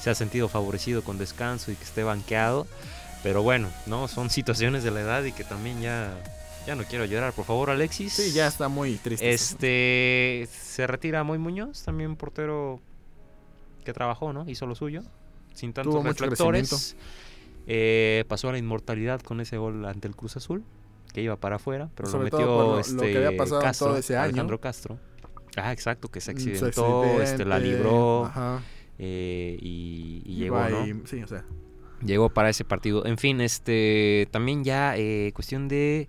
Se 0.00 0.10
ha 0.10 0.14
sentido 0.14 0.48
favorecido 0.48 1.02
con 1.02 1.18
descanso 1.18 1.70
y 1.72 1.76
que 1.76 1.84
esté 1.84 2.02
banqueado. 2.04 2.66
Pero 3.22 3.42
bueno, 3.42 3.68
no, 3.86 4.08
son 4.08 4.30
situaciones 4.30 4.82
de 4.84 4.90
la 4.90 5.00
edad 5.00 5.24
y 5.24 5.32
que 5.32 5.44
también 5.44 5.80
ya. 5.80 6.12
Ya 6.64 6.76
no 6.76 6.84
quiero 6.84 7.04
llorar, 7.06 7.32
por 7.32 7.44
favor, 7.44 7.70
Alexis. 7.70 8.12
Sí, 8.12 8.30
ya 8.32 8.46
está 8.46 8.68
muy 8.68 8.94
triste. 8.96 9.32
Este 9.32 10.48
se 10.52 10.86
retira 10.86 11.24
Moy 11.24 11.38
Muñoz, 11.38 11.82
también 11.82 12.14
portero 12.14 12.80
que 13.84 13.92
trabajó, 13.92 14.32
¿no? 14.32 14.48
Hizo 14.48 14.66
lo 14.66 14.76
suyo, 14.76 15.02
sin 15.54 15.72
tantos 15.72 15.92
Tuvo 15.94 16.04
reflectores. 16.04 16.94
Eh, 17.66 18.24
pasó 18.28 18.48
a 18.48 18.52
la 18.52 18.58
inmortalidad 18.58 19.20
con 19.22 19.40
ese 19.40 19.56
gol 19.56 19.84
ante 19.86 20.06
el 20.06 20.14
Cruz 20.14 20.36
Azul, 20.36 20.62
que 21.12 21.22
iba 21.22 21.36
para 21.36 21.56
afuera, 21.56 21.88
pero 21.94 22.08
Sobre 22.08 22.30
lo 22.30 22.36
metió 22.38 22.46
lo- 22.46 22.72
lo 22.74 22.80
este 22.80 23.12
que 23.12 23.16
había 23.18 23.36
pasado 23.36 23.60
Castro, 23.62 23.86
todo 23.88 23.96
ese 23.98 24.16
año. 24.16 24.24
Alejandro 24.24 24.60
Castro. 24.60 24.98
Ah, 25.56 25.72
exacto, 25.72 26.08
que 26.08 26.20
se 26.20 26.32
Mm, 26.32 26.34
accidentó, 26.36 27.20
este, 27.20 27.44
la 27.44 27.58
libró 27.58 28.24
Ajá, 28.24 28.62
eh, 28.98 29.58
y, 29.60 30.22
llegó, 30.36 30.56
¿no? 30.68 30.86
y- 30.86 31.06
sí, 31.06 31.22
o 31.22 31.26
sea. 31.28 31.44
Llegó 32.04 32.30
para 32.30 32.48
ese 32.48 32.64
partido. 32.64 33.04
En 33.06 33.16
fin, 33.18 33.40
este 33.40 34.26
también 34.32 34.64
ya 34.64 34.96
eh, 34.96 35.30
cuestión 35.34 35.68
de 35.68 36.08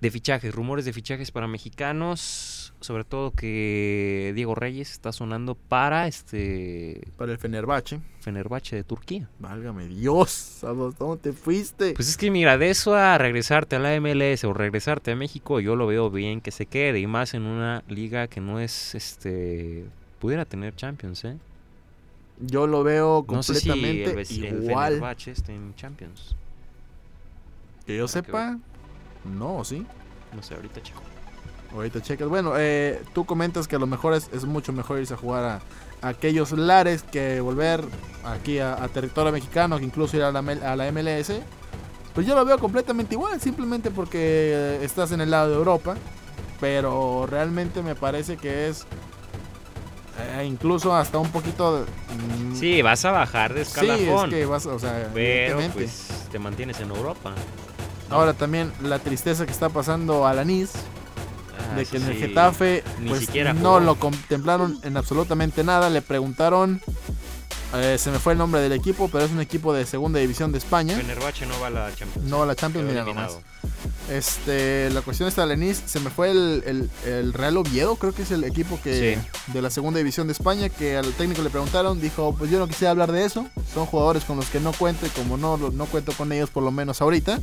de 0.00 0.10
fichajes, 0.10 0.54
rumores 0.54 0.84
de 0.84 0.92
fichajes 0.92 1.30
para 1.30 1.46
mexicanos, 1.46 2.59
sobre 2.80 3.04
todo 3.04 3.30
que 3.32 4.32
Diego 4.34 4.54
Reyes 4.54 4.90
está 4.90 5.12
sonando 5.12 5.54
para 5.54 6.06
este 6.06 7.00
Para 7.16 7.32
el 7.32 7.38
Fenerbahce. 7.38 8.00
Fenerbahce 8.20 8.76
de 8.76 8.84
Turquía. 8.84 9.28
Válgame 9.38 9.86
Dios, 9.86 10.64
¿a 10.64 10.72
dónde 10.72 11.16
te 11.22 11.32
fuiste? 11.32 11.92
Pues 11.94 12.08
es 12.08 12.16
que 12.16 12.30
mira, 12.30 12.58
de 12.58 12.70
eso 12.70 12.94
a 12.94 13.18
regresarte 13.18 13.76
a 13.76 13.78
la 13.78 13.98
MLS 14.00 14.44
o 14.44 14.52
regresarte 14.52 15.12
a 15.12 15.16
México, 15.16 15.60
yo 15.60 15.76
lo 15.76 15.86
veo 15.86 16.10
bien 16.10 16.40
que 16.40 16.50
se 16.50 16.66
quede 16.66 17.00
y 17.00 17.06
más 17.06 17.34
en 17.34 17.42
una 17.42 17.82
liga 17.88 18.28
que 18.28 18.40
no 18.40 18.60
es 18.60 18.94
este 18.94 19.84
pudiera 20.18 20.44
tener 20.44 20.74
Champions, 20.76 21.24
¿eh? 21.24 21.36
Yo 22.40 22.66
lo 22.66 22.82
veo 22.82 23.24
No 23.28 23.42
sé 23.42 23.54
si 23.54 23.68
el, 23.68 24.04
completamente 24.04 24.34
igual. 24.34 24.94
Fenerbahce 24.94 25.30
esté 25.32 25.54
en 25.54 25.74
Champions. 25.74 26.34
Que 27.86 27.96
yo 27.98 28.06
Para 28.06 28.22
que 28.22 28.26
sepa, 28.26 28.58
no, 29.24 29.64
¿sí? 29.64 29.86
No 30.34 30.42
sé, 30.42 30.54
ahorita 30.54 30.82
chico. 30.82 31.02
Ahorita 31.74 32.00
checas. 32.02 32.28
Bueno, 32.28 32.52
eh, 32.56 33.02
tú 33.14 33.24
comentas 33.24 33.68
que 33.68 33.76
a 33.76 33.78
lo 33.78 33.86
mejor 33.86 34.14
es, 34.14 34.28
es 34.32 34.44
mucho 34.44 34.72
mejor 34.72 34.98
irse 34.98 35.14
a 35.14 35.16
jugar 35.16 35.44
a, 35.44 35.60
a 36.02 36.08
aquellos 36.08 36.52
lares 36.52 37.02
que 37.04 37.40
volver 37.40 37.84
aquí 38.24 38.58
a, 38.58 38.82
a 38.82 38.88
territorio 38.88 39.30
mexicano, 39.32 39.78
que 39.78 39.84
incluso 39.84 40.16
ir 40.16 40.22
a 40.24 40.32
la, 40.32 40.40
a 40.40 40.76
la 40.76 40.90
MLS. 40.92 41.32
Pues 42.14 42.26
yo 42.26 42.34
lo 42.34 42.44
veo 42.44 42.58
completamente 42.58 43.14
igual, 43.14 43.40
simplemente 43.40 43.90
porque 43.92 44.80
estás 44.82 45.12
en 45.12 45.20
el 45.20 45.30
lado 45.30 45.50
de 45.50 45.56
Europa. 45.56 45.96
Pero 46.60 47.26
realmente 47.26 47.82
me 47.82 47.94
parece 47.94 48.36
que 48.36 48.68
es 48.68 48.84
eh, 50.18 50.44
incluso 50.44 50.94
hasta 50.94 51.18
un 51.18 51.30
poquito... 51.30 51.86
mm, 52.50 52.54
Sí, 52.56 52.82
vas 52.82 53.04
a 53.06 53.12
bajar 53.12 53.54
de 53.54 53.64
sí, 53.64 53.70
escalafón. 53.70 54.28
es 54.28 54.34
que 54.34 54.44
vas, 54.44 54.66
o 54.66 54.78
sea, 54.78 55.08
pero 55.14 55.58
pues 55.72 56.08
te 56.30 56.38
mantienes 56.38 56.78
en 56.80 56.90
Europa. 56.90 57.32
Ahora 58.10 58.34
también 58.34 58.72
la 58.82 58.98
tristeza 58.98 59.46
que 59.46 59.52
está 59.52 59.68
pasando 59.70 60.26
a 60.26 60.34
Ah, 60.34 60.68
de 61.76 61.84
sí, 61.84 61.90
que 61.92 61.96
en 61.98 62.04
el 62.04 62.12
sí. 62.14 62.18
Getafe 62.20 62.84
Ni 63.00 63.08
pues, 63.10 63.20
siquiera 63.20 63.52
no 63.52 63.60
jugó. 63.74 63.80
lo 63.80 63.94
contemplaron 63.98 64.78
en 64.82 64.96
absolutamente 64.96 65.64
nada. 65.64 65.90
Le 65.90 66.02
preguntaron, 66.02 66.80
eh, 67.74 67.96
se 67.98 68.10
me 68.10 68.18
fue 68.18 68.32
el 68.32 68.38
nombre 68.38 68.60
del 68.60 68.72
equipo, 68.72 69.08
pero 69.08 69.24
es 69.24 69.30
un 69.30 69.40
equipo 69.40 69.72
de 69.72 69.86
segunda 69.86 70.18
división 70.20 70.52
de 70.52 70.58
España. 70.58 70.96
Fenerbahce 70.96 71.46
no 71.46 71.58
va 71.60 71.68
a 71.68 71.70
la 71.70 71.94
Champions. 71.94 72.28
No 72.28 72.42
a 72.42 72.46
la 72.46 72.54
Champions, 72.56 72.84
Quedó 72.88 72.92
mira 72.92 73.02
eliminado. 73.04 73.34
nomás. 73.34 73.50
Este, 74.10 74.90
la 74.90 75.02
cuestión 75.02 75.28
está 75.28 75.46
Lenis, 75.46 75.80
se 75.86 76.00
me 76.00 76.10
fue 76.10 76.32
el, 76.32 76.62
el- 76.66 76.90
el 77.08 77.32
Real 77.32 77.56
Oviedo, 77.56 77.94
creo 77.94 78.12
que 78.12 78.22
es 78.22 78.30
el 78.32 78.42
equipo 78.42 78.80
que 78.82 79.18
de 79.48 79.62
la 79.62 79.70
segunda 79.70 79.98
división 79.98 80.26
de 80.26 80.32
España, 80.32 80.68
que 80.68 80.96
al 80.96 81.12
técnico 81.12 81.42
le 81.42 81.50
preguntaron, 81.50 82.00
dijo, 82.00 82.34
pues 82.36 82.50
yo 82.50 82.58
no 82.58 82.66
quisiera 82.66 82.90
hablar 82.90 83.12
de 83.12 83.24
eso, 83.24 83.46
son 83.72 83.86
jugadores 83.86 84.24
con 84.24 84.36
los 84.36 84.46
que 84.46 84.58
no 84.58 84.72
cuento 84.72 85.06
y 85.06 85.10
como 85.10 85.36
no, 85.36 85.56
no 85.56 85.86
cuento 85.86 86.12
con 86.12 86.32
ellos 86.32 86.50
por 86.50 86.64
lo 86.64 86.72
menos 86.72 87.00
ahorita, 87.00 87.38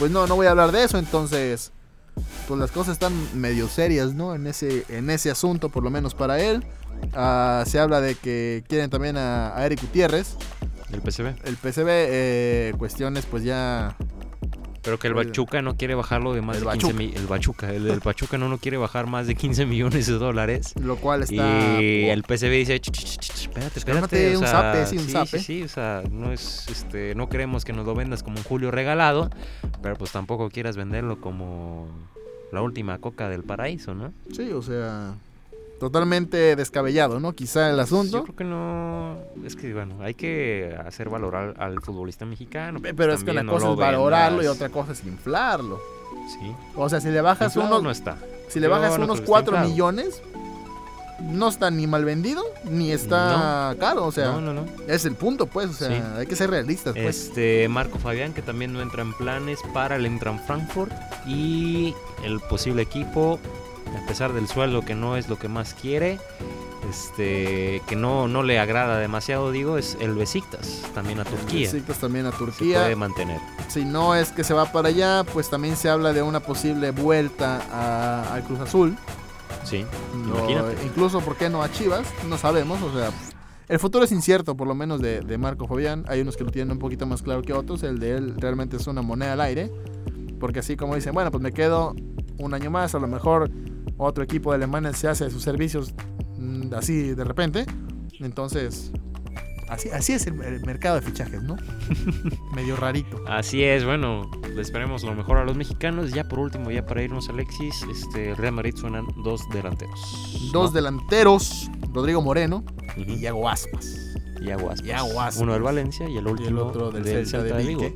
pues 0.00 0.10
no, 0.10 0.26
no 0.26 0.34
voy 0.34 0.48
a 0.48 0.50
hablar 0.50 0.72
de 0.72 0.82
eso, 0.82 0.98
entonces, 0.98 1.70
pues 2.46 2.60
las 2.60 2.70
cosas 2.70 2.92
están 2.92 3.12
medio 3.34 3.68
serias, 3.68 4.14
¿no? 4.14 4.34
En 4.34 4.46
ese, 4.46 4.84
en 4.88 5.10
ese 5.10 5.30
asunto, 5.30 5.68
por 5.68 5.82
lo 5.82 5.90
menos 5.90 6.14
para 6.14 6.40
él. 6.40 6.64
Ah, 7.14 7.64
se 7.66 7.78
habla 7.78 8.00
de 8.00 8.14
que 8.14 8.64
quieren 8.68 8.90
también 8.90 9.16
a, 9.16 9.56
a 9.56 9.66
Eric 9.66 9.80
Gutiérrez, 9.82 10.36
El 10.92 11.00
PSV. 11.00 11.26
el 11.44 11.56
PCB, 11.56 11.86
eh, 11.88 12.74
cuestiones 12.78 13.26
pues 13.26 13.42
ya 13.44 13.96
Pero 14.84 14.98
que 14.98 15.08
el. 15.08 15.14
Pachuca 15.14 15.62
no 15.62 15.76
quiere 15.76 15.94
bajarlo 15.94 16.34
de 16.34 16.42
más 16.42 16.58
El 16.58 16.64
de 16.64 16.70
15 16.72 16.86
Pachuca. 16.86 16.98
millones. 16.98 17.20
El 17.22 17.26
Pachuca. 17.28 17.72
El 17.72 17.84
del 17.84 18.00
Pachuca 18.00 18.38
no, 18.38 18.48
no 18.48 18.58
quiere 18.58 18.76
bajar 18.76 19.06
más 19.06 19.26
de 19.26 19.34
15 19.34 19.66
millones 19.66 20.06
de 20.06 20.12
dólares. 20.14 20.74
lo 20.80 20.96
cual 20.96 21.22
está... 21.22 21.80
Y 21.80 22.04
el 22.10 22.22
PSV 22.22 22.50
dice, 22.50 22.80
"Ch, 22.80 22.90
ch, 22.90 23.18
ch, 23.18 23.40
espérate, 23.44 23.78
espérate. 23.78 24.36
o 24.36 24.40
un 24.40 24.46
sea, 24.46 24.50
zape, 24.52 24.86
sí, 24.86 24.96
un 24.98 25.08
zape". 25.08 25.38
Sí, 25.38 25.44
sí, 25.44 25.62
o 25.62 25.68
sea, 25.68 26.02
no 26.10 26.32
es, 26.32 26.66
este, 26.68 27.14
no 27.14 27.28
queremos 27.28 27.64
que 27.64 27.72
nos 27.72 27.86
lo 27.86 27.94
vendas 27.94 28.22
como 28.22 28.36
un 28.38 28.44
Julio 28.44 28.70
regalado, 28.70 29.30
pero 29.82 29.96
pues 29.96 30.12
tampoco 30.12 30.50
quieras 30.50 30.76
venderlo 30.76 31.20
como 31.20 31.88
la 32.52 32.60
última 32.62 32.98
coca 32.98 33.28
del 33.28 33.42
paraíso, 33.42 33.94
¿no? 33.94 34.12
Sí, 34.32 34.50
o 34.52 34.62
sea, 34.62 35.14
totalmente 35.80 36.56
descabellado, 36.56 37.20
¿no? 37.20 37.32
Quizá 37.32 37.70
el 37.70 37.76
Yo 37.76 37.82
asunto. 37.82 38.22
creo 38.24 38.36
que 38.36 38.44
no, 38.44 39.18
es 39.44 39.56
que 39.56 39.72
bueno, 39.74 39.96
hay 40.02 40.14
que 40.14 40.74
hacer 40.86 41.08
valorar 41.08 41.54
al 41.58 41.80
futbolista 41.82 42.24
mexicano. 42.24 42.78
Pe- 42.80 42.94
pues, 42.94 42.94
Pero 42.96 43.12
es 43.14 43.24
que 43.24 43.30
una 43.32 43.42
no 43.42 43.52
cosa 43.52 43.70
es 43.72 43.76
valorarlo 43.76 44.42
y 44.42 44.46
otra 44.46 44.68
cosa 44.68 44.92
es 44.92 45.04
inflarlo. 45.04 45.80
Sí. 46.28 46.54
O 46.76 46.88
sea, 46.88 47.00
si 47.00 47.08
le 47.10 47.20
bajas 47.20 47.56
unos, 47.56 47.82
no 47.82 47.90
está. 47.90 48.16
si 48.48 48.60
le 48.60 48.66
yo 48.66 48.70
bajas 48.72 48.98
no 48.98 49.04
unos 49.04 49.06
creo 49.06 49.14
que 49.16 49.20
esté 49.22 49.30
4 49.30 49.52
inflado. 49.56 49.68
millones, 49.68 50.22
no 51.20 51.48
está 51.48 51.70
ni 51.70 51.86
mal 51.86 52.04
vendido, 52.04 52.42
ni 52.64 52.90
está 52.92 53.74
caro. 53.78 54.06
O 54.06 54.12
sea, 54.12 54.32
no, 54.32 54.40
no, 54.40 54.54
no. 54.54 54.64
es 54.88 55.04
el 55.04 55.14
punto, 55.14 55.46
pues. 55.46 55.68
O 55.70 55.72
sea, 55.74 55.88
Sí. 55.88 56.02
hay 56.18 56.26
que 56.26 56.34
ser 56.36 56.50
realistas, 56.50 56.94
pues. 56.94 57.26
Este 57.28 57.68
Marco 57.68 57.98
Fabián, 57.98 58.32
que 58.32 58.42
también 58.42 58.72
no 58.72 58.80
entra 58.80 59.02
en 59.02 59.12
planes 59.12 59.58
para 59.74 59.96
el 59.96 60.06
Entran 60.06 60.38
Frankfurt. 60.40 60.92
Y 61.26 61.94
el 62.24 62.40
posible 62.40 62.82
equipo, 62.82 63.38
a 64.02 64.06
pesar 64.06 64.32
del 64.32 64.48
sueldo 64.48 64.82
que 64.84 64.94
no 64.94 65.16
es 65.16 65.28
lo 65.28 65.38
que 65.38 65.48
más 65.48 65.74
quiere, 65.74 66.18
este 66.88 67.82
que 67.86 67.96
no, 67.96 68.28
no 68.28 68.42
le 68.42 68.58
agrada 68.58 68.98
demasiado, 68.98 69.50
digo, 69.50 69.78
es 69.78 69.96
el 70.00 70.14
Besiktas, 70.14 70.82
también 70.94 71.20
a 71.20 71.24
Turquía. 71.24 71.68
Se 71.68 71.76
Besiktas 71.76 71.98
también 71.98 72.26
a 72.26 72.30
puede 72.30 72.52
Turquía. 72.52 72.96
mantener. 72.96 73.40
Si 73.68 73.84
no 73.84 74.14
es 74.14 74.30
que 74.32 74.44
se 74.44 74.54
va 74.54 74.70
para 74.72 74.88
allá, 74.88 75.24
pues 75.32 75.48
también 75.48 75.76
se 75.76 75.88
habla 75.88 76.12
de 76.12 76.22
una 76.22 76.40
posible 76.40 76.90
vuelta 76.90 78.32
al 78.34 78.42
Cruz 78.44 78.60
Azul. 78.60 78.96
Sí, 79.64 79.84
No, 80.14 80.38
imagínate. 80.38 80.84
incluso, 80.84 81.20
¿por 81.20 81.36
qué 81.36 81.48
no 81.48 81.62
a 81.62 81.70
Chivas? 81.72 82.06
No 82.28 82.36
sabemos, 82.36 82.82
o 82.82 82.92
sea, 82.92 83.10
el 83.68 83.78
futuro 83.78 84.04
es 84.04 84.12
incierto, 84.12 84.54
por 84.56 84.68
lo 84.68 84.74
menos 84.74 85.00
de, 85.00 85.20
de 85.20 85.38
Marco 85.38 85.66
Fabián. 85.66 86.04
Hay 86.08 86.20
unos 86.20 86.36
que 86.36 86.44
lo 86.44 86.50
tienen 86.50 86.72
un 86.72 86.78
poquito 86.78 87.06
más 87.06 87.22
claro 87.22 87.40
que 87.40 87.54
otros. 87.54 87.82
El 87.82 87.98
de 87.98 88.14
él 88.18 88.34
realmente 88.38 88.76
es 88.76 88.86
una 88.86 89.00
moneda 89.00 89.32
al 89.32 89.40
aire. 89.40 89.70
Porque 90.38 90.58
así 90.58 90.76
como 90.76 90.94
dicen, 90.94 91.14
bueno, 91.14 91.30
pues 91.30 91.42
me 91.42 91.50
quedo 91.52 91.94
un 92.36 92.52
año 92.52 92.70
más, 92.70 92.94
a 92.94 92.98
lo 92.98 93.06
mejor 93.06 93.50
otro 93.96 94.24
equipo 94.24 94.50
de 94.50 94.56
Alemania 94.56 94.92
se 94.92 95.08
hace 95.08 95.24
de 95.24 95.30
sus 95.30 95.42
servicios 95.42 95.94
mm, 96.36 96.74
así 96.74 97.14
de 97.14 97.24
repente. 97.24 97.66
Entonces, 98.20 98.92
así, 99.68 99.90
así 99.90 100.12
es 100.12 100.26
el, 100.26 100.40
el 100.42 100.64
mercado 100.64 100.96
de 100.96 101.02
fichajes, 101.02 101.42
¿no? 101.42 101.56
Medio 102.54 102.76
rarito. 102.76 103.20
Así 103.26 103.64
es, 103.64 103.84
bueno, 103.84 104.30
le 104.54 104.60
esperemos 104.60 105.02
lo 105.02 105.14
mejor 105.14 105.38
a 105.38 105.44
los 105.44 105.56
mexicanos. 105.56 106.12
Ya 106.12 106.24
por 106.24 106.38
último, 106.38 106.70
ya 106.70 106.86
para 106.86 107.02
irnos, 107.02 107.28
Alexis, 107.28 107.84
este 107.90 108.34
Real 108.34 108.52
Madrid 108.52 108.74
suenan 108.76 109.06
dos 109.24 109.42
delanteros. 109.52 110.50
Dos 110.52 110.70
¿no? 110.70 110.74
delanteros, 110.76 111.70
Rodrigo 111.92 112.22
Moreno 112.22 112.64
Ujú. 112.96 113.10
y 113.10 113.14
Iago 113.16 113.48
Aspas. 113.48 114.14
Yago 114.40 114.70
Aspas. 114.70 114.86
Yago 114.86 115.20
Aspas. 115.20 115.36
Uno 115.38 115.52
del 115.54 115.62
Valencia 115.62 116.08
y 116.08 116.16
el 116.16 116.26
último 116.26 116.48
Y 116.48 116.52
el 116.52 116.58
otro 116.58 116.90
del, 116.90 117.26
Celta 117.26 117.56
de 117.56 117.64
Vigo. 117.64 117.92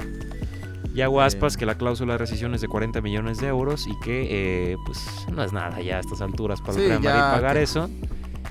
Vigo. 1.07 1.11
Yago 1.13 1.21
Aspas, 1.23 1.55
Eh. 1.55 1.59
que 1.59 1.67
la 1.67 1.77
cláusula 1.77 2.15
de 2.15 2.19
rescisión 2.19 2.55
es 2.55 2.61
de 2.61 2.69
40 2.69 3.01
millones 3.01 3.39
de 3.41 3.49
euros 3.49 3.87
y 3.87 3.99
que, 4.01 4.73
eh, 4.73 4.77
pues, 4.85 5.27
no 5.33 5.43
es 5.43 5.53
nada 5.53 5.81
ya 5.81 5.97
a 5.97 6.01
estas 6.01 6.21
alturas 6.21 6.61
para 6.61 6.75
Sí, 6.75 6.81
el 6.81 6.89
Real 6.89 7.03
Madrid 7.03 7.21
pagar 7.21 7.57
que- 7.57 7.63
eso. 7.63 7.89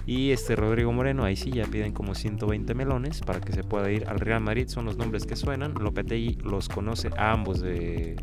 Y 0.06 0.32
este 0.32 0.56
Rodrigo 0.56 0.94
Moreno, 0.94 1.26
ahí 1.26 1.36
sí 1.36 1.52
ya 1.52 1.66
piden 1.66 1.92
como 1.92 2.16
120 2.16 2.74
melones 2.74 3.20
para 3.22 3.42
que 3.42 3.52
se 3.52 3.64
pueda 3.66 3.92
ir 3.92 4.08
al 4.08 4.20
Real 4.22 4.40
Madrid. 4.42 4.68
Son 4.70 4.86
los 4.86 4.96
nombres 4.96 5.26
que 5.26 5.36
suenan. 5.36 5.74
Lopetegui 5.74 6.38
los 6.44 6.70
conoce 6.70 7.10
a 7.18 7.34
ambos 7.34 7.60
de, 7.60 8.16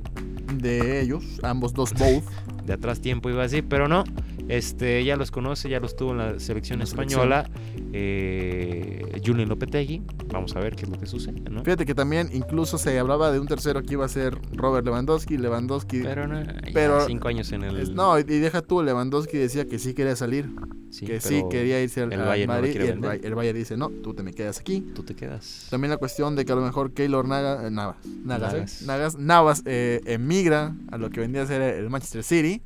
de 0.58 1.00
ellos, 1.00 1.24
ambos 1.42 1.72
dos 1.74 1.92
both. 1.94 2.24
de 2.64 2.72
atrás 2.72 3.00
tiempo, 3.00 3.28
iba 3.28 3.40
a 3.40 3.42
decir, 3.44 3.64
pero 3.68 3.88
no. 3.88 4.04
Este, 4.48 5.02
ya 5.04 5.16
los 5.16 5.30
conoce, 5.30 5.68
ya 5.68 5.80
los 5.80 5.96
tuvo 5.96 6.12
en 6.12 6.18
la 6.18 6.38
selección 6.38 6.78
La 6.78 6.86
selección. 6.86 7.20
española. 7.20 7.50
Eh, 7.92 9.20
Julian 9.24 9.48
Lopetegui. 9.48 10.02
Vamos 10.32 10.54
a 10.56 10.60
ver 10.60 10.74
qué 10.76 10.82
es 10.84 10.88
lo 10.90 10.98
que 10.98 11.06
sucede, 11.06 11.40
¿no? 11.50 11.62
Fíjate 11.64 11.86
que 11.86 11.94
también 11.94 12.28
incluso 12.32 12.76
se 12.76 12.98
hablaba 12.98 13.30
de 13.30 13.38
un 13.38 13.46
tercero 13.46 13.82
que 13.82 13.94
iba 13.94 14.04
a 14.04 14.08
ser 14.08 14.36
Robert 14.52 14.84
Lewandowski. 14.84 15.38
Lewandowski. 15.38 16.00
Pero 16.02 16.26
no, 16.26 16.42
Pero- 16.72 17.06
cinco 17.06 17.28
años 17.28 17.50
en 17.52 17.62
el. 17.62 17.94
no, 17.94 18.18
y 18.18 18.22
deja 18.24 18.60
tú, 18.62 18.82
Lewandowski 18.82 19.36
decía 19.38 19.66
que 19.66 19.78
sí 19.78 19.94
quería 19.94 20.16
salir, 20.16 20.50
sí, 20.94 21.06
que 21.06 21.20
sí 21.20 21.42
quería 21.50 21.82
irse 21.82 22.02
al, 22.02 22.12
el 22.12 22.20
al 22.20 22.26
Bayern 22.28 22.48
Madrid. 22.48 22.74
y 22.74 22.86
el, 22.86 23.04
el 23.24 23.34
Bayern 23.34 23.58
dice, 23.58 23.76
no, 23.76 23.90
tú 23.90 24.14
te 24.14 24.22
me 24.22 24.32
quedas 24.32 24.58
aquí. 24.60 24.80
Tú 24.94 25.02
te 25.02 25.14
quedas. 25.14 25.66
También 25.70 25.90
la 25.90 25.96
cuestión 25.96 26.36
de 26.36 26.44
que 26.44 26.52
a 26.52 26.56
lo 26.56 26.62
mejor 26.62 26.92
Keylor 26.92 27.26
Naga- 27.26 27.66
eh, 27.66 27.70
Navas, 27.70 27.96
Nagas, 28.24 28.54
¿eh? 28.54 28.56
Navas. 28.56 28.82
Nagas- 28.82 29.18
Navas 29.18 29.62
emigra 29.66 30.74
a 30.90 30.98
lo 30.98 31.10
que 31.10 31.20
vendría 31.20 31.42
a 31.42 31.46
ser 31.46 31.60
el 31.62 31.90
Manchester 31.90 32.22
City. 32.22 32.62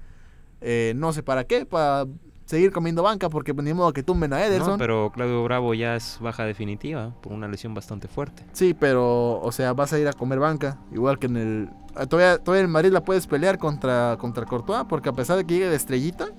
Eh, 0.60 0.92
no 0.96 1.12
sé 1.12 1.22
para 1.22 1.44
qué, 1.44 1.64
para 1.66 2.06
seguir 2.46 2.72
comiendo 2.72 3.02
banca, 3.02 3.28
porque 3.28 3.52
ni 3.54 3.72
modo 3.74 3.92
que 3.92 4.02
tumben 4.02 4.32
a 4.32 4.44
Ederson. 4.44 4.70
No, 4.72 4.78
pero 4.78 5.12
Claudio 5.14 5.44
Bravo 5.44 5.74
ya 5.74 5.96
es 5.96 6.18
baja 6.20 6.44
definitiva 6.44 7.14
por 7.20 7.32
una 7.32 7.46
lesión 7.46 7.74
bastante 7.74 8.08
fuerte. 8.08 8.42
Sí, 8.52 8.74
pero, 8.78 9.40
o 9.40 9.52
sea, 9.52 9.72
vas 9.74 9.92
a 9.92 9.98
ir 9.98 10.08
a 10.08 10.12
comer 10.12 10.38
banca. 10.38 10.78
Igual 10.92 11.18
que 11.18 11.26
en 11.26 11.36
el. 11.36 11.68
ah, 11.94 12.06
Todavía, 12.06 12.38
todavía 12.42 12.64
en 12.64 12.70
Madrid 12.70 12.90
la 12.90 13.04
puedes 13.04 13.26
pelear 13.26 13.58
contra, 13.58 14.16
contra 14.18 14.46
Courtois, 14.46 14.84
porque 14.88 15.10
a 15.10 15.12
pesar 15.12 15.36
de 15.36 15.44
que 15.44 15.54
llegue 15.54 15.68
de 15.68 15.76
estrellita, 15.76 16.30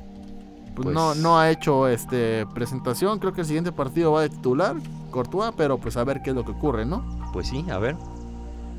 pues, 0.84 0.94
Pues- 0.94 0.96
no, 0.96 1.16
no 1.16 1.40
ha 1.40 1.50
hecho 1.52 1.88
este 1.88 2.46
presentación. 2.54 3.20
Creo 3.20 3.34
que 3.34 3.42
el 3.42 3.48
siguiente 3.48 3.72
partido 3.72 4.12
va 4.14 4.22
de 4.22 4.30
titular, 4.30 4.76
Courtois, 5.12 5.52
pero 5.58 5.78
pues 5.78 5.98
a 5.98 6.04
ver 6.04 6.22
qué 6.22 6.30
es 6.32 6.36
lo 6.36 6.46
que 6.46 6.52
ocurre, 6.52 6.86
¿no? 6.86 7.04
Pues 7.34 7.48
sí, 7.48 7.66
a 7.72 7.78
ver. 7.78 7.96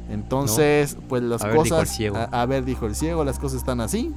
Entonces, 0.08 0.96
pues 1.08 1.22
las 1.22 1.42
A 1.42 1.48
ver, 1.48 1.56
cosas. 1.56 1.88
ciego. 1.88 2.16
A, 2.16 2.24
a 2.24 2.46
ver, 2.46 2.64
dijo 2.64 2.86
el 2.86 2.94
ciego, 2.94 3.24
las 3.24 3.38
cosas 3.38 3.58
están 3.58 3.80
así. 3.80 4.12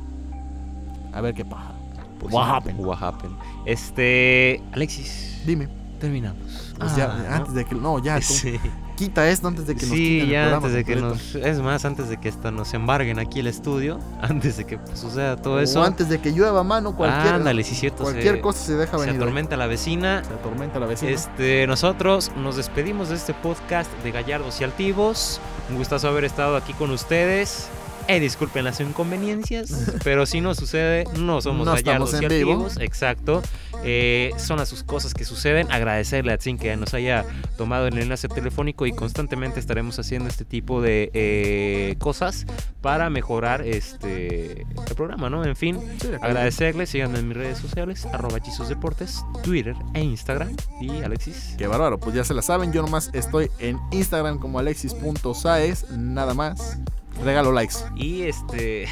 A 1.13 1.21
ver 1.21 1.36
qué 1.36 1.45
pasa. 1.45 1.71
Pues 2.19 2.34
What 2.34 2.45
sí, 2.45 2.51
happened? 2.55 2.79
what 2.86 2.97
happened. 3.03 3.36
Este. 3.65 4.61
Alexis, 4.71 5.41
Dime. 5.45 5.67
terminamos. 5.99 6.73
Pues 6.79 6.91
Ah, 6.93 6.97
ya, 6.97 7.07
¿no? 7.29 7.36
antes 7.36 7.53
de 7.53 7.65
que. 7.65 7.75
No, 7.75 7.99
ya, 7.99 8.19
Sí, 8.21 8.59
quita 8.95 9.29
esto 9.29 9.47
antes 9.47 9.67
de 9.67 9.75
que 9.75 9.85
nos 9.85 9.95
sí 9.95 9.97
quiten 9.97 10.21
el 10.25 10.29
ya 10.31 10.41
programa 10.41 10.67
antes 10.67 10.73
de 10.73 10.83
que 10.85 10.93
completo. 10.99 11.15
nos. 11.15 11.35
Es 11.35 11.59
más, 11.61 11.85
antes 11.85 12.09
de 12.09 12.17
que 12.19 12.29
hasta 12.29 12.51
nos 12.51 12.73
embarguen 12.73 13.19
aquí 13.19 13.39
el 13.39 13.47
estudio. 13.47 13.99
Antes 14.21 14.57
de 14.57 14.65
que 14.65 14.77
pues, 14.77 14.99
suceda 14.99 15.35
todo 15.37 15.55
O 15.55 15.59
eso. 15.59 15.83
antes 15.83 16.09
de 16.09 16.19
que 16.19 16.31
llueva 16.31 16.63
mano, 16.63 16.95
cualquier, 16.95 17.33
Ándale, 17.35 17.63
sí, 17.63 17.75
cierto. 17.75 18.03
cualquier 18.03 18.35
se, 18.35 18.41
cosa 18.41 18.59
se 18.59 18.75
deja 18.75 18.97
se 18.97 19.05
venir. 19.05 19.21
atormenta 19.21 19.57
la 19.57 19.67
vecina. 19.67 20.23
Se 20.23 20.33
atormenta 20.33 20.79
la 20.79 20.85
vecina. 20.85 21.11
Este, 21.11 21.67
nosotros 21.67 22.31
nos 22.37 22.55
despedimos 22.55 23.09
de 23.09 23.15
este 23.15 23.33
podcast 23.33 23.91
de 24.03 24.11
Gallardos 24.11 24.61
y 24.61 24.63
Altivos. 24.63 25.39
Un 25.69 25.77
gustazo 25.77 26.07
haber 26.07 26.23
estado 26.25 26.55
aquí 26.55 26.73
con 26.73 26.91
ustedes. 26.91 27.67
Eh, 28.07 28.19
disculpen 28.19 28.65
las 28.65 28.79
inconveniencias, 28.79 29.93
pero 30.03 30.25
si 30.25 30.41
no 30.41 30.55
sucede, 30.55 31.05
no 31.17 31.41
somos 31.41 31.65
No 31.65 31.73
Gallardos 31.73 32.13
y. 32.13 32.25
Altivos. 32.25 32.77
Exacto. 32.79 33.41
Eh, 33.83 34.31
son 34.37 34.57
las 34.57 34.69
sus 34.69 34.83
cosas 34.83 35.13
que 35.13 35.25
suceden. 35.25 35.71
Agradecerle 35.71 36.31
a 36.31 36.37
Tzin 36.37 36.57
que 36.57 36.75
nos 36.77 36.93
haya 36.93 37.25
tomado 37.57 37.87
el 37.87 37.97
enlace 37.97 38.27
telefónico 38.27 38.85
y 38.85 38.93
constantemente 38.93 39.59
estaremos 39.59 39.99
haciendo 39.99 40.29
este 40.29 40.45
tipo 40.45 40.81
de 40.81 41.11
eh, 41.13 41.95
cosas 41.99 42.45
para 42.81 43.09
mejorar 43.09 43.61
este 43.61 44.61
el 44.61 44.95
programa, 44.95 45.29
¿no? 45.29 45.43
En 45.45 45.55
fin, 45.55 45.79
Sí, 46.01 46.09
agradecerles. 46.21 46.89
Síganme 46.89 47.19
en 47.19 47.27
mis 47.27 47.37
redes 47.37 47.57
sociales, 47.57 48.05
arroba 48.07 48.37
Hechizos 48.37 48.69
Deportes, 48.69 49.23
Twitter 49.43 49.75
e 49.93 50.01
Instagram. 50.01 50.55
Y 50.81 51.03
Alexis. 51.03 51.55
Qué 51.57 51.67
bárbaro, 51.67 51.99
pues 51.99 52.15
ya 52.15 52.23
se 52.23 52.33
la 52.33 52.41
saben. 52.41 52.71
Yo 52.73 52.81
nomás 52.81 53.09
estoy 53.13 53.49
en 53.59 53.79
Instagram 53.91 54.39
como 54.39 54.59
alexis.saez, 54.59 55.89
nada 55.91 56.33
más. 56.33 56.77
Regalo 57.22 57.51
likes. 57.51 57.76
Y 57.95 58.24
este. 58.24 58.88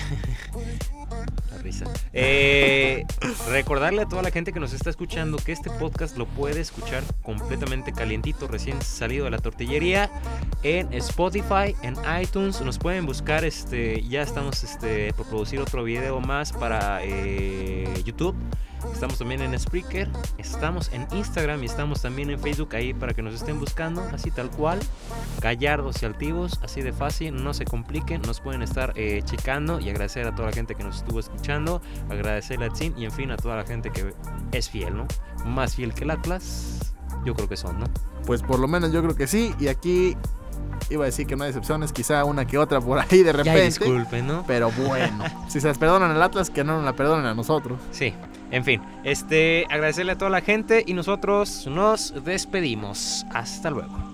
la 1.51 1.57
risa. 1.57 1.85
Eh, 2.13 3.05
recordarle 3.49 4.03
a 4.03 4.07
toda 4.07 4.21
la 4.21 4.31
gente 4.31 4.53
que 4.53 4.59
nos 4.59 4.73
está 4.73 4.89
escuchando 4.89 5.37
que 5.37 5.51
este 5.51 5.69
podcast 5.69 6.17
lo 6.17 6.25
puede 6.25 6.61
escuchar 6.61 7.03
completamente 7.23 7.91
calientito, 7.91 8.47
recién 8.47 8.81
salido 8.81 9.25
de 9.25 9.31
la 9.31 9.39
tortillería, 9.39 10.09
en 10.63 10.91
Spotify, 10.93 11.75
en 11.81 11.95
iTunes. 12.21 12.61
Nos 12.61 12.77
pueden 12.77 13.05
buscar. 13.05 13.43
Este, 13.45 14.01
ya 14.03 14.21
estamos 14.21 14.63
este, 14.63 15.13
por 15.13 15.27
producir 15.27 15.59
otro 15.59 15.83
video 15.83 16.19
más 16.19 16.51
para 16.51 17.01
eh, 17.03 18.01
YouTube. 18.05 18.35
Estamos 18.93 19.17
también 19.17 19.41
en 19.41 19.57
Spreaker, 19.59 20.09
estamos 20.37 20.91
en 20.93 21.07
Instagram 21.11 21.63
y 21.63 21.65
estamos 21.65 22.01
también 22.01 22.29
en 22.29 22.39
Facebook 22.39 22.75
ahí 22.75 22.93
para 22.93 23.13
que 23.13 23.21
nos 23.21 23.33
estén 23.33 23.59
buscando, 23.59 24.01
así 24.13 24.31
tal 24.31 24.49
cual. 24.51 24.79
Gallardos 25.41 26.01
y 26.03 26.05
altivos, 26.05 26.59
así 26.63 26.81
de 26.81 26.93
fácil, 26.93 27.43
no 27.43 27.53
se 27.53 27.65
compliquen, 27.65 28.21
nos 28.23 28.41
pueden 28.41 28.61
estar 28.61 28.93
eh, 28.95 29.21
checando 29.25 29.79
y 29.79 29.89
agradecer 29.89 30.27
a 30.27 30.35
toda 30.35 30.49
la 30.49 30.53
gente 30.53 30.75
que 30.75 30.83
nos 30.83 30.97
estuvo 30.97 31.19
escuchando, 31.19 31.81
agradecerle 32.09 32.65
a 32.65 32.69
Tim 32.69 32.93
y 32.97 33.05
en 33.05 33.11
fin 33.11 33.31
a 33.31 33.37
toda 33.37 33.55
la 33.55 33.63
gente 33.65 33.91
que 33.91 34.13
es 34.51 34.69
fiel, 34.69 34.95
¿no? 34.97 35.07
Más 35.45 35.75
fiel 35.75 35.93
que 35.93 36.03
el 36.03 36.11
Atlas, 36.11 36.93
yo 37.25 37.33
creo 37.33 37.47
que 37.47 37.57
son, 37.57 37.79
¿no? 37.79 37.85
Pues 38.25 38.41
por 38.43 38.59
lo 38.59 38.67
menos 38.67 38.91
yo 38.91 39.01
creo 39.01 39.15
que 39.15 39.27
sí. 39.27 39.53
Y 39.59 39.67
aquí 39.67 40.15
iba 40.89 41.03
a 41.03 41.05
decir 41.05 41.25
que 41.25 41.35
no 41.35 41.43
hay 41.43 41.49
excepciones, 41.49 41.91
quizá 41.93 42.23
una 42.25 42.45
que 42.45 42.57
otra 42.57 42.79
por 42.81 42.99
ahí 42.99 43.19
de 43.23 43.25
Ya 43.25 43.31
repente. 43.31 43.61
disculpen, 43.65 44.27
¿no? 44.27 44.43
Pero 44.45 44.69
bueno, 44.71 45.23
si 45.47 45.59
se 45.61 45.67
las 45.67 45.77
perdonan 45.77 46.11
al 46.11 46.21
Atlas, 46.21 46.49
que 46.49 46.63
no 46.63 46.75
nos 46.77 46.85
la 46.85 46.93
perdonen 46.95 47.25
a 47.25 47.33
nosotros. 47.33 47.79
Sí, 47.91 48.13
en 48.51 48.63
fin, 48.63 48.81
este, 49.03 49.65
agradecerle 49.69 50.13
a 50.13 50.17
toda 50.17 50.29
la 50.29 50.41
gente 50.41 50.83
y 50.85 50.93
nosotros 50.93 51.67
nos 51.67 52.13
despedimos. 52.23 53.25
Hasta 53.31 53.69
luego. 53.69 54.10